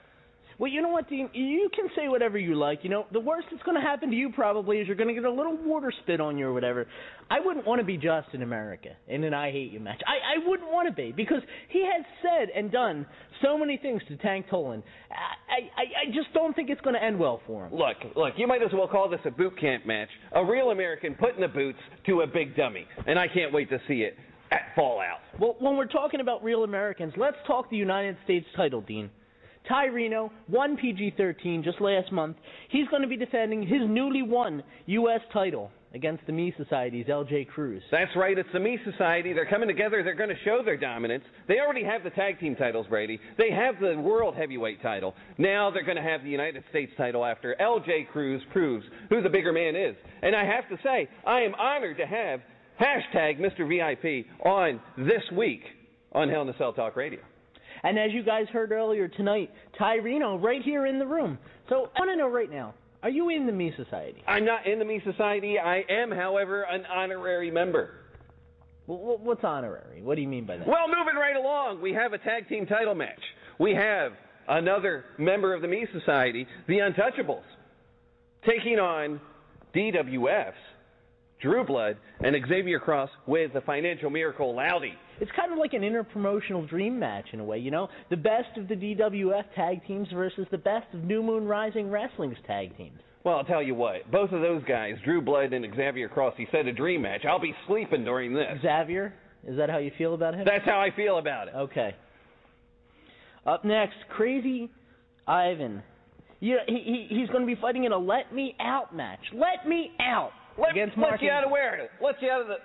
[0.60, 1.30] Well, you know what, Dean?
[1.34, 2.80] You can say whatever you like.
[2.84, 5.14] You know, the worst that's going to happen to you probably is you're going to
[5.14, 6.88] get a little water spit on you or whatever.
[7.30, 10.02] I wouldn't want to be Justin America in an I Hate You match.
[10.06, 13.06] I, I wouldn't want to be because he has said and done
[13.42, 14.84] so many things to Tank Toland.
[15.12, 17.74] I, I, I just don't think it's going to end well for him.
[17.74, 20.10] Look, look, you might as well call this a boot camp match.
[20.34, 22.86] A real American putting the boots to a big dummy.
[23.08, 24.16] And I can't wait to see it
[24.52, 25.20] at Fallout.
[25.40, 29.10] Well, when we're talking about real Americans, let's talk the United States title, Dean.
[29.68, 32.38] Ty Reno won PG-13 just last month.
[32.70, 35.22] He's going to be defending his newly won U.S.
[35.32, 37.46] title against the Me Society's L.J.
[37.46, 37.84] Cruz.
[37.92, 38.38] That's right.
[38.38, 39.32] It's the Me Society.
[39.32, 40.02] They're coming together.
[40.04, 41.24] They're going to show their dominance.
[41.48, 43.20] They already have the tag team titles, Brady.
[43.38, 45.14] They have the World Heavyweight title.
[45.38, 48.08] Now they're going to have the United States title after L.J.
[48.12, 49.96] Cruz proves who the bigger man is.
[50.22, 52.42] And I have to say, I am honored to have
[52.82, 53.68] hashtag Mr.
[53.68, 55.62] VIP on this week
[56.12, 57.20] on Hell in a Cell Talk Radio.
[57.84, 61.38] And as you guys heard earlier tonight, Ty Reno right here in the room.
[61.70, 64.24] So I want to know right now, Are you in the Me Society?
[64.28, 65.60] I'm not in the Me Society.
[65.60, 67.96] I am, however, an honorary member.
[68.88, 70.02] Well, what's honorary?
[70.02, 70.68] What do you mean by that?
[70.68, 73.22] Well, moving right along, we have a tag team title match.
[73.60, 74.14] We have
[74.48, 77.44] another member of the Me Society, the Untouchables,
[78.46, 79.20] taking on
[79.74, 80.56] DWF's
[81.42, 84.94] Drew Blood and Xavier Cross with the Financial Miracle Loudy.
[85.24, 87.88] It's kind of like an interpromotional dream match in a way, you know?
[88.10, 92.36] The best of the DWF tag teams versus the best of New Moon Rising Wrestling's
[92.46, 93.00] tag teams.
[93.24, 96.46] Well, I'll tell you what, both of those guys, Drew Blood and Xavier Cross, he
[96.52, 97.22] said a dream match.
[97.26, 98.50] I'll be sleeping during this.
[98.62, 99.14] Xavier?
[99.48, 100.44] Is that how you feel about him?
[100.44, 101.54] That's how I feel about it.
[101.56, 101.96] Okay.
[103.46, 104.70] Up next, Crazy
[105.26, 105.84] Ivan.
[106.42, 109.22] Yeah, he, he he's going to be fighting in a Let Me Out match.
[109.34, 111.22] Let Me Out Let, against let Mark.
[111.22, 111.90] you out of where?
[112.02, 112.56] Let you out of the.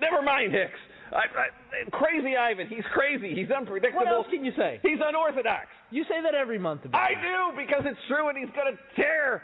[0.00, 0.78] Never mind, Hicks.
[1.14, 2.66] I, I, crazy Ivan.
[2.66, 3.34] He's crazy.
[3.34, 4.04] He's unpredictable.
[4.04, 4.80] What else can you say?
[4.82, 5.66] He's unorthodox.
[5.90, 7.22] You say that every month about I him.
[7.22, 9.42] do because it's true, and he's going to tear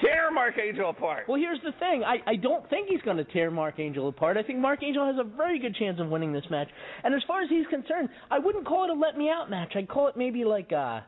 [0.00, 1.24] tear Mark Angel apart.
[1.28, 2.04] Well, here's the thing.
[2.04, 4.36] I, I don't think he's going to tear Mark Angel apart.
[4.36, 6.68] I think Mark Angel has a very good chance of winning this match.
[7.02, 9.72] And as far as he's concerned, I wouldn't call it a let me out match.
[9.74, 11.04] I'd call it maybe like a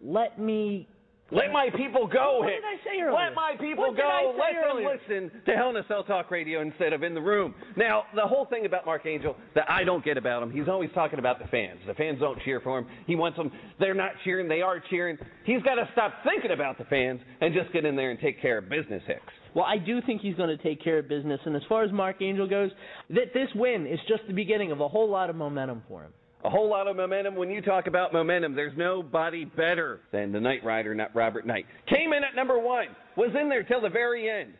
[0.00, 0.88] let me.
[1.30, 3.12] Let my people go, What did I say earlier?
[3.12, 4.32] Let my people What did I go.
[4.32, 7.20] say Let them listen to Hell in a Cell Talk Radio instead of in the
[7.20, 7.54] room.
[7.76, 10.90] Now, the whole thing about Mark Angel that I don't get about him, he's always
[10.94, 11.80] talking about the fans.
[11.86, 12.86] The fans don't cheer for him.
[13.06, 13.52] He wants them.
[13.78, 14.48] They're not cheering.
[14.48, 15.18] They are cheering.
[15.44, 18.40] He's got to stop thinking about the fans and just get in there and take
[18.40, 19.20] care of business, Hicks.
[19.54, 21.40] Well, I do think he's going to take care of business.
[21.44, 22.70] And as far as Mark Angel goes,
[23.10, 26.12] that this win is just the beginning of a whole lot of momentum for him.
[26.44, 27.34] A whole lot of momentum.
[27.34, 31.66] When you talk about momentum, there's nobody better than the Knight Rider, not Robert Knight.
[31.88, 32.86] Came in at number one,
[33.16, 34.54] was in there till the very end.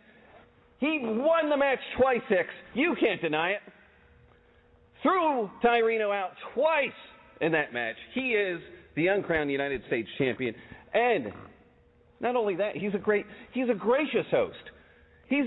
[0.79, 2.51] He won the match twice, Hicks.
[2.75, 3.61] You can't deny it.
[5.03, 6.91] Threw Ty Reno out twice
[7.41, 7.97] in that match.
[8.15, 8.61] He is
[8.97, 10.55] the uncrowned United States champion.
[10.93, 11.33] And
[12.21, 14.57] not only that, he's a great he's a gracious host.
[15.29, 15.47] He's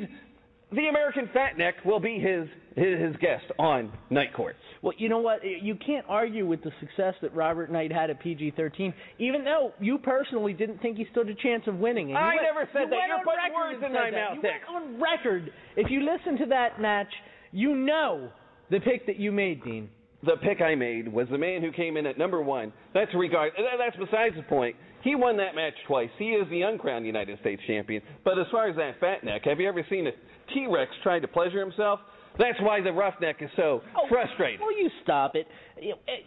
[0.71, 4.55] the American Fat Neck will be his his, his guest on Night Court.
[4.81, 5.41] Well, you know what?
[5.45, 9.99] You can't argue with the success that Robert Knight had at PG-13, even though you
[9.99, 12.05] personally didn't think he stood a chance of winning.
[12.05, 13.07] And you I went- never said you that.
[13.07, 14.51] You're on putting record words in my mouth, You Dick.
[14.67, 15.53] went on record.
[15.75, 17.13] If you listen to that match,
[17.51, 18.31] you know
[18.69, 19.89] the pick that you made, Dean.
[20.23, 22.71] The pick I made was the man who came in at number one.
[22.93, 23.53] That's regard.
[23.57, 24.75] that- That's besides the point.
[25.01, 26.11] He won that match twice.
[26.17, 28.03] He is the uncrowned United States champion.
[28.23, 30.11] But as far as that fat neck, have you ever seen a
[30.53, 31.99] T-Rex try to pleasure himself?
[32.37, 34.59] That's why the roughneck is so oh, frustrated.
[34.59, 35.47] Will you stop it?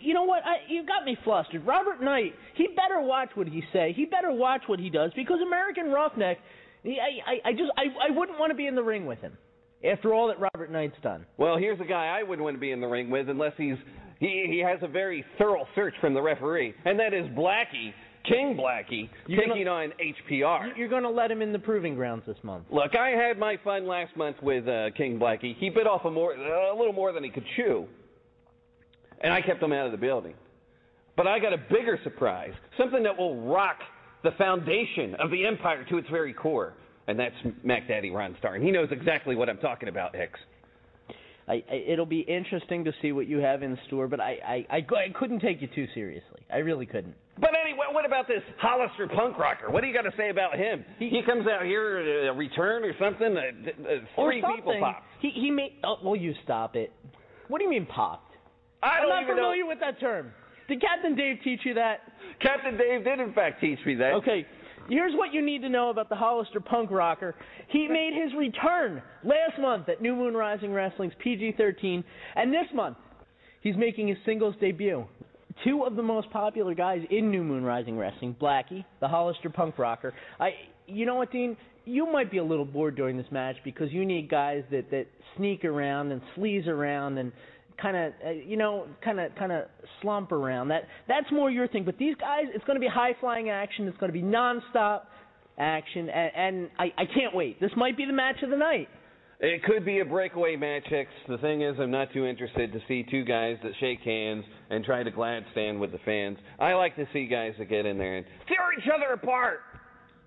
[0.01, 0.43] You know what?
[0.45, 1.67] I, you got me flustered.
[1.67, 3.93] Robert Knight, he better watch what he say.
[3.97, 6.39] He better watch what he does because American Roughneck,
[6.83, 9.21] he- I, I, I just, I, I wouldn't want to be in the ring with
[9.21, 9.37] him
[9.85, 11.27] after all that Robert Knight's done.
[11.37, 13.77] Well, here's a guy I wouldn't want to be in the ring with unless he's
[14.21, 17.93] he he has a very thorough search from the referee, and that is Blackie,
[18.25, 20.77] King Blackie, You're gonna- taking on HPR.
[20.77, 22.65] You're going to let him in the proving grounds this month.
[22.71, 25.55] Look, I had my fun last month with uh, King Blackie.
[25.57, 27.87] He bit off a more a little more than he could chew,
[29.21, 30.35] and I kept him out of the building.
[31.17, 33.79] But I got a bigger surprise, something that will rock
[34.23, 36.73] the foundation of the empire to its very core,
[37.07, 40.41] and that's Mac Daddy Ron Starr, and he knows exactly what I'm talking about, Hicks.
[41.47, 44.77] I, I, it'll be interesting to see what you have in store, but I, I,
[44.77, 46.41] I, I couldn't take you too seriously.
[46.51, 47.15] I really couldn't.
[47.39, 47.51] But
[47.93, 49.71] what about this Hollister punk rocker?
[49.71, 50.85] What do you got to say about him?
[50.99, 53.37] He, he comes out here at a return or something.
[53.37, 54.57] Uh, uh, Or three something.
[54.57, 55.03] people pop.
[55.21, 55.73] He, he made.
[55.85, 56.93] Oh, will you stop it.
[57.49, 58.33] What do you mean popped?
[58.83, 60.33] I I'm don't not even know- familiar with that term.
[60.69, 62.01] Did Captain Dave teach you that?
[62.41, 64.15] Captain Dave did, in fact, teach me that.
[64.15, 64.47] Okay.
[64.89, 67.35] Here's what you need to know about the Hollister punk rocker.
[67.69, 72.05] He made his return last month at New Moon Rising Wrestling's PG-13,
[72.37, 72.97] and this month
[73.63, 75.05] he's making his singles debut.
[75.63, 79.79] Two of the most popular guys in New Moon Rising Wrestling, Blackie, the Hollister punk
[79.79, 80.13] rocker.
[80.41, 80.51] I,
[80.87, 81.57] you know what, Dean?
[81.85, 85.07] You might be a little bored during this match because you need guys that that
[85.37, 87.31] sneak around and sleaze around and
[87.81, 89.65] kind of uh, you know kind of kind of
[90.01, 90.69] slump around.
[90.69, 91.85] That that's more your thing.
[91.85, 93.87] But these guys it's going to be high flying action.
[93.87, 95.03] It's going to be nonstop
[95.59, 96.09] action.
[96.09, 97.61] And, and I, I can't wait.
[97.61, 98.89] This might be the match of the night
[99.47, 101.13] It could be a breakaway match, Hicks.
[101.29, 104.83] The thing is, I'm not too interested to see two guys that shake hands and
[104.83, 106.39] try to glad stand with the fans.
[106.59, 109.61] I like to see guys that get in there and tear each other apart.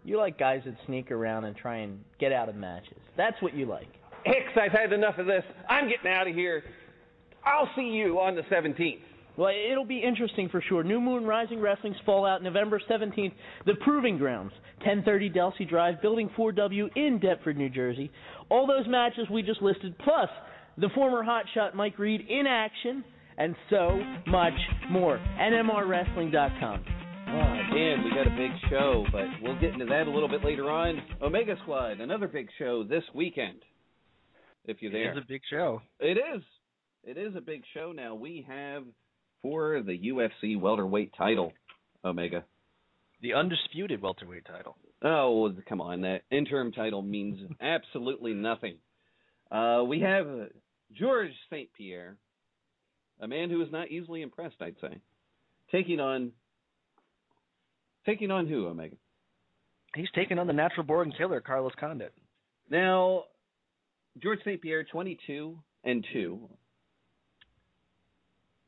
[0.06, 3.56] you like guys that sneak around and try and get out of matches that's what
[3.56, 3.89] you like
[4.23, 5.44] Hicks, I've had enough of this.
[5.69, 6.64] I'm getting out of here.
[7.45, 8.99] I'll see you on the 17th.
[9.38, 10.84] Well, it'll be interesting for sure.
[10.84, 13.34] New Moon Rising Wrestling's Fallout, November 17th.
[13.68, 18.11] The Proving Grounds, 1030 Delsea Drive, Building 4W in Deptford, New Jersey.
[18.49, 20.30] All those matches we just listed, plus
[20.77, 23.03] the former hotshot Mike Reed in action,
[23.38, 24.53] and so much
[24.89, 25.19] more.
[25.39, 26.85] NMRWrestling.com.
[27.30, 30.43] Ah, Dan, we got a big show, but we'll get into that a little bit
[30.43, 31.01] later on.
[31.22, 33.59] Omega Squad, another big show this weekend.
[34.65, 35.81] If you're there, It is a big show.
[35.99, 36.41] It is.
[37.03, 38.15] It is a big show now.
[38.15, 38.84] We have
[39.41, 41.53] for the UFC welterweight title,
[42.03, 42.43] Omega.
[43.22, 44.76] The undisputed welterweight title.
[45.03, 46.01] Oh, come on.
[46.01, 48.77] That interim title means absolutely nothing.
[49.51, 50.27] Uh, we have
[50.93, 51.69] George St.
[51.73, 52.18] Pierre,
[53.19, 54.99] a man who is not easily impressed, I'd say,
[55.72, 56.31] taking on.
[58.05, 58.95] Taking on who, Omega?
[59.95, 62.14] He's taking on the natural born killer, Carlos Condit.
[62.69, 63.23] Now,
[64.22, 64.61] George St.
[64.61, 66.39] Pierre, 22 and 2.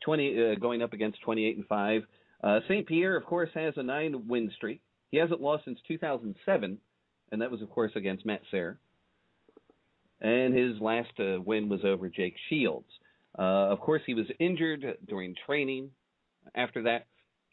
[0.04, 2.02] 20 uh, going up against 28 and 5.
[2.44, 2.88] Uh, St.
[2.88, 4.82] Pierre, of course, has a nine win streak.
[5.12, 6.78] He hasn't lost since 2007,
[7.32, 8.78] and that was, of course, against Matt Serra.
[10.22, 12.90] And his last uh, win was over Jake Shields.
[13.38, 15.92] Uh, of course, he was injured during training.
[16.56, 17.08] After that,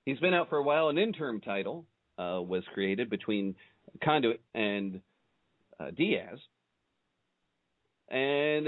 [0.04, 0.88] he's been out for a while.
[0.88, 1.84] An interim title
[2.18, 3.54] uh, was created between
[4.02, 5.00] Condit and
[5.78, 6.38] uh, Diaz.
[8.08, 8.66] And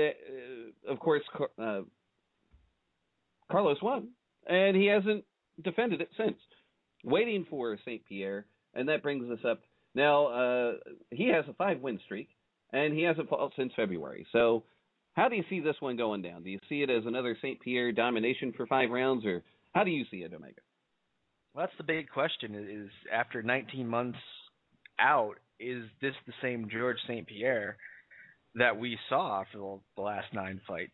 [0.88, 1.22] of course,
[3.50, 4.08] Carlos won,
[4.46, 5.24] and he hasn't
[5.62, 6.36] defended it since.
[7.04, 8.04] Waiting for St.
[8.06, 9.60] Pierre, and that brings us up.
[9.94, 10.72] Now, uh,
[11.10, 12.28] he has a five win streak,
[12.72, 14.26] and he hasn't fought since February.
[14.32, 14.64] So,
[15.14, 16.42] how do you see this one going down?
[16.42, 17.60] Do you see it as another St.
[17.60, 19.42] Pierre domination for five rounds, or
[19.72, 20.60] how do you see it, Omega?
[21.54, 22.54] Well, that's the big question.
[22.54, 24.18] Is after 19 months
[25.00, 27.26] out, is this the same George St.
[27.26, 27.76] Pierre
[28.54, 30.92] that we saw for the, the last nine fights?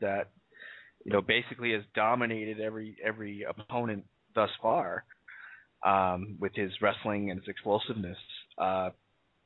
[0.00, 0.30] That
[1.04, 4.04] you know basically has dominated every every opponent
[4.34, 5.04] thus far
[5.84, 8.18] um, with his wrestling and his explosiveness.
[8.58, 8.90] Uh,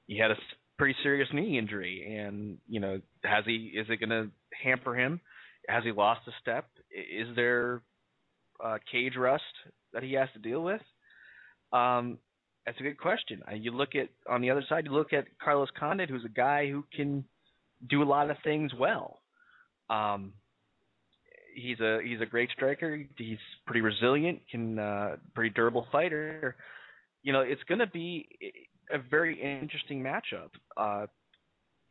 [0.06, 0.36] he had a
[0.78, 3.72] pretty serious knee injury, and you know, has he?
[3.74, 4.30] Is it going to
[4.62, 5.20] hamper him?
[5.68, 6.66] Has he lost a step?
[6.90, 7.82] Is there
[8.64, 9.43] uh, cage rust
[9.93, 10.80] that he has to deal with?
[11.72, 12.18] Um,
[12.64, 13.43] that's a good question.
[13.51, 16.30] Uh, you look at on the other side, you look at Carlos Condit, who's a
[16.30, 17.24] guy who can
[17.89, 19.20] do a lot of things well.
[19.90, 20.32] Um,
[21.54, 23.04] he's a he's a great striker.
[23.16, 26.56] He's pretty resilient, can uh, pretty durable fighter.
[27.22, 28.28] You know, it's going to be
[28.90, 30.50] a very interesting matchup.
[30.76, 31.06] Uh,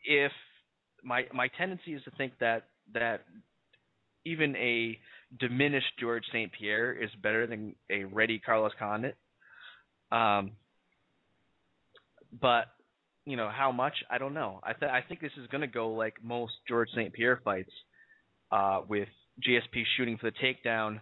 [0.05, 0.31] if
[1.03, 3.25] my my tendency is to think that that
[4.25, 4.97] even a
[5.39, 6.51] diminished George St.
[6.51, 9.15] Pierre is better than a ready Carlos Condit.
[10.11, 10.51] Um,
[12.41, 12.65] but
[13.25, 14.59] you know how much I don't know.
[14.63, 17.13] I th- I think this is going to go like most George St.
[17.13, 17.71] Pierre fights,
[18.51, 19.09] uh, with
[19.45, 20.99] GSP shooting for the takedown,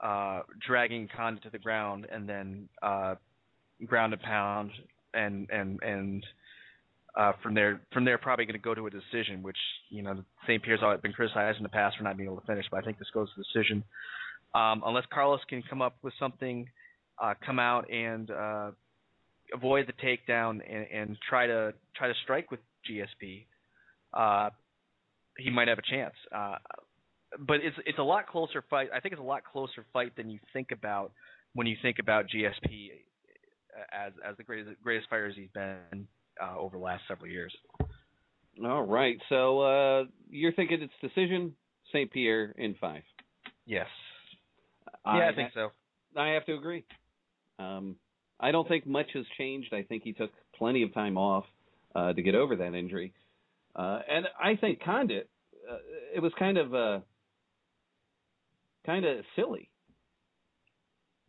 [0.00, 3.14] uh, dragging Condit to the ground, and then uh,
[3.86, 4.70] ground and pound,
[5.14, 6.26] and and and
[7.16, 9.56] uh, from there from there probably going to go to a decision, which
[9.88, 10.62] you know St.
[10.62, 12.82] Pierre's always been criticized in the past for not being able to finish, but I
[12.82, 13.84] think this goes to decision.
[14.54, 16.68] Um, unless Carlos can come up with something,
[17.22, 18.70] uh, come out and uh,
[19.52, 23.46] avoid the takedown and, and try to try to strike with GSP,
[24.12, 24.50] uh,
[25.38, 26.14] he might have a chance.
[26.34, 26.56] Uh,
[27.38, 28.88] but it's it's a lot closer fight.
[28.94, 31.12] I think it's a lot closer fight than you think about
[31.54, 32.90] when you think about GSP
[33.92, 36.06] as as the greatest greatest fighter he's been
[36.42, 37.54] uh, over the last several years.
[38.64, 39.18] All right.
[39.28, 41.54] So uh, you're thinking it's decision
[41.92, 42.10] St.
[42.10, 43.02] Pierre in five?
[43.66, 43.86] Yes.
[45.06, 45.70] Yeah, I think so.
[46.16, 46.84] I have to agree.
[47.58, 47.96] Um,
[48.40, 49.72] I don't think much has changed.
[49.74, 51.44] I think he took plenty of time off
[51.94, 53.12] uh, to get over that injury,
[53.76, 55.28] uh, and I think Condit.
[55.70, 55.76] Uh,
[56.14, 57.00] it was kind of uh,
[58.86, 59.70] kind of silly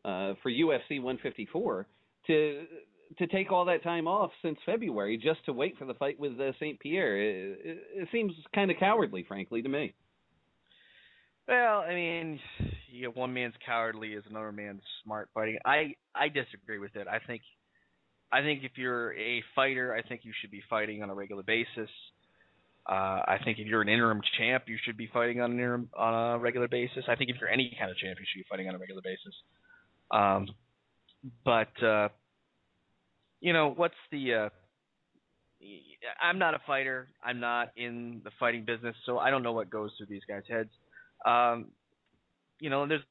[0.03, 1.88] uh, for UFC 154
[2.27, 2.65] to
[3.19, 6.40] to take all that time off since February just to wait for the fight with
[6.40, 6.80] uh, St.
[6.80, 7.18] Pierre.
[7.22, 9.94] It, it, it seems kind of cowardly, frankly, to me.
[11.48, 12.40] Well, I mean,
[12.91, 15.57] you know, one man's cowardly is another man's smart fighting.
[15.64, 17.07] I I disagree with it.
[17.07, 17.44] I think
[18.32, 21.44] I think if you're a fighter, I think you should be fighting on a regular
[21.44, 21.90] basis.
[22.88, 25.90] Uh, I think if you're an interim champ, you should be fighting on an interim
[25.98, 27.06] on a regular basis.
[27.07, 29.02] I think if you're any kind of champ, you should be fighting on a regular
[29.02, 29.34] basis.
[30.12, 30.48] Um,
[31.44, 32.10] but uh,
[33.41, 34.34] you know, what's the?
[34.34, 34.49] Uh,
[36.22, 37.07] I'm not a fighter.
[37.24, 40.44] I'm not in the fighting business, so I don't know what goes through these guys'
[40.48, 40.70] heads.
[41.26, 41.68] Um,
[42.60, 43.02] you know, there's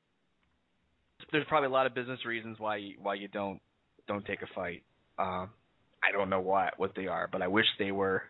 [1.32, 3.60] there's probably a lot of business reasons why you, why you don't
[4.06, 4.82] don't take a fight.
[5.18, 5.50] Um,
[6.02, 8.22] I don't know what what they are, but I wish they were.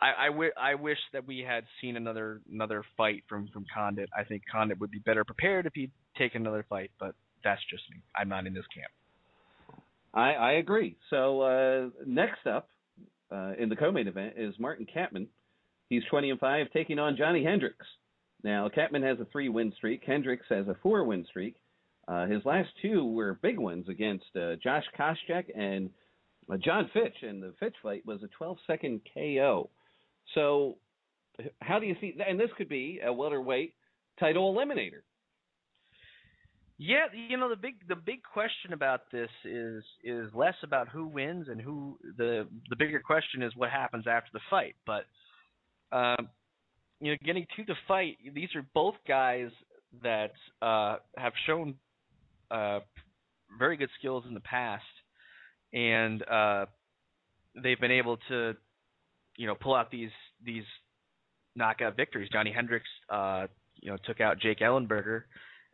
[0.00, 4.08] I I, w- I wish that we had seen another another fight from from Condit.
[4.16, 7.14] I think Condit would be better prepared if he'd taken another fight, but
[7.44, 8.02] that's just me.
[8.16, 8.90] I'm not in this camp.
[10.14, 10.96] I, I agree.
[11.10, 12.68] So uh, next up
[13.30, 15.26] uh, in the co-main event is Martin Kampmann.
[15.90, 17.86] He's 20 and five, taking on Johnny Hendricks.
[18.42, 20.02] Now Kampmann has a three-win streak.
[20.06, 21.56] Hendricks has a four-win streak.
[22.06, 25.90] Uh, his last two were big ones against uh, Josh Koscheck and
[26.50, 29.68] uh, John Fitch, and the Fitch fight was a 12 second KO.
[30.34, 30.76] So,
[31.60, 32.16] how do you see?
[32.26, 33.74] And this could be a welterweight
[34.18, 35.02] title eliminator.
[36.80, 41.08] Yeah, you know the big the big question about this is is less about who
[41.08, 44.76] wins and who the the bigger question is what happens after the fight.
[44.86, 45.04] But
[45.90, 46.28] um,
[47.00, 49.50] you know, getting to the fight, these are both guys
[50.04, 50.32] that
[50.62, 51.74] uh, have shown
[52.52, 52.80] uh,
[53.58, 54.84] very good skills in the past,
[55.72, 56.66] and uh,
[57.60, 58.54] they've been able to
[59.38, 60.10] you know pull out these
[60.44, 60.64] these
[61.56, 62.28] knockout victories.
[62.30, 63.46] Johnny Hendricks, uh,
[63.76, 65.22] you know, took out Jake Ellenberger.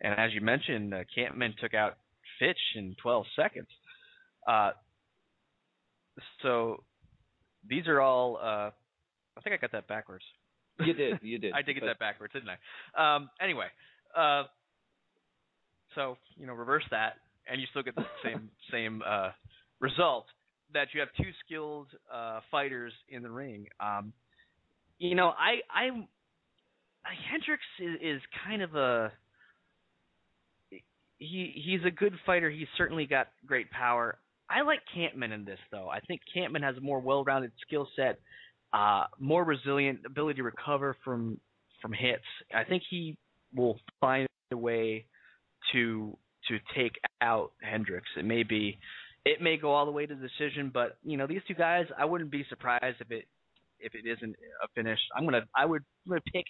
[0.00, 1.96] And as you mentioned, uh, Kampmann took out
[2.38, 3.68] Fitch in 12 seconds.
[4.46, 4.72] Uh,
[6.42, 6.82] so
[7.68, 8.36] these are all.
[8.36, 8.70] Uh,
[9.36, 10.24] I think I got that backwards.
[10.78, 11.52] You did, you did.
[11.54, 13.16] I did get But- that backwards, didn't I?
[13.16, 13.66] Um, anyway,
[14.16, 14.44] uh,
[15.94, 17.14] so you know, reverse that,
[17.50, 19.30] and you still get the same same uh,
[19.80, 20.26] result.
[20.74, 23.66] That you have two skilled uh, fighters in the ring.
[23.80, 24.12] Um,
[24.98, 25.90] you know, I I
[27.30, 29.12] Hendricks is, is kind of a
[31.18, 32.50] he he's a good fighter.
[32.50, 34.18] He's certainly got great power.
[34.50, 35.88] I like Kampmann in this though.
[35.88, 38.20] I think Kampmann has a more well-rounded skill set,
[38.72, 41.38] uh, more resilient ability to recover from
[41.80, 42.24] from hits.
[42.54, 43.16] I think he
[43.54, 45.06] will find a way
[45.72, 46.16] to
[46.48, 48.08] to take out Hendricks.
[48.18, 48.78] It may be
[49.24, 51.86] it may go all the way to the decision, but you know these two guys,
[51.98, 53.26] I wouldn't be surprised if it
[53.80, 54.98] if it isn't a finish.
[55.16, 56.44] I'm gonna I would I'm gonna pick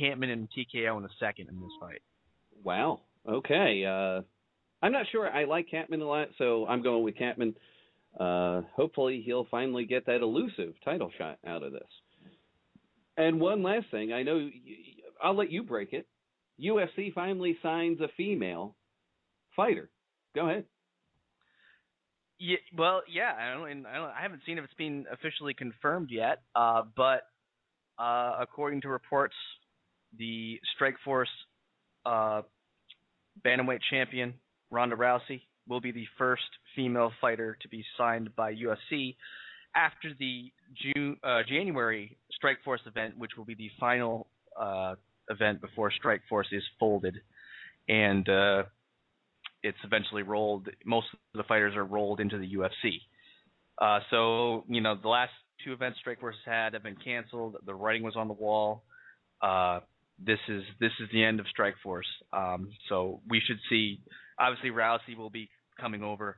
[0.00, 2.02] Kampmann and TKO in a second in this fight.
[2.64, 3.00] Wow.
[3.28, 3.84] Okay.
[3.84, 4.22] Uh,
[4.84, 5.28] I'm not sure.
[5.28, 7.54] I like Kampmann a lot, so I'm going with Kampmann.
[8.18, 11.88] Uh, hopefully, he'll finally get that elusive title shot out of this.
[13.16, 14.48] And one last thing, I know
[15.22, 16.06] I'll let you break it.
[16.60, 18.76] UFC finally signs a female
[19.56, 19.90] fighter.
[20.34, 20.64] Go ahead.
[22.44, 26.08] Yeah, well, yeah, I don't, I, don't, I haven't seen if it's been officially confirmed
[26.10, 27.28] yet, uh, but
[28.00, 29.36] uh, according to reports,
[30.18, 31.26] the Strikeforce
[32.04, 32.42] uh,
[33.46, 34.34] bantamweight champion
[34.72, 36.42] Ronda Rousey will be the first
[36.74, 39.14] female fighter to be signed by UFC
[39.76, 40.50] after the
[40.82, 44.26] June uh, January Strikeforce event, which will be the final
[44.60, 44.96] uh,
[45.30, 47.14] event before Strikeforce is folded,
[47.88, 48.64] and uh,
[49.62, 50.68] it's eventually rolled.
[50.84, 53.00] Most of the fighters are rolled into the UFC.
[53.80, 55.32] Uh, so you know the last
[55.64, 57.56] two events Strikeforce has had have been canceled.
[57.64, 58.84] The writing was on the wall.
[59.40, 59.80] Uh,
[60.24, 62.02] this is this is the end of Strikeforce.
[62.32, 64.00] Um, so we should see.
[64.38, 65.48] Obviously, Rousey will be
[65.80, 66.36] coming over.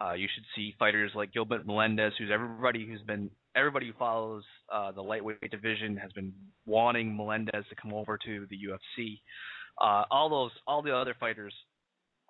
[0.00, 4.44] Uh, you should see fighters like Gilbert Melendez, who's everybody who's been everybody who follows
[4.72, 6.32] uh, the lightweight division has been
[6.66, 9.20] wanting Melendez to come over to the UFC.
[9.80, 11.54] Uh, all those, all the other fighters,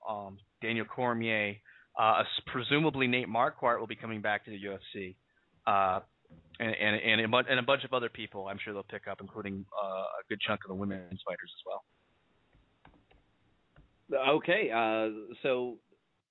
[0.08, 1.56] um, Daniel Cormier,
[1.98, 5.14] uh, presumably Nate Marquardt will be coming back to the UFC,
[5.66, 6.00] uh,
[6.60, 8.48] and and and a, and a bunch of other people.
[8.48, 11.62] I'm sure they'll pick up, including uh, a good chunk of the women's fighters as
[11.66, 11.84] well.
[14.36, 14.70] Okay.
[14.70, 15.78] Uh, so,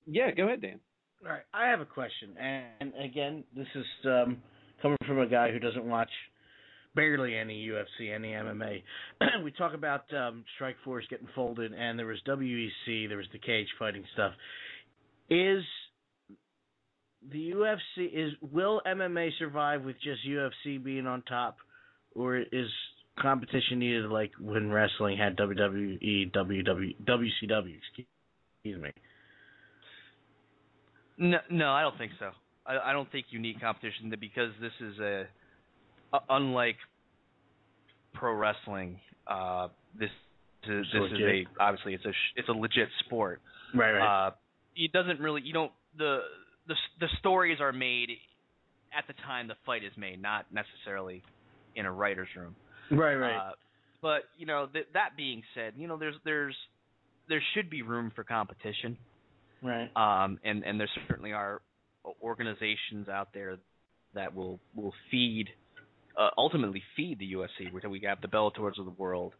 [0.06, 0.78] yeah, go ahead, Dan.
[1.24, 4.42] All right, I have a question, and again, this is um,
[4.80, 6.10] coming from a guy who doesn't watch
[6.94, 8.82] barely any UFC, any MMA.
[9.44, 13.68] we talk about um, Strikeforce getting folded, and there was WEC, there was the cage
[13.78, 14.32] fighting stuff.
[15.30, 15.62] Is
[17.30, 21.56] the UFC is will MMA survive with just UFC being on top,
[22.14, 22.68] or is
[23.20, 27.76] competition needed like when wrestling had WWE, WW, WCW?
[28.64, 28.90] Excuse me.
[31.18, 32.30] No, no, I don't think so.
[32.66, 35.24] I, I don't think you need competition because this is a,
[36.12, 36.76] a unlike
[38.14, 39.00] pro wrestling.
[39.26, 39.68] Uh,
[39.98, 40.10] this
[40.68, 43.40] is, So this is a obviously it's a sh- it's a legit sport.
[43.74, 44.26] Right, right.
[44.28, 44.30] Uh,
[44.76, 46.20] it doesn't really you don't the
[46.68, 48.10] the the stories are made
[48.96, 51.22] at the time the fight is made, not necessarily
[51.74, 52.54] in a writer's room.
[52.90, 53.36] Right, right.
[53.36, 53.52] Uh,
[54.00, 56.56] but you know th- that being said, you know there's there's
[57.28, 58.98] there should be room for competition.
[59.62, 59.90] Right.
[59.96, 61.62] Um, and and there certainly are
[62.22, 63.58] organizations out there
[64.14, 65.48] that will will feed
[66.18, 67.72] uh, ultimately feed the UFC.
[67.72, 69.34] We have the Bellators of the world.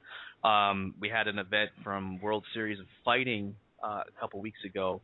[0.45, 5.01] Um, we had an event from World Series of Fighting uh, a couple weeks ago.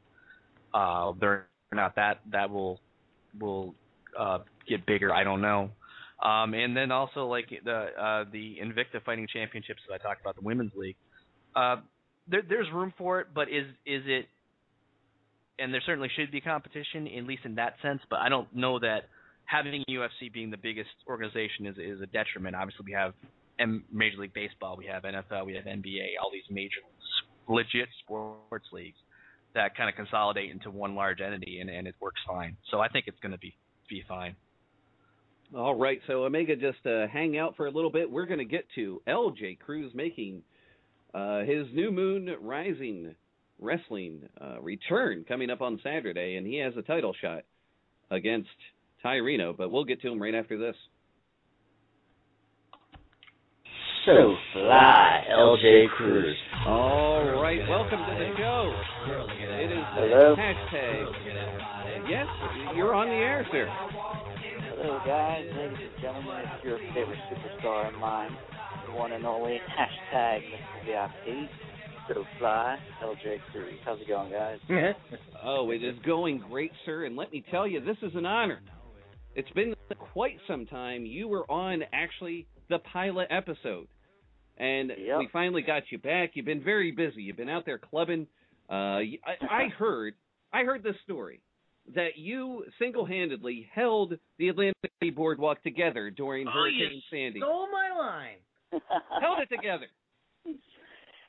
[0.75, 2.81] Uh, they're not that that will
[3.39, 3.75] will
[4.19, 4.39] uh,
[4.69, 5.13] get bigger.
[5.13, 5.71] I don't know.
[6.23, 10.35] Um, and then also like the uh, the Invicta Fighting Championships that I talked about,
[10.35, 10.97] the women's league.
[11.55, 11.77] Uh,
[12.29, 14.27] there, there's room for it, but is is it?
[15.61, 18.01] And there certainly should be competition, at least in that sense.
[18.09, 19.09] But I don't know that
[19.49, 22.55] having UFC being the biggest organization is is a detriment.
[22.55, 23.15] Obviously, we have
[23.59, 26.81] M- Major League Baseball, we have NFL, we have NBA, all these major
[27.49, 28.99] legit sports leagues.
[29.55, 32.57] that kind of consolidate into one large entity, and, and it works fine.
[32.71, 33.57] So I think it's going to be
[33.89, 34.37] be fine.
[35.57, 38.11] All right, so Omega just uh, hang out for a little bit.
[38.11, 40.43] We're going to get to LJ Cruz making
[41.15, 43.15] uh, his New Moon Rising
[43.59, 47.45] Wrestling uh, return coming up on Saturday, and he has a title shot
[48.11, 48.51] against
[49.03, 50.75] Ty Reno, but we'll get to him right after this.
[54.07, 56.37] So fly, LJ Cruz.
[56.67, 58.73] All right, welcome to the show.
[59.39, 60.35] It is Hello.
[60.37, 62.09] hashtag.
[62.09, 62.27] Yes,
[62.75, 63.69] you're on the air, sir.
[64.79, 66.43] Hello, guys, ladies and gentlemen.
[66.55, 68.31] It's your favorite superstar of mine,
[68.87, 70.87] the one and only hashtag Mr.
[70.87, 71.51] VIP.
[72.09, 73.75] So fly, LJ Cruz.
[73.85, 74.59] How's it going, guys?
[75.45, 77.05] oh, it is going great, sir.
[77.05, 78.61] And let me tell you, this is an honor.
[79.35, 79.75] It's been
[80.13, 81.05] quite some time.
[81.07, 83.87] You were on actually the pilot episode,
[84.57, 86.31] and we finally got you back.
[86.35, 87.23] You've been very busy.
[87.23, 88.27] You've been out there clubbing.
[88.69, 90.15] Uh, I, I heard,
[90.53, 91.41] I heard this story
[91.95, 97.41] that you single-handedly held the Atlantic City Boardwalk together during Oh, Hurricane you Sandy.
[97.41, 98.37] stole my line.
[99.23, 99.87] held it together.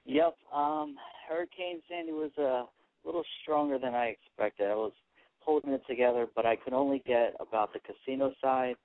[0.05, 0.35] Yep.
[0.53, 0.95] Um,
[1.29, 2.63] Hurricane Sandy was a
[3.05, 4.67] little stronger than I expected.
[4.69, 4.91] I was
[5.39, 8.75] holding it together, but I could only get about the casino side.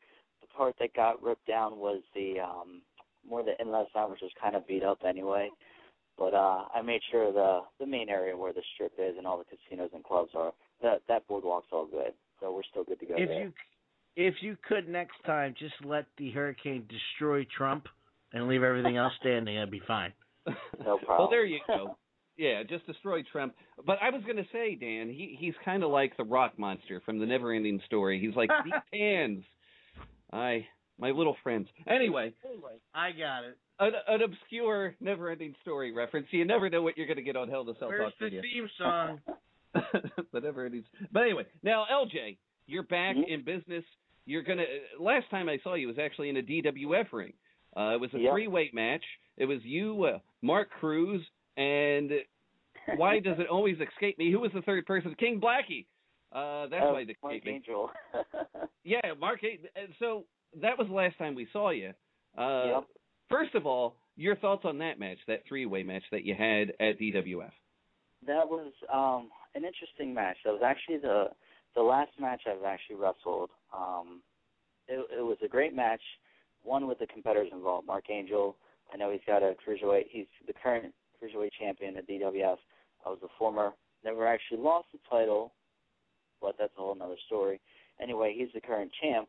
[0.40, 2.82] The part that got ripped down was the um
[3.28, 5.50] more the inlet side, which was kind of beat up anyway.
[6.18, 9.38] But uh I made sure the the main area where the strip is and all
[9.38, 10.52] the casinos and clubs are
[10.82, 12.12] that that boardwalk's all good.
[12.40, 13.42] So we're still good to go If there.
[13.44, 13.52] you
[14.16, 17.86] if you could next time, just let the hurricane destroy Trump
[18.32, 19.56] and leave everything else standing.
[19.56, 20.12] That'd be fine.
[20.84, 21.18] No problem.
[21.18, 21.96] Well, there you go.
[22.36, 23.54] Yeah, just destroy Trump.
[23.86, 27.00] But I was going to say, Dan, he he's kind of like the rock monster
[27.04, 28.18] from the Never-Ending Story.
[28.20, 29.44] He's like these hands.
[30.32, 30.66] I
[30.98, 31.68] my little friends.
[31.88, 32.32] Anyway,
[32.94, 33.56] I got it.
[33.80, 36.26] an, an obscure Never-Ending Story reference.
[36.30, 38.24] You never know what you're going to get on Hell to Sell Where's Talk the
[38.26, 38.42] Radio.
[38.42, 39.20] theme song?
[40.32, 40.84] the Never-Ending.
[41.12, 42.36] But anyway, now LJ,
[42.66, 43.32] you're back Mm-hmm.
[43.32, 43.84] in business.
[44.26, 44.64] You're gonna.
[44.98, 47.32] Last time I saw you was actually in a DWF ring.
[47.76, 48.32] Uh, it was a Yep.
[48.32, 49.02] three-weight match.
[49.36, 51.20] It was you, uh, Mark Cruz,
[51.56, 52.10] and
[52.96, 54.30] why does it always escape me?
[54.30, 55.14] Who was the third person?
[55.18, 55.86] King Blackie.
[56.32, 57.52] Uh, that's Uh, why it Mark escaped me.
[57.54, 57.90] Angel.
[58.86, 59.40] Yeah, Mark.
[59.98, 60.24] So
[60.60, 61.94] that was the last time we saw you.
[62.36, 62.84] Uh, Yep.
[63.30, 66.98] First of all, your thoughts on that match, that three-way match that you had at
[66.98, 67.50] DWF.
[68.26, 70.36] That was um an interesting match.
[70.44, 71.30] That was actually the
[71.74, 73.50] the last match I've actually wrestled.
[73.76, 74.20] Um
[74.88, 76.02] it it was a great match,
[76.62, 77.86] one with the competitors involved.
[77.86, 78.56] Mark Angel,
[78.92, 82.56] I know he's got a cruiserweight he's the current cruiserweight champion at DWF.
[83.04, 83.72] I was the former
[84.04, 85.52] never actually lost the title,
[86.40, 87.60] but that's a whole nother story.
[88.00, 89.28] Anyway, he's the current champ.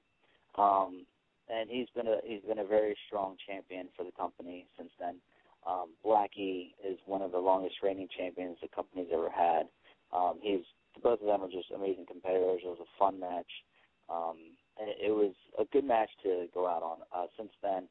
[0.57, 1.05] Um
[1.47, 5.15] and he's been a he's been a very strong champion for the company since then.
[5.65, 9.63] Um, Blackie is one of the longest reigning champions the company's ever had.
[10.13, 10.61] Um, he's
[11.01, 12.61] both of them are just amazing competitors.
[12.63, 13.49] It was a fun match,
[14.09, 14.37] um,
[14.79, 16.97] and it, it was a good match to go out on.
[17.13, 17.87] Uh, since then,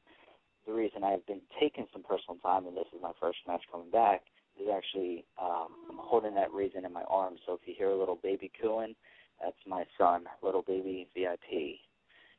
[0.66, 3.90] the reason I've been taking some personal time, and this is my first match coming
[3.90, 4.22] back,
[4.60, 7.34] is actually um, I'm holding that reason in my arm.
[7.46, 8.94] So if you hear a little baby cooing,
[9.42, 11.78] that's my son, little baby VIP.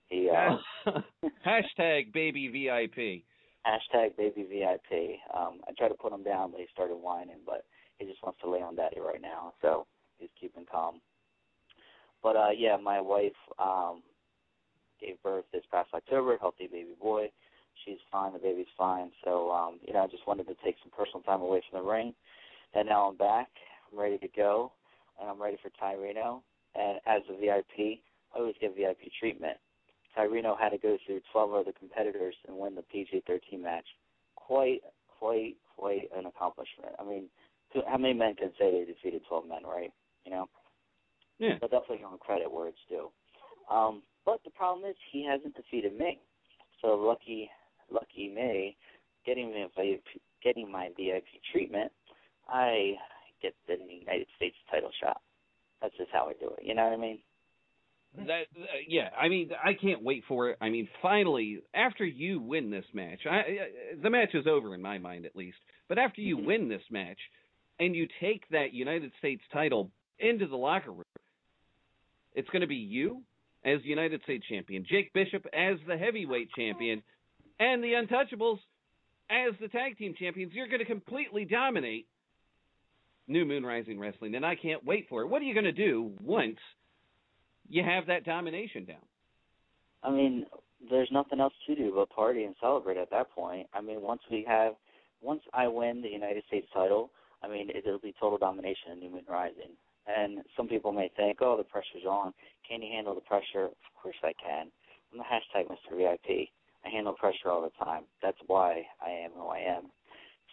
[0.08, 0.58] He uh,
[1.46, 3.24] Hashtag baby VIP.
[3.66, 5.20] hashtag baby VIP.
[5.36, 7.40] Um, I tried to put him down, but he started whining.
[7.46, 7.66] But
[7.98, 9.86] he just wants to lay on daddy right now, so
[10.20, 11.02] he's keeping calm.
[12.24, 14.02] But uh, yeah, my wife um,
[15.00, 17.30] gave birth this past October, healthy baby boy.
[17.84, 18.34] She's fine.
[18.34, 19.12] The baby's fine.
[19.24, 21.90] So um, you know, I just wanted to take some personal time away from the
[21.90, 22.14] ring,
[22.74, 23.50] and now I'm back.
[23.92, 24.72] I'm ready to go,
[25.20, 26.44] and I'm ready for Ty Reno.
[26.76, 28.00] And as a VIP,
[28.34, 29.58] I always get VIP treatment.
[30.16, 33.86] Ty Reno had to go through 12 other competitors and win the PG-13 match.
[34.36, 34.82] Quite,
[35.20, 36.94] quite, quite an accomplishment.
[37.00, 37.30] I mean,
[37.88, 39.92] how many men can say they defeated 12 men, right?
[40.26, 40.50] You know.
[41.40, 41.56] Yeah.
[41.60, 43.10] But definitely him credit where it's due.
[43.70, 46.20] Um, but the problem is he hasn't defeated me.
[46.82, 47.50] So lucky,
[47.92, 48.78] lucky me,
[49.26, 51.92] getting me VIP, getting my VIP treatment,
[52.48, 52.94] I
[53.42, 55.22] get the United States title shot.
[55.82, 56.64] That's just how I do it.
[56.64, 57.20] You know what I mean?
[58.18, 60.58] That uh, yeah, I mean, I can't wait for it.
[60.62, 63.44] I mean, finally, after you win this match, I, I,
[64.02, 65.58] the match is over in my mind at least.
[65.90, 67.20] But after you win this match,
[67.80, 71.04] and you take that United States title into the locker room,
[72.34, 73.22] it's going to be you
[73.66, 77.02] as United States champion, Jake Bishop as the heavyweight champion,
[77.60, 78.60] and the Untouchables
[79.30, 80.54] as the tag team champions.
[80.54, 82.08] You're going to completely dominate
[83.28, 85.28] New Moon Rising Wrestling, and I can't wait for it.
[85.28, 86.58] What are you going to do once
[87.68, 88.98] you have that domination down?
[90.04, 90.46] I mean,
[90.90, 93.68] there's nothing else to do but party and celebrate at that point.
[93.74, 94.74] I mean, once we have,
[95.22, 97.10] once I win the United States title,
[97.44, 99.74] I mean, it'll be total domination in Moon Rising.
[100.08, 102.34] And some people may think, oh, the pressure's on.
[102.70, 103.66] Can you handle the pressure?
[103.66, 104.68] Of course I can.
[105.12, 105.98] I'm the hashtag Mr.
[105.98, 106.50] VIP.
[106.86, 108.04] I handle pressure all the time.
[108.22, 109.84] That's why I am who I am.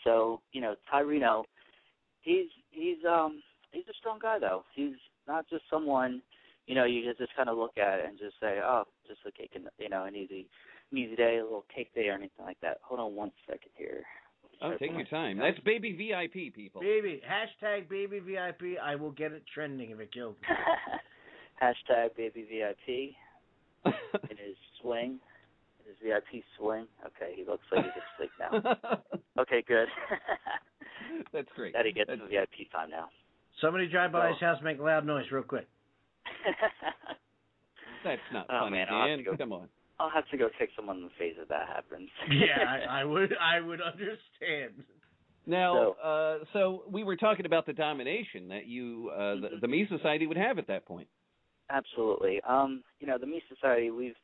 [0.05, 1.45] So, you know, Ty Reno,
[2.23, 3.43] he's he's um
[3.73, 4.65] he's a strong guy though.
[4.75, 4.95] He's
[5.29, 6.23] not just someone,
[6.67, 9.21] you know, you just just kind of look at it and just say, oh, just
[9.27, 10.49] a cake and you know, an easy
[10.91, 12.79] an easy day, a little cake day or anything like that.
[12.83, 14.03] Hold on one second here.
[14.61, 15.39] Oh, take your time.
[15.39, 16.83] That's baby VIP, people.
[16.83, 18.79] Baby, hashtag baby VIP.
[18.81, 20.55] I will get it trending if it kills me.
[21.63, 23.17] Hashtag baby VIP.
[24.31, 25.19] in his swing.
[26.01, 26.87] In his VIP swing.
[27.07, 28.99] Okay, he looks like he's asleep now.
[29.39, 29.89] Okay, good.
[31.33, 31.73] That's great.
[31.73, 33.09] That he gets some VIP time now.
[33.63, 35.67] Somebody drive by his house, make loud noise real quick.
[38.05, 39.25] That's not Oh, funny, man, I'll Dan.
[39.25, 39.69] go- Come on.
[39.99, 42.09] I'll have to go kick someone in the face if that happens.
[42.31, 42.59] yeah,
[42.91, 43.33] I, I would.
[43.41, 44.85] I would understand.
[45.47, 49.43] Now, uh, so we were talking about the domination that you, uh, Mm-hmm.
[49.43, 51.09] the, the Me Society would have at that point.
[51.71, 52.41] Absolutely.
[52.47, 54.15] Um, you know, the Me Society, we've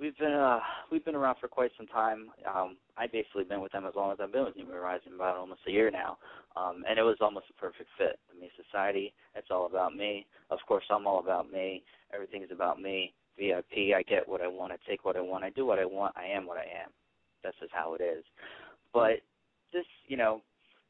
[0.00, 0.60] we've been uh
[0.90, 2.30] we've been around for quite some time.
[2.46, 5.36] Um, I basically been with them as long as I've been with New Horizon, about
[5.36, 6.18] almost a year now.
[6.56, 8.18] Um, and it was almost a perfect fit.
[8.32, 10.26] The Me Society, it's all about me.
[10.50, 11.84] Of course, I'm all about me.
[12.12, 13.14] Everything's about me.
[13.38, 15.84] VIP, I get what I want, I take what I want, I do what I
[15.84, 16.90] want, I am what I am.
[17.44, 18.24] That's just how it is.
[18.92, 19.22] But
[19.72, 20.42] this, you know,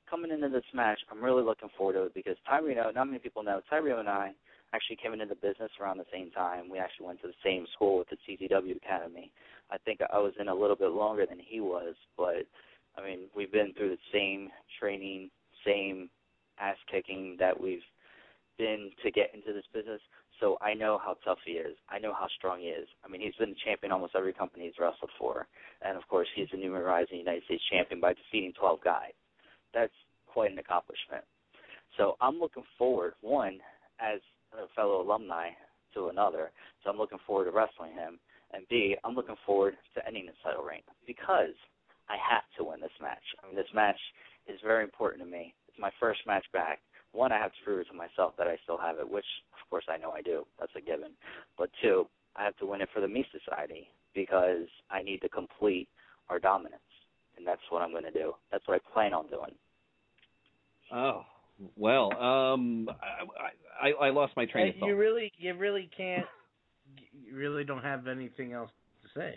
[0.09, 3.19] coming into this match, I'm really looking forward to it because Ty Reno, not many
[3.19, 4.33] people know, Ty Reno and I
[4.75, 6.69] actually came into the business around the same time.
[6.71, 9.33] We actually went to the same school with the CZW Academy.
[9.71, 12.45] I think I was in a little bit longer than he was, but
[12.97, 14.51] I mean, we've been through the same
[14.81, 15.31] training,
[15.65, 16.11] same
[16.61, 17.85] ass kicking that we've
[18.59, 20.01] been to get into this business.
[20.41, 21.77] So I know how tough he is.
[21.89, 22.89] I know how strong he is.
[23.05, 25.47] I mean, he's been the champion almost every company he's wrestled for,
[25.83, 29.13] and of course, he's the new Rising United States champion by defeating 12 guys.
[29.75, 29.93] That's
[30.27, 31.25] quite an accomplishment.
[31.97, 33.59] So I'm looking forward, one,
[34.01, 34.21] as
[34.53, 35.51] a fellow alumni
[35.95, 36.51] to another.
[36.83, 38.19] So I'm looking forward to wrestling him.
[38.53, 41.53] And B, I'm looking forward to ending this title reign because
[42.09, 43.23] I have to win this match.
[43.43, 43.99] I mean, this match
[44.47, 45.55] is very important to me.
[45.69, 46.81] It's my first match back.
[47.13, 49.85] One, I have to prove to myself that I still have it, which, of course,
[49.89, 50.47] I know I do.
[50.59, 51.13] That's a given.
[51.59, 52.07] But two,
[52.37, 55.89] I have to win it for the Me Society because I need to complete
[56.29, 56.81] our dominance.
[57.37, 58.33] And that's what I'm going to do.
[58.51, 59.53] That's what I plan on doing.
[60.93, 61.23] Oh,
[61.77, 62.89] well, um,
[63.81, 64.87] I, I, I lost my train of thought.
[64.87, 66.27] you really, you really can't.
[67.13, 68.71] You really don't have anything else
[69.03, 69.35] to say.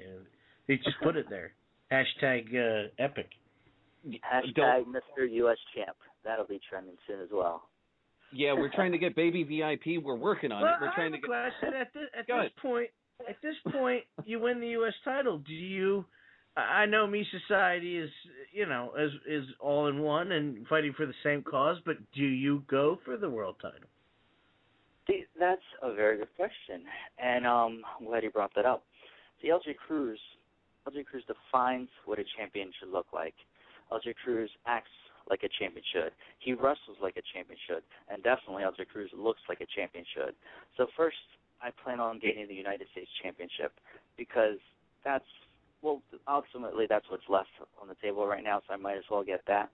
[0.68, 1.53] You just put it there.
[1.91, 3.30] Hashtag uh, epic.
[4.07, 5.30] Hashtag Mr.
[5.30, 5.57] U.S.
[5.76, 5.98] Champ.
[6.23, 7.64] That'll be trending soon as well.
[8.34, 10.02] Yeah, we're trying to get baby VIP.
[10.03, 10.81] We're working on well, it.
[10.81, 11.52] We're I trying have to a get.
[11.61, 11.81] question.
[11.81, 12.89] At this, at Go this point,
[13.27, 14.93] at this point, you win the U.S.
[15.03, 15.39] title.
[15.39, 16.06] Do you?
[16.57, 18.10] I know Me Society is,
[18.52, 21.78] you know, is is all in one and fighting for the same cause.
[21.86, 23.88] But do you go for the world title?
[25.40, 26.84] That's a very good question,
[27.18, 28.84] and um, I'm glad you brought that up.
[29.41, 30.19] See, LJ Cruz,
[30.88, 33.34] LJ Cruz defines what a champion should look like.
[33.91, 34.91] LJ Cruz acts
[35.30, 36.11] like a champion should.
[36.40, 40.36] He wrestles like a champion should, and definitely LJ Cruz looks like a champion should.
[40.78, 41.18] So first,
[41.61, 43.73] I plan on gaining the United States Championship
[44.18, 44.57] because
[45.03, 45.26] that's
[45.82, 47.49] well, ultimately that's what's left
[47.82, 48.62] on the table right now.
[48.68, 49.70] So I might as well get that.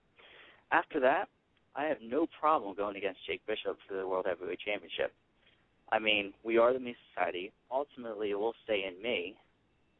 [0.71, 1.27] After that,
[1.75, 5.13] I have no problem going against Jake Bishop for the World Heavyweight Championship.
[5.91, 7.51] I mean, we are the Me Society.
[7.71, 9.35] Ultimately, it will stay in me,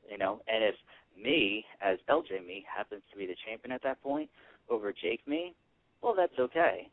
[0.10, 0.42] you know.
[0.48, 0.76] And if
[1.22, 4.30] me, as LJ me, happens to be the champion at that point
[4.70, 5.54] over Jake me,
[6.02, 6.90] well, that's okay.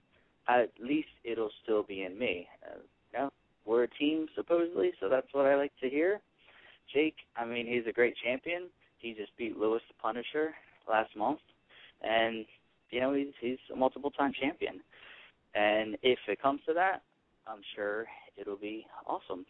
[0.48, 2.46] At least it'll still be in me.
[2.64, 2.78] Uh,
[3.12, 3.30] you know,
[3.64, 6.20] we're a team supposedly, so that's what I like to hear.
[6.92, 8.68] Jake, I mean, he's a great champion.
[9.04, 10.54] He just beat Lewis the Punisher
[10.88, 11.40] last month,
[12.02, 12.46] and
[12.88, 14.80] you know he's he's a multiple time champion.
[15.54, 17.02] And if it comes to that,
[17.46, 18.06] I'm sure
[18.38, 19.44] it'll be awesome.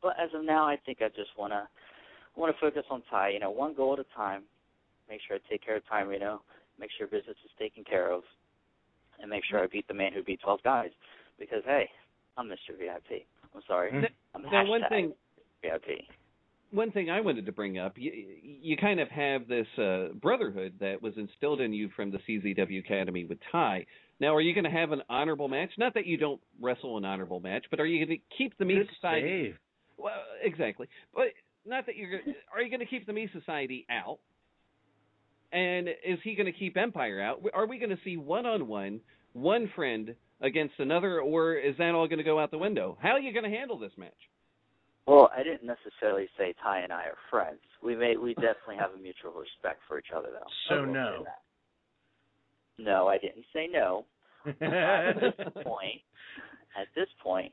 [0.00, 1.68] But as of now, I think I just wanna
[2.36, 3.30] want to focus on Ty.
[3.30, 4.44] You know, one goal at a time.
[5.08, 6.04] Make sure I take care of Ty.
[6.12, 6.40] You know,
[6.78, 8.22] make sure business is taken care of,
[9.20, 10.90] and make sure I beat the man who beat 12 guys.
[11.36, 11.90] Because hey,
[12.36, 12.78] I'm Mr.
[12.78, 13.26] VIP.
[13.56, 13.90] I'm sorry.
[13.90, 14.04] Mm-hmm.
[14.36, 15.14] I'm Now, one thing,
[15.62, 16.06] VIP.
[16.70, 20.74] One thing I wanted to bring up, you, you kind of have this uh, brotherhood
[20.80, 23.86] that was instilled in you from the CZW Academy with Ty.
[24.20, 25.70] Now, are you going to have an honorable match?
[25.78, 28.64] Not that you don't wrestle an honorable match, but are you going to keep the
[28.64, 29.44] Me Good Society?
[29.46, 29.58] save.
[29.98, 30.88] Well, exactly.
[31.14, 31.26] But
[31.66, 32.10] not that you're.
[32.10, 34.18] Gonna, are you going to keep the Me Society out?
[35.52, 37.42] And is he going to keep Empire out?
[37.52, 39.00] Are we going to see one on one,
[39.32, 42.96] one friend against another, or is that all going to go out the window?
[43.00, 44.12] How are you going to handle this match?
[45.06, 47.60] Well, I didn't necessarily say Ty and I are friends.
[47.82, 50.46] We may we definitely have a mutual respect for each other though.
[50.68, 51.24] So I will say no.
[52.78, 54.04] No, I didn't say no.
[54.46, 56.00] at this point,
[56.80, 57.52] at this point,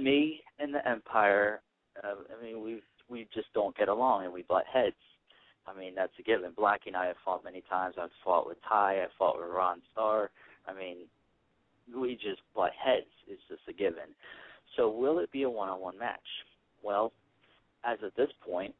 [0.00, 1.62] me and the Empire,
[2.02, 4.96] uh, I mean, we we just don't get along and we butt heads.
[5.66, 6.52] I mean, that's a given.
[6.52, 7.94] Blackie and I have fought many times.
[8.00, 9.02] I've fought with Ty.
[9.02, 10.30] I've fought with Ron Starr.
[10.66, 11.06] I mean,
[11.96, 13.06] we just butt heads.
[13.28, 14.10] It's just a given.
[14.76, 16.18] So will it be a one-on-one match?
[16.82, 17.12] Well,
[17.84, 18.74] as of this point,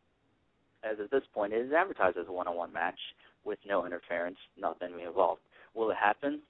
[0.85, 2.99] as of this point, it is advertised as a one-on-one match
[3.45, 5.41] with no interference, nothing involved.
[5.75, 6.41] Will it happen?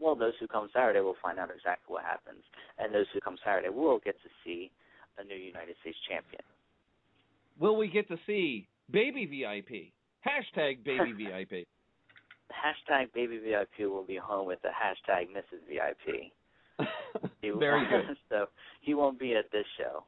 [0.00, 2.42] Well, those who come Saturday will find out exactly what happens,
[2.78, 4.70] and those who come Saturday will get to see
[5.18, 6.42] a new United States champion.
[7.58, 9.92] Will we get to see Baby VIP?
[10.24, 11.66] Hashtag Baby VIP.
[12.52, 15.66] Hashtag Baby VIP will be home with the hashtag Mrs.
[15.68, 16.32] VIP.
[17.58, 18.16] Very good.
[18.28, 18.46] so
[18.80, 20.04] he won't be at this show.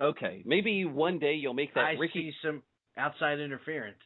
[0.00, 2.12] Okay, maybe one day you'll make that I Ricky.
[2.14, 2.62] see some
[2.96, 3.96] outside interference.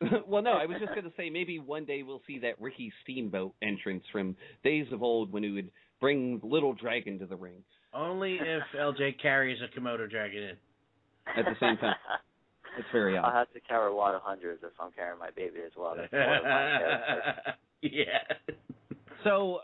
[0.26, 2.92] well, no, I was just going to say maybe one day we'll see that Ricky
[3.02, 5.70] Steamboat entrance from days of old when he would
[6.00, 7.62] bring Little Dragon to the ring
[7.94, 10.56] Only if LJ carries a Komodo dragon in.
[11.38, 11.94] at the same time.
[12.78, 15.60] It's very I'll have to carry a lot of hundreds if I'm carrying my baby
[15.64, 15.94] as well.
[15.96, 17.34] That's my
[17.82, 18.18] yeah.
[19.24, 19.60] So,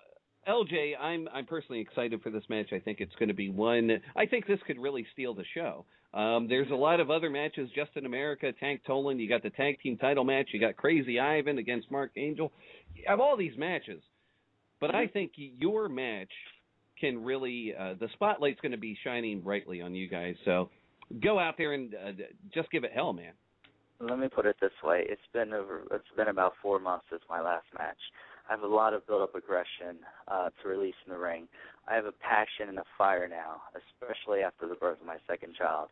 [0.48, 2.72] LJ, I'm I'm personally excited for this match.
[2.72, 4.00] I think it's going to be one.
[4.16, 5.84] I think this could really steal the show.
[6.14, 7.70] Um, there's a lot of other matches.
[7.74, 9.20] Justin America, Tank Tolan.
[9.20, 10.48] You got the tag team title match.
[10.52, 12.52] You got Crazy Ivan against Mark Angel.
[12.94, 14.02] You have all these matches,
[14.80, 16.32] but I think your match
[17.00, 20.34] can really uh, the spotlight's going to be shining brightly on you guys.
[20.44, 20.70] So
[21.22, 22.12] go out there and uh,
[22.52, 23.32] just give it hell, man.
[24.00, 25.84] Let me put it this way: it's been over.
[25.92, 27.98] It's been about four months since my last match.
[28.48, 29.98] I have a lot of built-up aggression
[30.28, 31.46] uh, to release in the ring.
[31.88, 35.54] I have a passion and a fire now, especially after the birth of my second
[35.56, 35.88] child.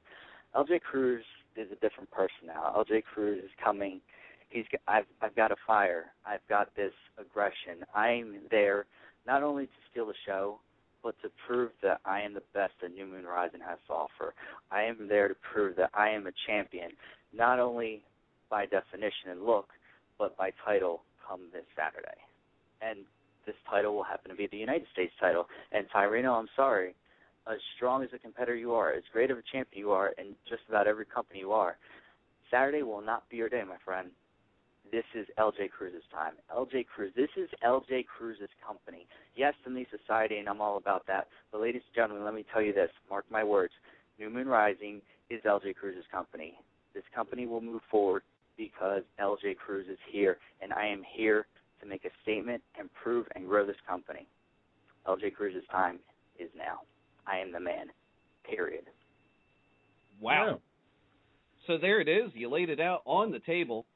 [0.54, 1.24] LJ Cruz
[1.56, 2.72] is a different person now.
[2.76, 4.00] LJ Cruz is coming.
[4.48, 4.64] He's.
[4.88, 5.04] I've.
[5.22, 6.06] I've got a fire.
[6.26, 7.84] I've got this aggression.
[7.94, 8.86] I'm there
[9.26, 10.58] not only to steal the show,
[11.02, 14.34] but to prove that I am the best that New Moon Rising has to offer.
[14.70, 16.90] I am there to prove that I am a champion,
[17.32, 18.02] not only
[18.50, 19.68] by definition and look,
[20.18, 22.18] but by title come this Saturday.
[22.80, 23.00] And
[23.46, 25.46] this title will happen to be the United States title.
[25.72, 26.94] And Ty Reno, I'm sorry,
[27.50, 30.34] as strong as a competitor you are, as great of a champion you are, in
[30.48, 31.76] just about every company you are,
[32.50, 34.10] Saturday will not be your day, my friend.
[34.90, 36.32] This is LJ Cruz's time.
[36.54, 39.06] LJ Cruz, this is LJ Cruz's company.
[39.36, 41.28] Yes, the Me Society, and I'm all about that.
[41.52, 42.90] But ladies and gentlemen, let me tell you this.
[43.08, 43.72] Mark my words.
[44.18, 46.54] New Moon Rising is LJ Cruz's company.
[46.92, 48.22] This company will move forward
[48.56, 51.46] because LJ Cruz is here, and I am here
[51.80, 54.26] to make a statement and prove and grow this company.
[55.06, 55.98] LJ Cruz's time
[56.38, 56.80] is now.
[57.26, 57.86] I am the man.
[58.48, 58.84] Period.
[60.20, 60.60] Wow.
[61.66, 62.30] So there it is.
[62.34, 63.86] You laid it out on the table.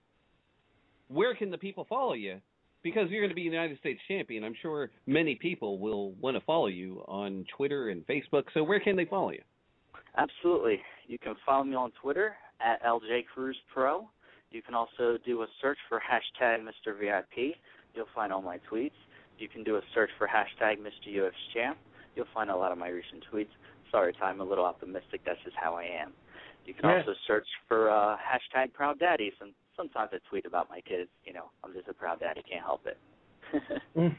[1.09, 2.41] Where can the people follow you?
[2.83, 4.45] Because you're going to be United States champion.
[4.45, 8.45] I'm sure many people will want to follow you on Twitter and Facebook.
[8.53, 9.43] So where can they follow you?
[10.17, 10.81] Absolutely.
[11.07, 14.09] You can follow me on Twitter at LJ Cruz Pro.
[14.55, 16.97] You can also do a search for hashtag Mr.
[16.99, 17.57] VIP.
[17.95, 18.93] You'll find all my tweets.
[19.37, 21.09] You can do a search for hashtag Mr.
[21.13, 21.77] UFC Champ.
[22.15, 23.49] You'll find a lot of my recent tweets.
[23.91, 25.23] Sorry, Ty, I'm a little optimistic.
[25.27, 26.13] That's just how I am.
[26.67, 26.99] You can Yeah.
[26.99, 29.33] also search for uh, hashtag Proud Daddy.
[29.41, 31.11] Some, sometimes I tweet about my kids.
[31.25, 32.43] You know, I'm just a proud daddy.
[32.49, 32.97] Can't help it.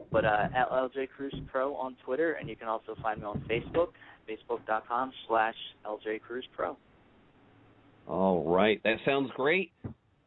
[0.12, 3.40] but uh, at LJ Cruz Pro on Twitter, and you can also find me on
[3.48, 3.88] Facebook,
[4.28, 6.76] facebook.com slash LJ Cruz Pro.
[8.06, 8.80] All right.
[8.84, 9.72] That sounds great.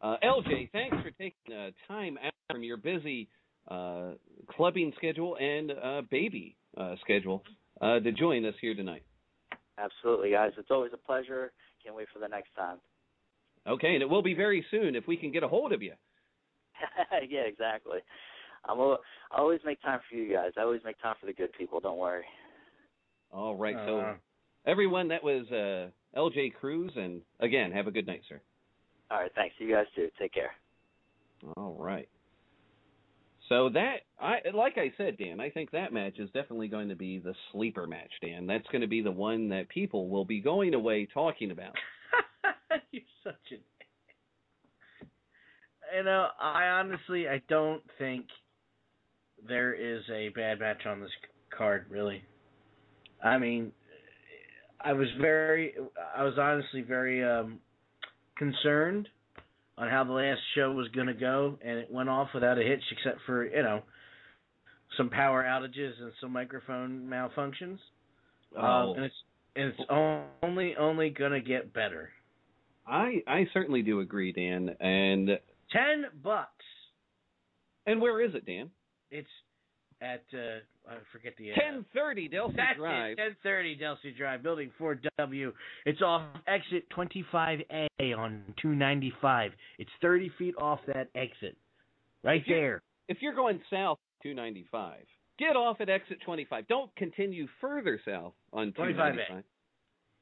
[0.02, 3.28] Uh, LJ, thanks for taking uh, time out from your busy
[3.70, 4.12] uh,
[4.56, 7.44] clubbing schedule and uh, baby uh, schedule
[7.82, 9.04] uh, to join us here tonight.
[9.78, 10.52] Absolutely, guys.
[10.58, 11.52] It's always a pleasure.
[11.84, 12.78] Can't wait for the next time.
[13.68, 15.94] Okay, and it will be very soon if we can get a hold of you.
[17.30, 18.00] yeah, exactly.
[18.68, 19.00] I'm al-
[19.32, 20.52] I always make time for you guys.
[20.58, 21.80] I always make time for the good people.
[21.80, 22.26] Don't worry.
[23.32, 23.76] All right.
[23.76, 24.14] Uh, so,
[24.66, 28.42] everyone, that was uh, LJ Cruz, and again, have a good night, sir.
[29.12, 29.56] All right, thanks.
[29.60, 30.10] You guys too.
[30.20, 30.52] Take care.
[31.58, 32.08] All right.
[33.50, 36.96] So that I like I said, Dan, I think that match is definitely going to
[36.96, 38.48] be the sleeper match, Dan.
[38.48, 41.74] That's going to be the one that people will be going away talking about.
[42.92, 43.56] You're such a.
[45.96, 48.26] You know, I honestly, I don't think
[49.48, 51.12] there is a bad match on this
[51.56, 51.86] card.
[51.90, 52.24] Really,
[53.24, 53.72] I mean,
[54.86, 55.74] I was very,
[56.16, 57.60] I was honestly very um
[58.38, 59.10] concerned
[59.78, 62.62] on how the last show was going to go, and it went off without a
[62.64, 63.82] hitch, except for you know
[64.98, 67.80] some power outages and some microphone malfunctions.
[68.58, 68.62] Oh.
[68.62, 69.16] Um, and it's
[69.56, 72.10] and it's only only gonna get better.
[72.88, 74.76] I I certainly do agree, Dan.
[74.80, 75.40] And
[75.72, 76.64] Ten bucks.
[77.88, 78.70] and where is it, Dan?
[79.12, 79.28] It's
[80.02, 80.60] at uh,
[80.90, 83.18] I forget the uh, Ten thirty Delsea That's Drive.
[83.18, 85.52] it, 1030 Delsea Drive, Building 4W.
[85.86, 89.52] It's off exit 25A on 295.
[89.80, 91.56] It's 30 feet off that exit.
[92.24, 92.82] Right If there.
[93.08, 95.00] If you're going south 295,
[95.40, 96.68] get off at exit 25.
[96.68, 99.44] Don't continue further south on 25A.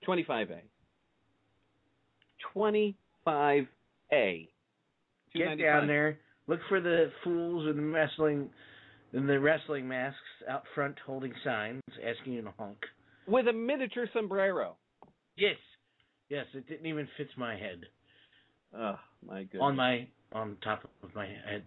[0.07, 0.59] 25A.
[2.55, 4.47] 25A.
[5.33, 6.19] Get down there.
[6.47, 8.49] Look for the fools in the wrestling
[9.13, 10.17] in the wrestling masks
[10.49, 12.77] out front holding signs asking you to honk.
[13.27, 14.75] With a miniature sombrero.
[15.37, 15.55] Yes.
[16.29, 17.81] Yes, it didn't even fit my head.
[18.75, 18.95] Oh,
[19.25, 19.61] my goodness.
[19.61, 21.63] On my on top of my head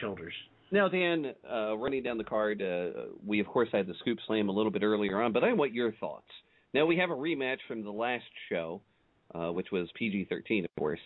[0.00, 0.32] shoulders.
[0.72, 4.48] Now, Dan, uh, running down the card, uh, we of course had the scoop slam
[4.48, 6.26] a little bit earlier on, but I want your thoughts.
[6.74, 8.82] Now we have a rematch from the last show,
[9.34, 11.00] uh, which was PG-13, of course.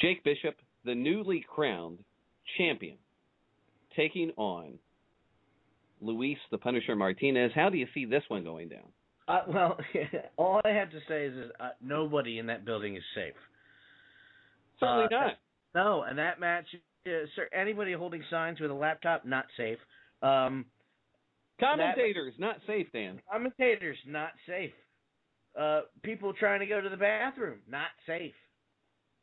[0.00, 0.54] Jake Bishop,
[0.84, 1.98] the newly crowned
[2.56, 2.96] champion,
[3.96, 4.78] taking on
[6.04, 7.50] Luis the Punisher Martinez.
[7.54, 8.86] How do you see this one going down?
[9.26, 9.78] Uh, well,
[10.36, 13.34] all I have to say is, is uh, nobody in that building is safe.
[14.80, 15.32] Certainly Uh, not.
[15.74, 16.66] No, and that match,
[17.06, 19.78] uh, sir, anybody holding signs with a laptop, not safe.
[20.22, 20.66] Um,
[21.60, 23.20] Commentators, not safe, Dan.
[23.30, 24.72] commentators, not safe.
[25.58, 28.34] Uh, people trying to go to the bathroom, not safe.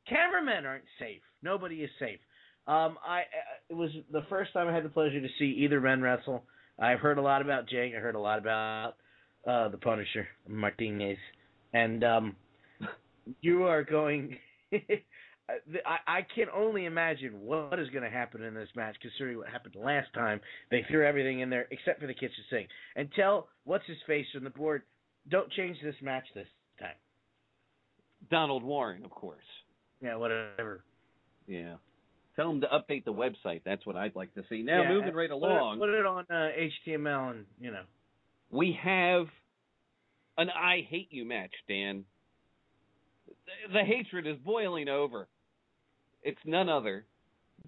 [0.08, 1.22] Cameramen aren't safe.
[1.44, 2.20] Nobody is safe.
[2.68, 3.24] Um, I uh,
[3.70, 6.44] it was the first time I had the pleasure to see either men wrestle.
[6.80, 7.94] I've heard a lot about Jake.
[7.96, 8.94] I heard a lot about
[9.48, 11.18] uh, the Punisher Martinez,
[11.74, 12.36] and um,
[13.42, 14.38] you are going.
[15.86, 19.50] I, I can only imagine what is going to happen in this match, considering what
[19.50, 20.40] happened last time.
[20.70, 22.70] They threw everything in there except for the kitchen sink.
[22.96, 24.84] And tell what's his face on the board,
[25.30, 26.48] don't change this match this
[26.80, 26.96] time.
[28.30, 29.44] Donald Warren, of course.
[30.02, 30.84] Yeah, whatever.
[31.48, 31.76] Yeah.
[32.36, 33.62] Tell them to update the website.
[33.66, 34.62] That's what I'd like to see.
[34.64, 35.80] Now, Yeah, moving right put it- along.
[35.80, 36.50] Put it, on uh,
[36.88, 37.84] HTML and you know.
[38.50, 39.26] we have
[40.38, 42.06] an I hate you match, Dan.
[43.28, 45.28] The, the hatred is boiling over.
[46.24, 47.06] It's none other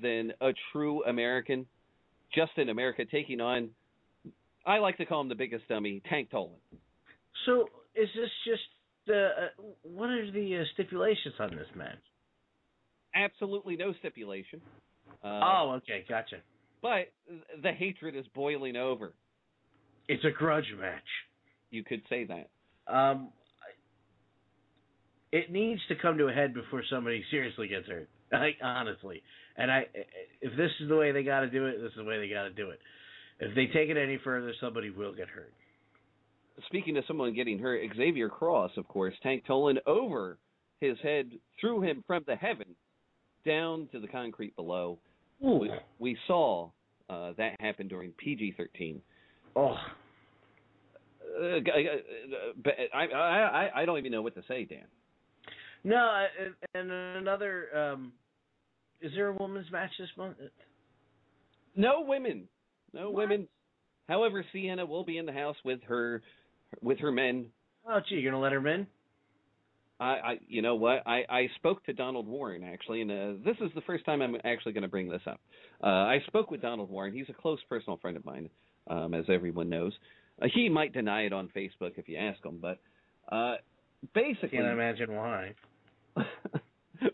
[0.01, 1.65] than a true American,
[2.33, 3.69] Justin America, taking on,
[4.65, 6.51] I like to call him the biggest dummy, Tank Tolan.
[7.45, 8.61] So is this just
[9.09, 11.97] uh, uh, what are the uh, stipulations on this match?
[13.15, 14.61] Absolutely no stipulation.
[15.23, 16.37] Uh, oh, okay, gotcha.
[16.81, 17.11] But
[17.61, 19.13] the hatred is boiling over.
[20.07, 21.01] It's a grudge match.
[21.71, 22.49] You could say that.
[22.93, 23.29] Um,
[25.31, 28.09] it needs to come to a head before somebody seriously gets hurt.
[28.33, 29.21] Like honestly,
[29.57, 29.85] and I,
[30.41, 32.33] if this is the way they got to do it, this is the way they
[32.33, 32.79] got to do it.
[33.39, 35.53] If they take it any further, somebody will get hurt.
[36.65, 40.39] Speaking of someone getting hurt, Xavier Cross, of course, Tank Tolan over
[40.79, 41.29] his head,
[41.61, 42.75] threw him from the heaven
[43.45, 44.99] down to the concrete below.
[45.39, 46.69] We, we saw
[47.09, 49.01] uh, that happen during PG 13.
[49.55, 49.75] Oh.
[51.41, 51.59] Uh,
[52.93, 54.85] I, I, I, don't even know what to say, Dan.
[55.83, 57.67] No, and and another.
[57.75, 58.13] Um,
[59.01, 60.37] is there a women's match this month?
[61.75, 62.47] No women.
[62.93, 63.47] No women.
[64.07, 66.21] However, Sienna will be in the house with her
[66.81, 67.47] with her men.
[67.87, 68.87] Oh, gee, you're gonna let her in?
[70.03, 71.03] I, I you know what?
[71.07, 74.35] I, I spoke to Donald Warren actually, and uh, this is the first time I'm
[74.43, 75.39] actually going to bring this up.
[75.81, 77.13] Uh, I spoke with Donald Warren.
[77.13, 78.49] He's a close personal friend of mine,
[78.87, 79.93] um, as everyone knows.
[80.41, 82.79] Uh, he might deny it on Facebook if you ask him, but
[83.31, 83.55] uh,
[84.13, 85.53] basically, Can't imagine why.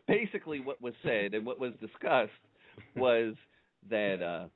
[0.07, 2.31] basically what was said and what was discussed
[2.95, 3.35] was
[3.89, 4.47] that uh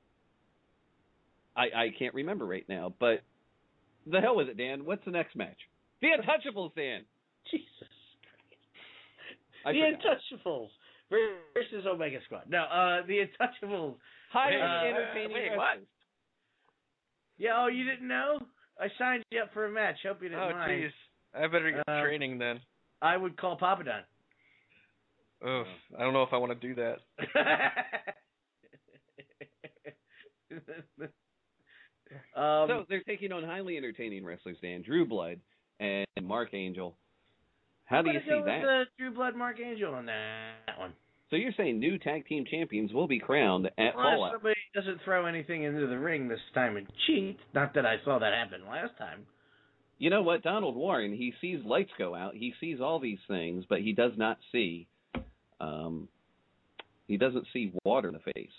[1.56, 3.22] I I can't remember right now, but
[4.06, 4.84] the hell with it, Dan.
[4.84, 5.56] What's the next match?
[6.02, 7.04] The Untouchables, Dan.
[7.50, 7.88] Jesus
[9.64, 10.18] I the forgot.
[10.40, 10.68] Untouchables
[11.10, 12.44] versus Omega Squad.
[12.48, 13.96] No, uh, the Untouchables.
[14.32, 15.86] Highly Uh, entertaining wait, wrestlers.
[17.38, 17.52] Yeah.
[17.56, 18.40] Oh, you didn't know?
[18.80, 19.96] I signed you up for a match.
[20.02, 20.82] Hope you didn't Oh, mind.
[20.84, 20.92] jeez.
[21.34, 22.60] I better get Um, training then.
[23.02, 24.02] I would call Papadon.
[25.44, 25.66] Ugh,
[25.98, 27.00] I don't know if I want to do that.
[32.36, 34.82] um, so they're taking on highly entertaining wrestlers, Dan.
[34.82, 35.40] Drew Blood
[35.80, 36.96] and Mark Angel.
[37.84, 38.60] How do you see that?
[38.60, 40.92] With, uh, Drew Blood, Mark Angel on that one.
[41.30, 44.32] So you're saying new tag team champions will be crowned at Unless Fallout?
[44.34, 47.38] somebody doesn't throw anything into the ring this time and cheat.
[47.54, 49.26] Not that I saw that happen last time.
[49.98, 53.64] You know what, Donald Warren, he sees lights go out, he sees all these things,
[53.68, 54.86] but he does not see
[55.60, 56.08] um
[57.06, 58.50] he doesn't see water in the face.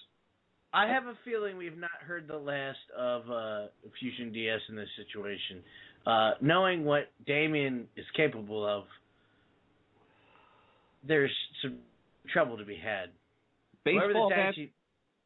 [0.73, 3.67] I have a feeling we've not heard the last of uh,
[3.99, 5.63] Fusion DS in this situation.
[6.05, 8.83] Uh, knowing what Damien is capable of,
[11.07, 11.77] there's some
[12.31, 13.09] trouble to be had.
[13.83, 14.71] Baseball bats team-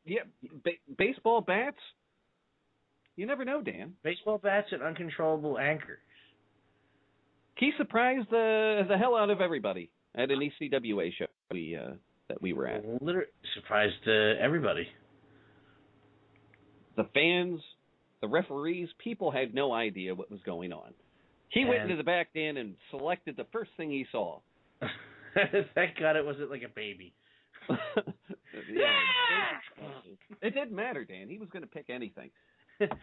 [0.05, 0.21] Yeah,
[0.63, 1.77] ba- baseball bats
[3.15, 3.93] You never know, Dan.
[4.03, 5.99] Baseball bats and uncontrollable anchors.
[7.55, 11.91] He surprised the the hell out of everybody at an ECWA show we uh,
[12.29, 12.83] that we were at.
[13.01, 14.87] Literally surprised uh, everybody.
[16.95, 17.61] The fans,
[18.21, 20.93] the referees, people had no idea what was going on.
[21.49, 24.39] He went into the back den and selected the first thing he saw.
[25.75, 27.13] Thank God it wasn't like a baby.
[28.71, 28.89] Yeah.
[30.41, 31.29] it didn't matter, Dan.
[31.29, 32.29] He was going to pick anything.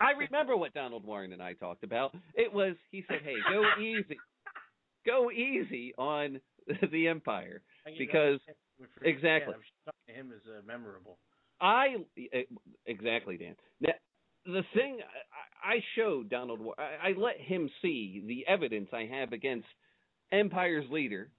[0.01, 2.15] I remember what Donald Warren and I talked about.
[2.35, 4.19] It was he said, "Hey, go easy,
[5.07, 6.41] go easy on
[6.91, 7.63] the Empire,"
[7.99, 8.41] because
[9.03, 9.55] exactly.
[9.55, 11.19] Yeah, talking to him is uh, memorable.
[11.61, 11.97] I
[12.33, 12.43] eh,
[12.87, 13.55] exactly, Dan.
[13.81, 13.93] Now,
[14.45, 14.99] the thing
[15.65, 19.67] I, I showed Donald, Wa- I, I let him see the evidence I have against
[20.33, 21.31] Empire's leader,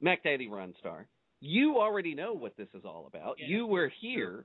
[0.00, 1.06] Mac Daddy Ron Starr.
[1.40, 3.36] You already know what this is all about.
[3.38, 4.44] you were here,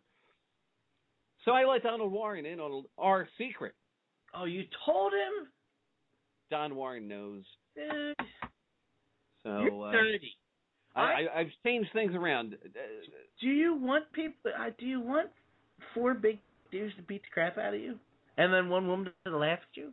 [1.43, 3.73] so I let Donald Warren in on our secret.
[4.35, 5.47] Oh, you told him?
[6.51, 7.43] Don Warren knows.
[7.75, 8.15] Dude,
[9.43, 10.37] So you're uh, dirty.
[10.95, 12.55] I, I, I've changed things around.
[13.41, 14.51] Do you want people?
[14.57, 15.29] Uh, do you want
[15.93, 16.37] four big
[16.71, 17.97] dudes to beat the crap out of you,
[18.37, 19.91] and then one woman to laugh at you?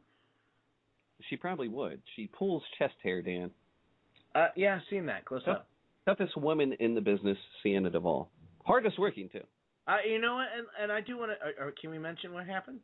[1.29, 2.03] She probably would.
[2.17, 3.51] She pulls chest hair, Dan.
[4.35, 5.67] Uh, yeah, I've seen that close up.
[6.07, 8.31] Toughest woman in the business, Sienna Duvall.
[8.65, 9.43] Hardest working too.
[9.87, 10.47] Uh, you know what?
[10.57, 11.63] And and I do want to.
[11.63, 12.79] Or, or can we mention what happened?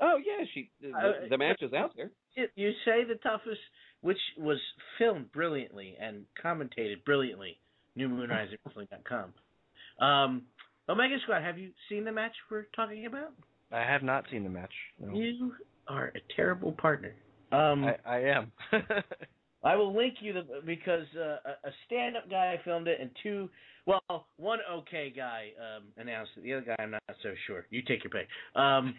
[0.00, 2.10] Oh yeah, she the, Uh, the match is out there.
[2.34, 3.60] You, you say the toughest,
[4.00, 4.58] which was
[4.98, 7.58] filmed brilliantly and commentated brilliantly.
[7.96, 9.32] NewMoonRiserWrestling.com.
[10.04, 10.42] Um,
[10.88, 13.32] Omega Squad, have you seen the match we're talking about?
[13.70, 14.72] I have not seen the match.
[14.98, 15.14] No.
[15.14, 15.52] You
[15.88, 17.14] are a terrible partner.
[17.52, 18.52] Um, I, I am.
[19.64, 23.48] I will link you the because uh, a- a stand-up guy filmed it, and two,
[23.86, 26.42] well, one okay guy um, announced it.
[26.42, 27.66] The other guy, I'm not so sure.
[27.70, 28.28] You take your pick.
[28.56, 28.94] Um,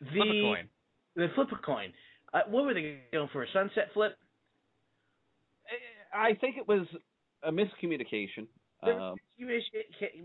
[0.00, 0.68] the Flip a coin.
[1.14, 1.92] The flip a coin.
[2.32, 3.42] Uh, what were they going for?
[3.42, 4.16] A sunset flip?
[6.14, 6.86] I think it was
[7.42, 8.46] a miscommunication.
[8.82, 9.16] Um,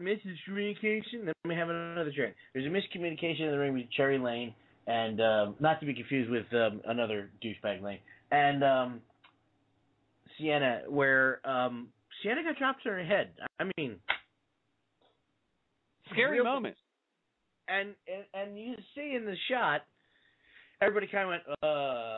[0.01, 1.25] miscommunication.
[1.25, 2.35] Let me have another drink.
[2.53, 4.53] There's a miscommunication in the ring with Cherry Lane,
[4.87, 7.99] and um, not to be confused with um, another douchebag Lane,
[8.31, 9.01] and um,
[10.37, 11.89] Sienna, where um,
[12.21, 13.31] Sienna got dropped on her head.
[13.59, 13.95] I mean,
[16.11, 16.75] scary moment.
[17.69, 19.81] And, and and you see in the shot,
[20.81, 21.43] everybody kind of went,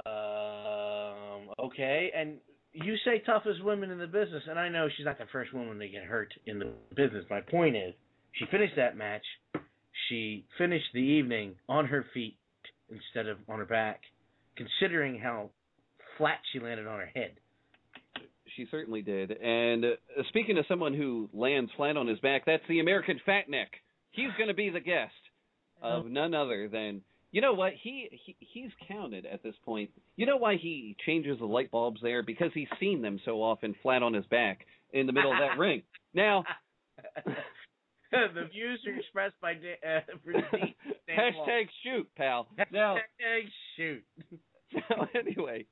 [0.06, 2.11] um, okay.
[2.15, 2.38] And
[2.72, 5.80] you say toughest women in the business, and I know she's not the first woman
[5.80, 7.26] to get hurt in the business.
[7.30, 7.95] My point is,
[8.34, 9.23] she finished that match.
[10.07, 12.38] She finished the evening on her feet
[12.90, 14.02] instead of on her back,
[14.56, 15.49] considering how
[16.20, 17.32] flat she landed on her head.
[18.56, 19.32] She certainly did.
[19.32, 19.90] And uh,
[20.28, 23.70] speaking of someone who lands flat on his back, that's the American Fat Neck.
[24.12, 25.14] He's going to be the guest
[25.82, 27.02] of none other than.
[27.32, 27.74] You know what?
[27.82, 29.91] He, he he's counted at this point.
[30.16, 32.24] You know why he changes the light bulbs there?
[32.24, 35.58] Because he's seen them so often flat on his back in the middle of that
[35.60, 35.84] ring.
[36.16, 36.44] Now,
[38.12, 40.76] the views are expressed by da- uh, for D-
[41.08, 41.46] Dan Wall.
[41.48, 42.48] hashtag shoot, pal.
[42.72, 43.44] Now, Hashtag
[43.78, 44.04] shoot.
[44.74, 45.66] so anyway.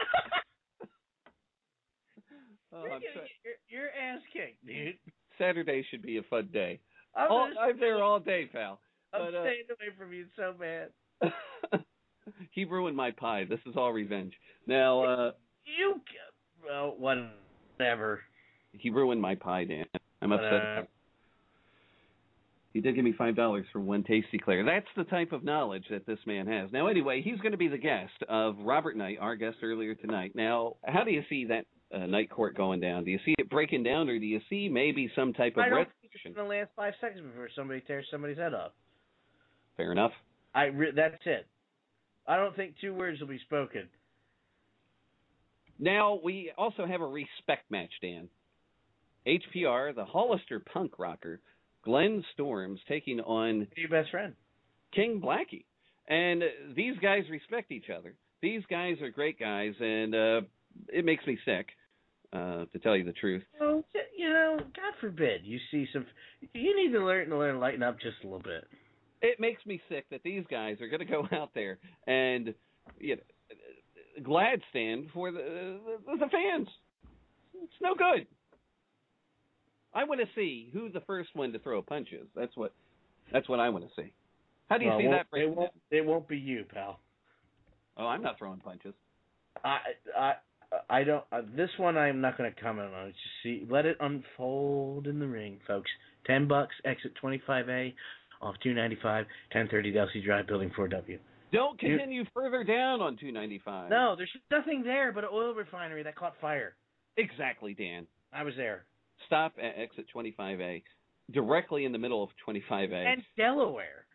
[2.72, 3.28] Oh, You're getting sorry.
[3.68, 4.94] your, your ass kicked, dude.
[5.38, 6.78] Saturday should be a fun day.
[7.16, 8.80] I'm, All, I'm there all day, pal.
[9.12, 10.90] I'm but, uh, staying away from you so bad.
[12.52, 13.44] he ruined my pie.
[13.48, 14.34] This is all revenge.
[14.68, 15.30] Now, uh,
[15.64, 16.00] You,
[16.64, 18.20] well, whatever.
[18.72, 19.86] he ruined my pie, Dan.
[20.22, 20.88] I'm upset.
[22.72, 24.64] He did give me five dollars for one tasty Claire.
[24.64, 26.70] That's the type of knowledge that this man has.
[26.72, 30.32] Now, anyway, he's going to be the guest of Robert Knight, our guest earlier tonight.
[30.36, 33.04] Now, how do you see that uh, night court going down?
[33.04, 35.68] Do you see it breaking down, or do you see maybe some type of I
[35.68, 38.70] don't think it's going to last five seconds before somebody tears somebody's head off.
[39.76, 40.12] Fair enough.
[40.54, 41.46] I re- that's it.
[42.26, 43.88] I don't think two words will be spoken.
[45.80, 48.28] Now we also have a respect match, Dan.
[49.26, 51.40] HPR, the Hollister punk rocker,
[51.84, 54.34] Glenn Storms taking on Your best friend.
[54.94, 55.64] King Blackie.
[56.08, 56.42] And
[56.74, 58.14] these guys respect each other.
[58.42, 60.40] These guys are great guys, and uh,
[60.88, 61.68] it makes me sick,
[62.32, 63.42] uh, to tell you the truth.
[63.60, 63.84] Well,
[64.16, 66.06] you know, God forbid you see some.
[66.54, 68.66] You need to learn to learn lighten up just a little bit.
[69.22, 72.54] It makes me sick that these guys are going to go out there and
[72.98, 73.22] you know,
[74.22, 76.68] glad stand for the, the the fans.
[77.54, 78.26] It's no good.
[79.94, 82.26] I want to see who the first one to throw a punch is.
[82.36, 82.72] That's what
[83.32, 84.12] that's what I want to see.
[84.68, 85.26] How do you see that?
[85.36, 85.72] It won't.
[85.90, 87.00] It won't be you, pal.
[87.96, 88.94] Oh, I'm not throwing punches.
[89.64, 89.78] I
[90.16, 90.32] I
[90.88, 91.24] I don't.
[91.32, 93.08] Uh, this one I'm not going to comment on.
[93.08, 95.90] Just see, let it unfold in the ring, folks.
[96.26, 97.94] Ten bucks, exit twenty five A,
[98.40, 101.18] off 295, 1030 Delsea Drive, Building 4W.
[101.52, 103.90] Don't continue further down on 295.
[103.90, 106.74] No, there's nothing there but an oil refinery that caught fire.
[107.16, 108.06] Exactly, Dan.
[108.32, 108.84] I was there.
[109.26, 110.82] Stop at exit 25A,
[111.32, 112.92] directly in the middle of 25A.
[112.92, 114.06] And Delaware.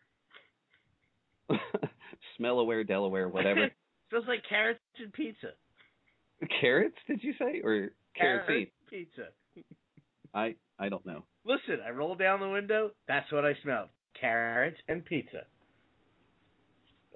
[2.40, 3.70] Smellaware, Delaware, whatever.
[4.10, 5.50] Smells like carrots and pizza.
[6.62, 7.62] Carrots, did you say?
[7.64, 8.72] Or carrot seed?
[8.90, 9.30] pizza.
[10.34, 11.24] I I don't know.
[11.46, 12.92] Listen, I rolled down the window.
[13.08, 13.90] That's what I smelled.
[14.20, 15.44] Carrots and pizza.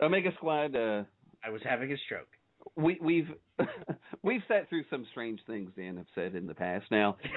[0.01, 1.03] Omega Squad, uh,
[1.43, 2.27] I was having a stroke.
[2.75, 3.29] we we've
[4.23, 6.85] we've sat through some strange things Dan have said in the past.
[6.91, 7.17] Now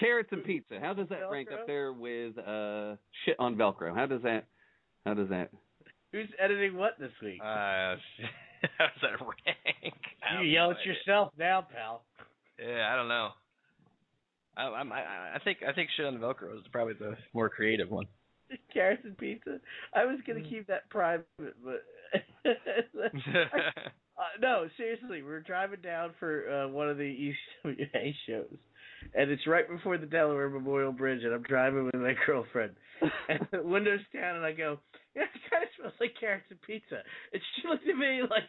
[0.00, 3.94] carrots and pizza, how does that rank up there with uh shit on Velcro?
[3.94, 4.44] How does that
[5.04, 5.50] how does that
[6.12, 7.38] Who's editing what this week?
[7.40, 7.44] Uh,
[8.78, 9.94] how does that rank?
[10.40, 10.94] You yell no at idea.
[10.94, 12.02] yourself now, pal.
[12.58, 13.28] Yeah, I don't know.
[14.56, 15.00] I, I'm, I,
[15.34, 18.06] I think I think shit on Velcro is probably the more creative one.
[18.72, 19.60] Carrots and pizza.
[19.94, 20.48] I was gonna Mm.
[20.48, 21.82] keep that private, but
[22.44, 27.32] uh, no, seriously, we are driving down for uh, one of the
[27.64, 28.56] ECWA shows,
[29.14, 32.72] and it's right before the Delaware Memorial Bridge, and I'm driving with my girlfriend,
[33.28, 34.78] and the windows down, and I go,
[35.14, 37.02] "Yeah, it kind of smells like carrots and pizza,"
[37.32, 38.48] and she looked at me like,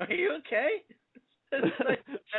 [0.00, 0.82] "Are you okay?"
[1.52, 1.64] and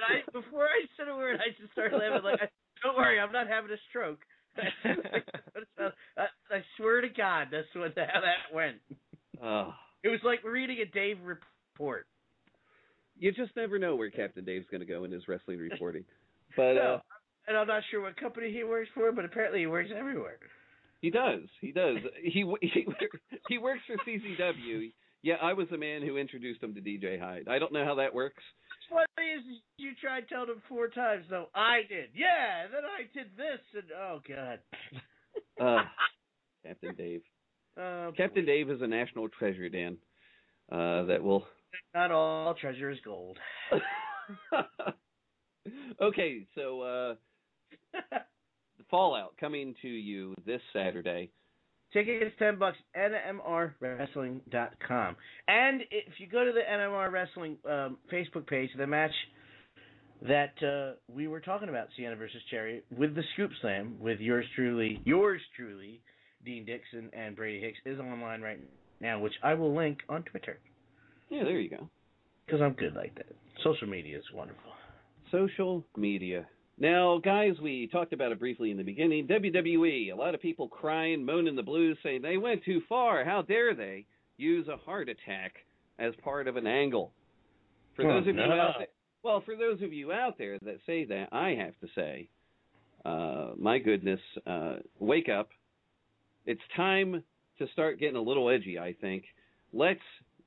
[0.10, 2.40] I, before I said a word, I just started laughing like,
[2.84, 4.20] "Don't worry, I'm not having a stroke."
[4.58, 8.78] I, I swear to God, that's what how that went.
[9.42, 9.74] Oh,
[10.04, 12.06] It was like reading a Dave report.
[13.18, 16.04] you just never know where Captain Dave's going to go in his wrestling reporting.
[16.56, 17.00] But no, uh,
[17.48, 20.38] and I'm not sure what company he works for, but apparently he works everywhere.
[21.02, 21.42] he does.
[21.62, 21.98] He does.
[22.22, 22.86] He he
[23.50, 24.92] he works for CCW.
[25.24, 27.48] Yeah, I was the man who introduced him to DJ Hyde.
[27.48, 28.44] I don't know how that works.
[28.92, 31.48] What's funny is you tried telling him four times, though.
[31.56, 32.10] I did.
[32.14, 34.60] Yeah, then I did this, and oh god.
[35.60, 35.86] Uh,
[36.68, 37.22] Captain Dave.
[37.80, 39.98] Uh, Captain Dave is a national treasure, Dan.
[40.72, 41.46] Uh, that will.
[41.94, 43.38] not all treasure is gold.
[46.02, 47.16] okay, so uh,
[47.94, 51.32] the Fallout coming to you this Saturday.
[51.92, 52.78] Tickets ten bucks.
[52.98, 55.16] NMRWrestling.com.
[55.48, 59.12] And if you go to the NMR Wrestling um, Facebook page, the match
[60.28, 64.46] that uh, we were talking about, Sienna versus Cherry, with the Scoop Slam, with yours
[64.56, 66.02] truly, yours truly,
[66.46, 68.60] Dean Dixon and Brady Hicks, is online right
[69.00, 70.60] now, which I will link on Twitter
[71.30, 71.90] Yeah, there you go.
[72.46, 73.28] because I'm good like that.
[73.64, 74.72] Social media is wonderful.
[75.32, 76.46] Social media.
[76.80, 79.28] Now, guys, we talked about it briefly in the beginning.
[79.28, 83.24] WWE, a lot of people crying, moaning the blues, saying they went too far.
[83.24, 84.06] How dare they
[84.38, 85.54] use a heart attack
[86.00, 87.12] as part of an angle?
[87.96, 88.88] For Oh, those of you out there,
[89.24, 92.28] well, for those of you out there that say that, I have to say,
[93.06, 95.50] uh, my goodness, uh, wake up.
[96.46, 97.24] It's time
[97.60, 99.24] to start getting a little edgy, I think.
[99.72, 100.00] Let's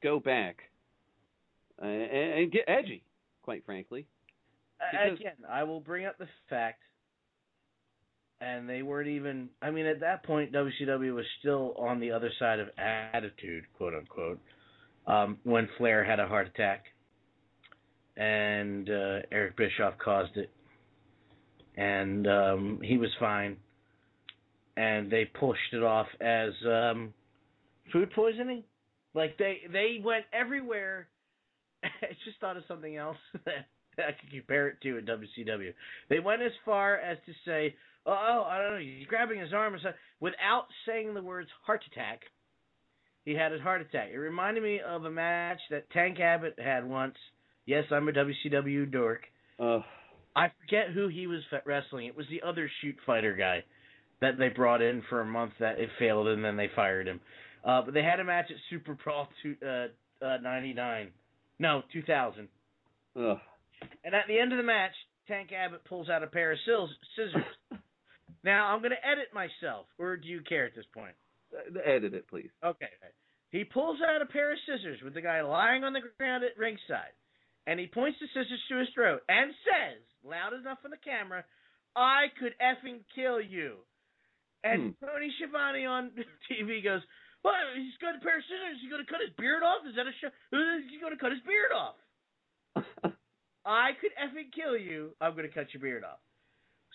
[0.03, 0.59] go back
[1.83, 3.03] uh, and, and get edgy,
[3.43, 4.07] quite frankly.
[4.93, 6.83] Because- Again, I will bring up the fact,
[8.41, 9.49] and they weren't even.
[9.63, 13.95] I mean, at that point, WCW was still on the other side of attitude, quote
[13.95, 14.39] unquote,
[15.07, 16.85] um, when Flair had a heart attack,
[18.19, 20.51] and uh, Eric Bischoff caused it,
[21.77, 23.57] and um, he was fine,
[24.77, 27.15] and they pushed it off as um,
[27.93, 28.63] food poisoning.
[29.15, 31.09] Like they they went everywhere.
[31.85, 33.67] I just thought of something else that
[33.99, 35.73] I could compare it to in WCW.
[36.11, 37.75] They went as far as to say,
[38.05, 41.49] "Oh, oh I don't know, he's grabbing his arm," or something, without saying the words
[41.65, 42.21] "heart attack."
[43.25, 44.11] He had a heart attack.
[44.13, 47.17] It reminded me of a match that Tank Abbott had once.
[47.65, 49.23] Yes, I'm a WCW dork.
[49.59, 49.81] Uh,
[50.37, 52.07] I forget who he was wrestling.
[52.07, 53.65] It was the other shoot fighter guy
[54.21, 57.21] that they brought in for a month that it failed and then they fired him.
[57.65, 61.11] Uh, but they had a match at Super Brawl two, uh, uh, 99.
[61.59, 62.49] No, 2000.
[63.17, 63.39] ugh.
[64.05, 64.93] And at the end of the match,
[65.29, 67.45] Tank Abbott pulls out a pair of scissors.
[68.45, 71.15] now, I'm going to edit myself, or do you care at this point?
[71.53, 72.51] Uh, Edit it, please.
[72.65, 72.89] Okay.
[73.51, 76.59] He pulls out a pair of scissors with the guy lying on the ground at
[76.59, 77.15] ringside,
[77.67, 81.45] and he points the scissors to his throat and says, loud enough for the camera,
[81.95, 83.77] I could effing kill you.
[84.65, 86.11] And Tony Schiavone on
[86.51, 87.03] TV goes,
[87.45, 88.79] Well, he's got a pair of scissors.
[88.81, 89.87] He's going to cut his beard off?
[89.89, 90.31] Is that a show?
[90.89, 91.97] He's going to cut his beard off.
[93.67, 95.11] I could effing kill you.
[95.21, 96.19] I'm going to cut your beard off.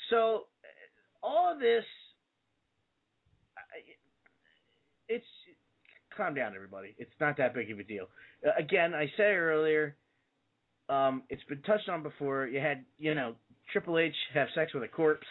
[0.10, 1.84] So, uh, all of this,
[5.08, 5.26] it's
[6.16, 6.96] calm down, everybody.
[6.98, 8.08] It's not that big of a deal.
[8.46, 9.96] Uh, again, I said earlier,
[10.90, 12.48] um, it's been touched on before.
[12.48, 13.36] You had, you know,
[13.72, 15.28] Triple H have sex with a corpse.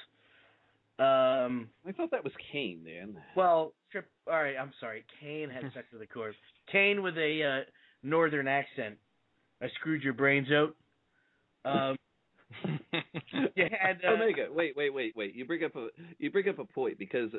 [1.00, 3.16] Um, I thought that was Kane, man.
[3.34, 4.06] well, trip.
[4.26, 5.02] All right, I'm sorry.
[5.18, 6.36] Kane had sex with a corpse.
[6.70, 7.70] Kane with a uh,
[8.02, 8.96] northern accent.
[9.62, 10.76] I screwed your brains out.
[11.64, 11.96] Um,
[13.54, 14.48] you had uh, Omega.
[14.50, 15.34] Wait, wait, wait, wait.
[15.34, 17.30] You bring up a you bring up a point because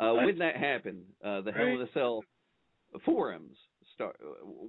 [0.00, 2.24] uh, when that happened, uh, the Hell in a Cell
[3.04, 3.56] forums
[3.94, 4.16] start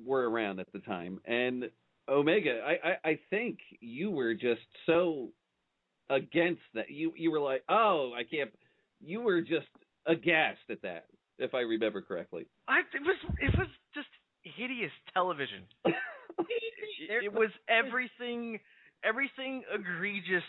[0.06, 1.66] were around at the time, and
[2.08, 2.62] Omega.
[2.64, 5.30] I, I I think you were just so
[6.10, 6.90] against that.
[6.90, 8.52] You you were like, oh, I can't.
[9.02, 9.68] You were just
[10.08, 11.06] aghast at that,
[11.38, 12.48] if I remember correctly.
[12.68, 14.08] I it was it was just
[14.44, 15.64] hideous television.
[15.86, 15.96] it,
[17.26, 18.60] it was everything
[19.04, 20.44] everything egregious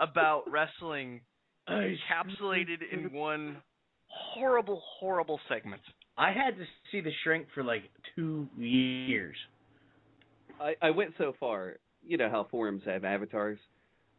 [0.00, 1.20] about wrestling
[1.68, 3.56] encapsulated in one
[4.06, 5.82] horrible horrible segment.
[6.16, 7.82] I had to see the shrink for like
[8.14, 9.36] two years.
[10.60, 11.76] I, I went so far.
[12.06, 13.58] You know how forums have avatars.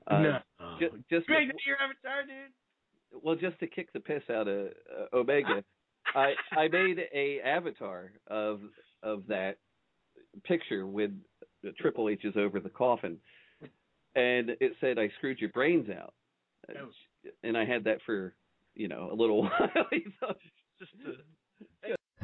[0.08, 0.38] Uh, no.
[0.80, 3.24] ju- just Big your avatar, dude.
[3.24, 5.64] well, just to kick the piss out of uh, Omega,
[6.16, 8.62] I I made a avatar of
[9.04, 9.58] of that
[10.44, 11.12] picture with
[11.80, 13.18] Triple H's over the coffin,
[14.16, 16.14] and it said I screwed your brains out,
[17.44, 18.34] and I had that for
[18.76, 19.52] you know a little while.
[20.80, 21.14] just to,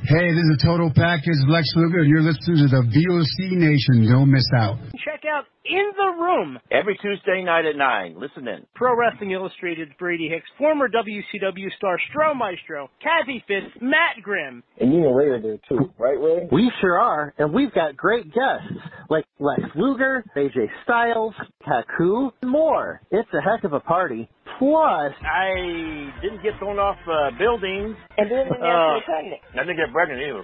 [0.03, 4.11] Hey, this is a Total Package Lex Luger, and you're listening to the VOC Nation.
[4.11, 4.77] Don't miss out.
[5.05, 8.15] Check out In the Room every Tuesday night at 9.
[8.19, 8.65] Listen in.
[8.73, 14.63] Pro Wrestling Illustrated, Brady Hicks, former WCW star Stro Maestro, Kathie Fitz, Matt Grimm.
[14.79, 16.47] And you and Ray are there too, right, Ray?
[16.51, 18.73] We sure are, and we've got great guests
[19.09, 23.01] like Lex Luger, AJ Styles, Taku, and more.
[23.11, 24.29] It's a heck of a party.
[24.57, 27.95] Plus, I didn't get thrown off uh, buildings.
[28.17, 29.41] And didn't Uh, get pregnant.
[29.53, 30.43] I didn't get pregnant either.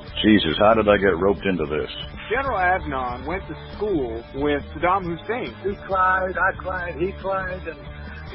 [0.23, 1.89] Jesus, how did I get roped into this?
[2.29, 5.55] General Adnan went to school with Saddam Hussein.
[5.63, 7.79] He cried, I cried, he cried, and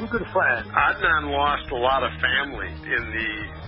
[0.01, 0.67] we're good friends.
[0.69, 3.56] Adnan lost a lot of family in the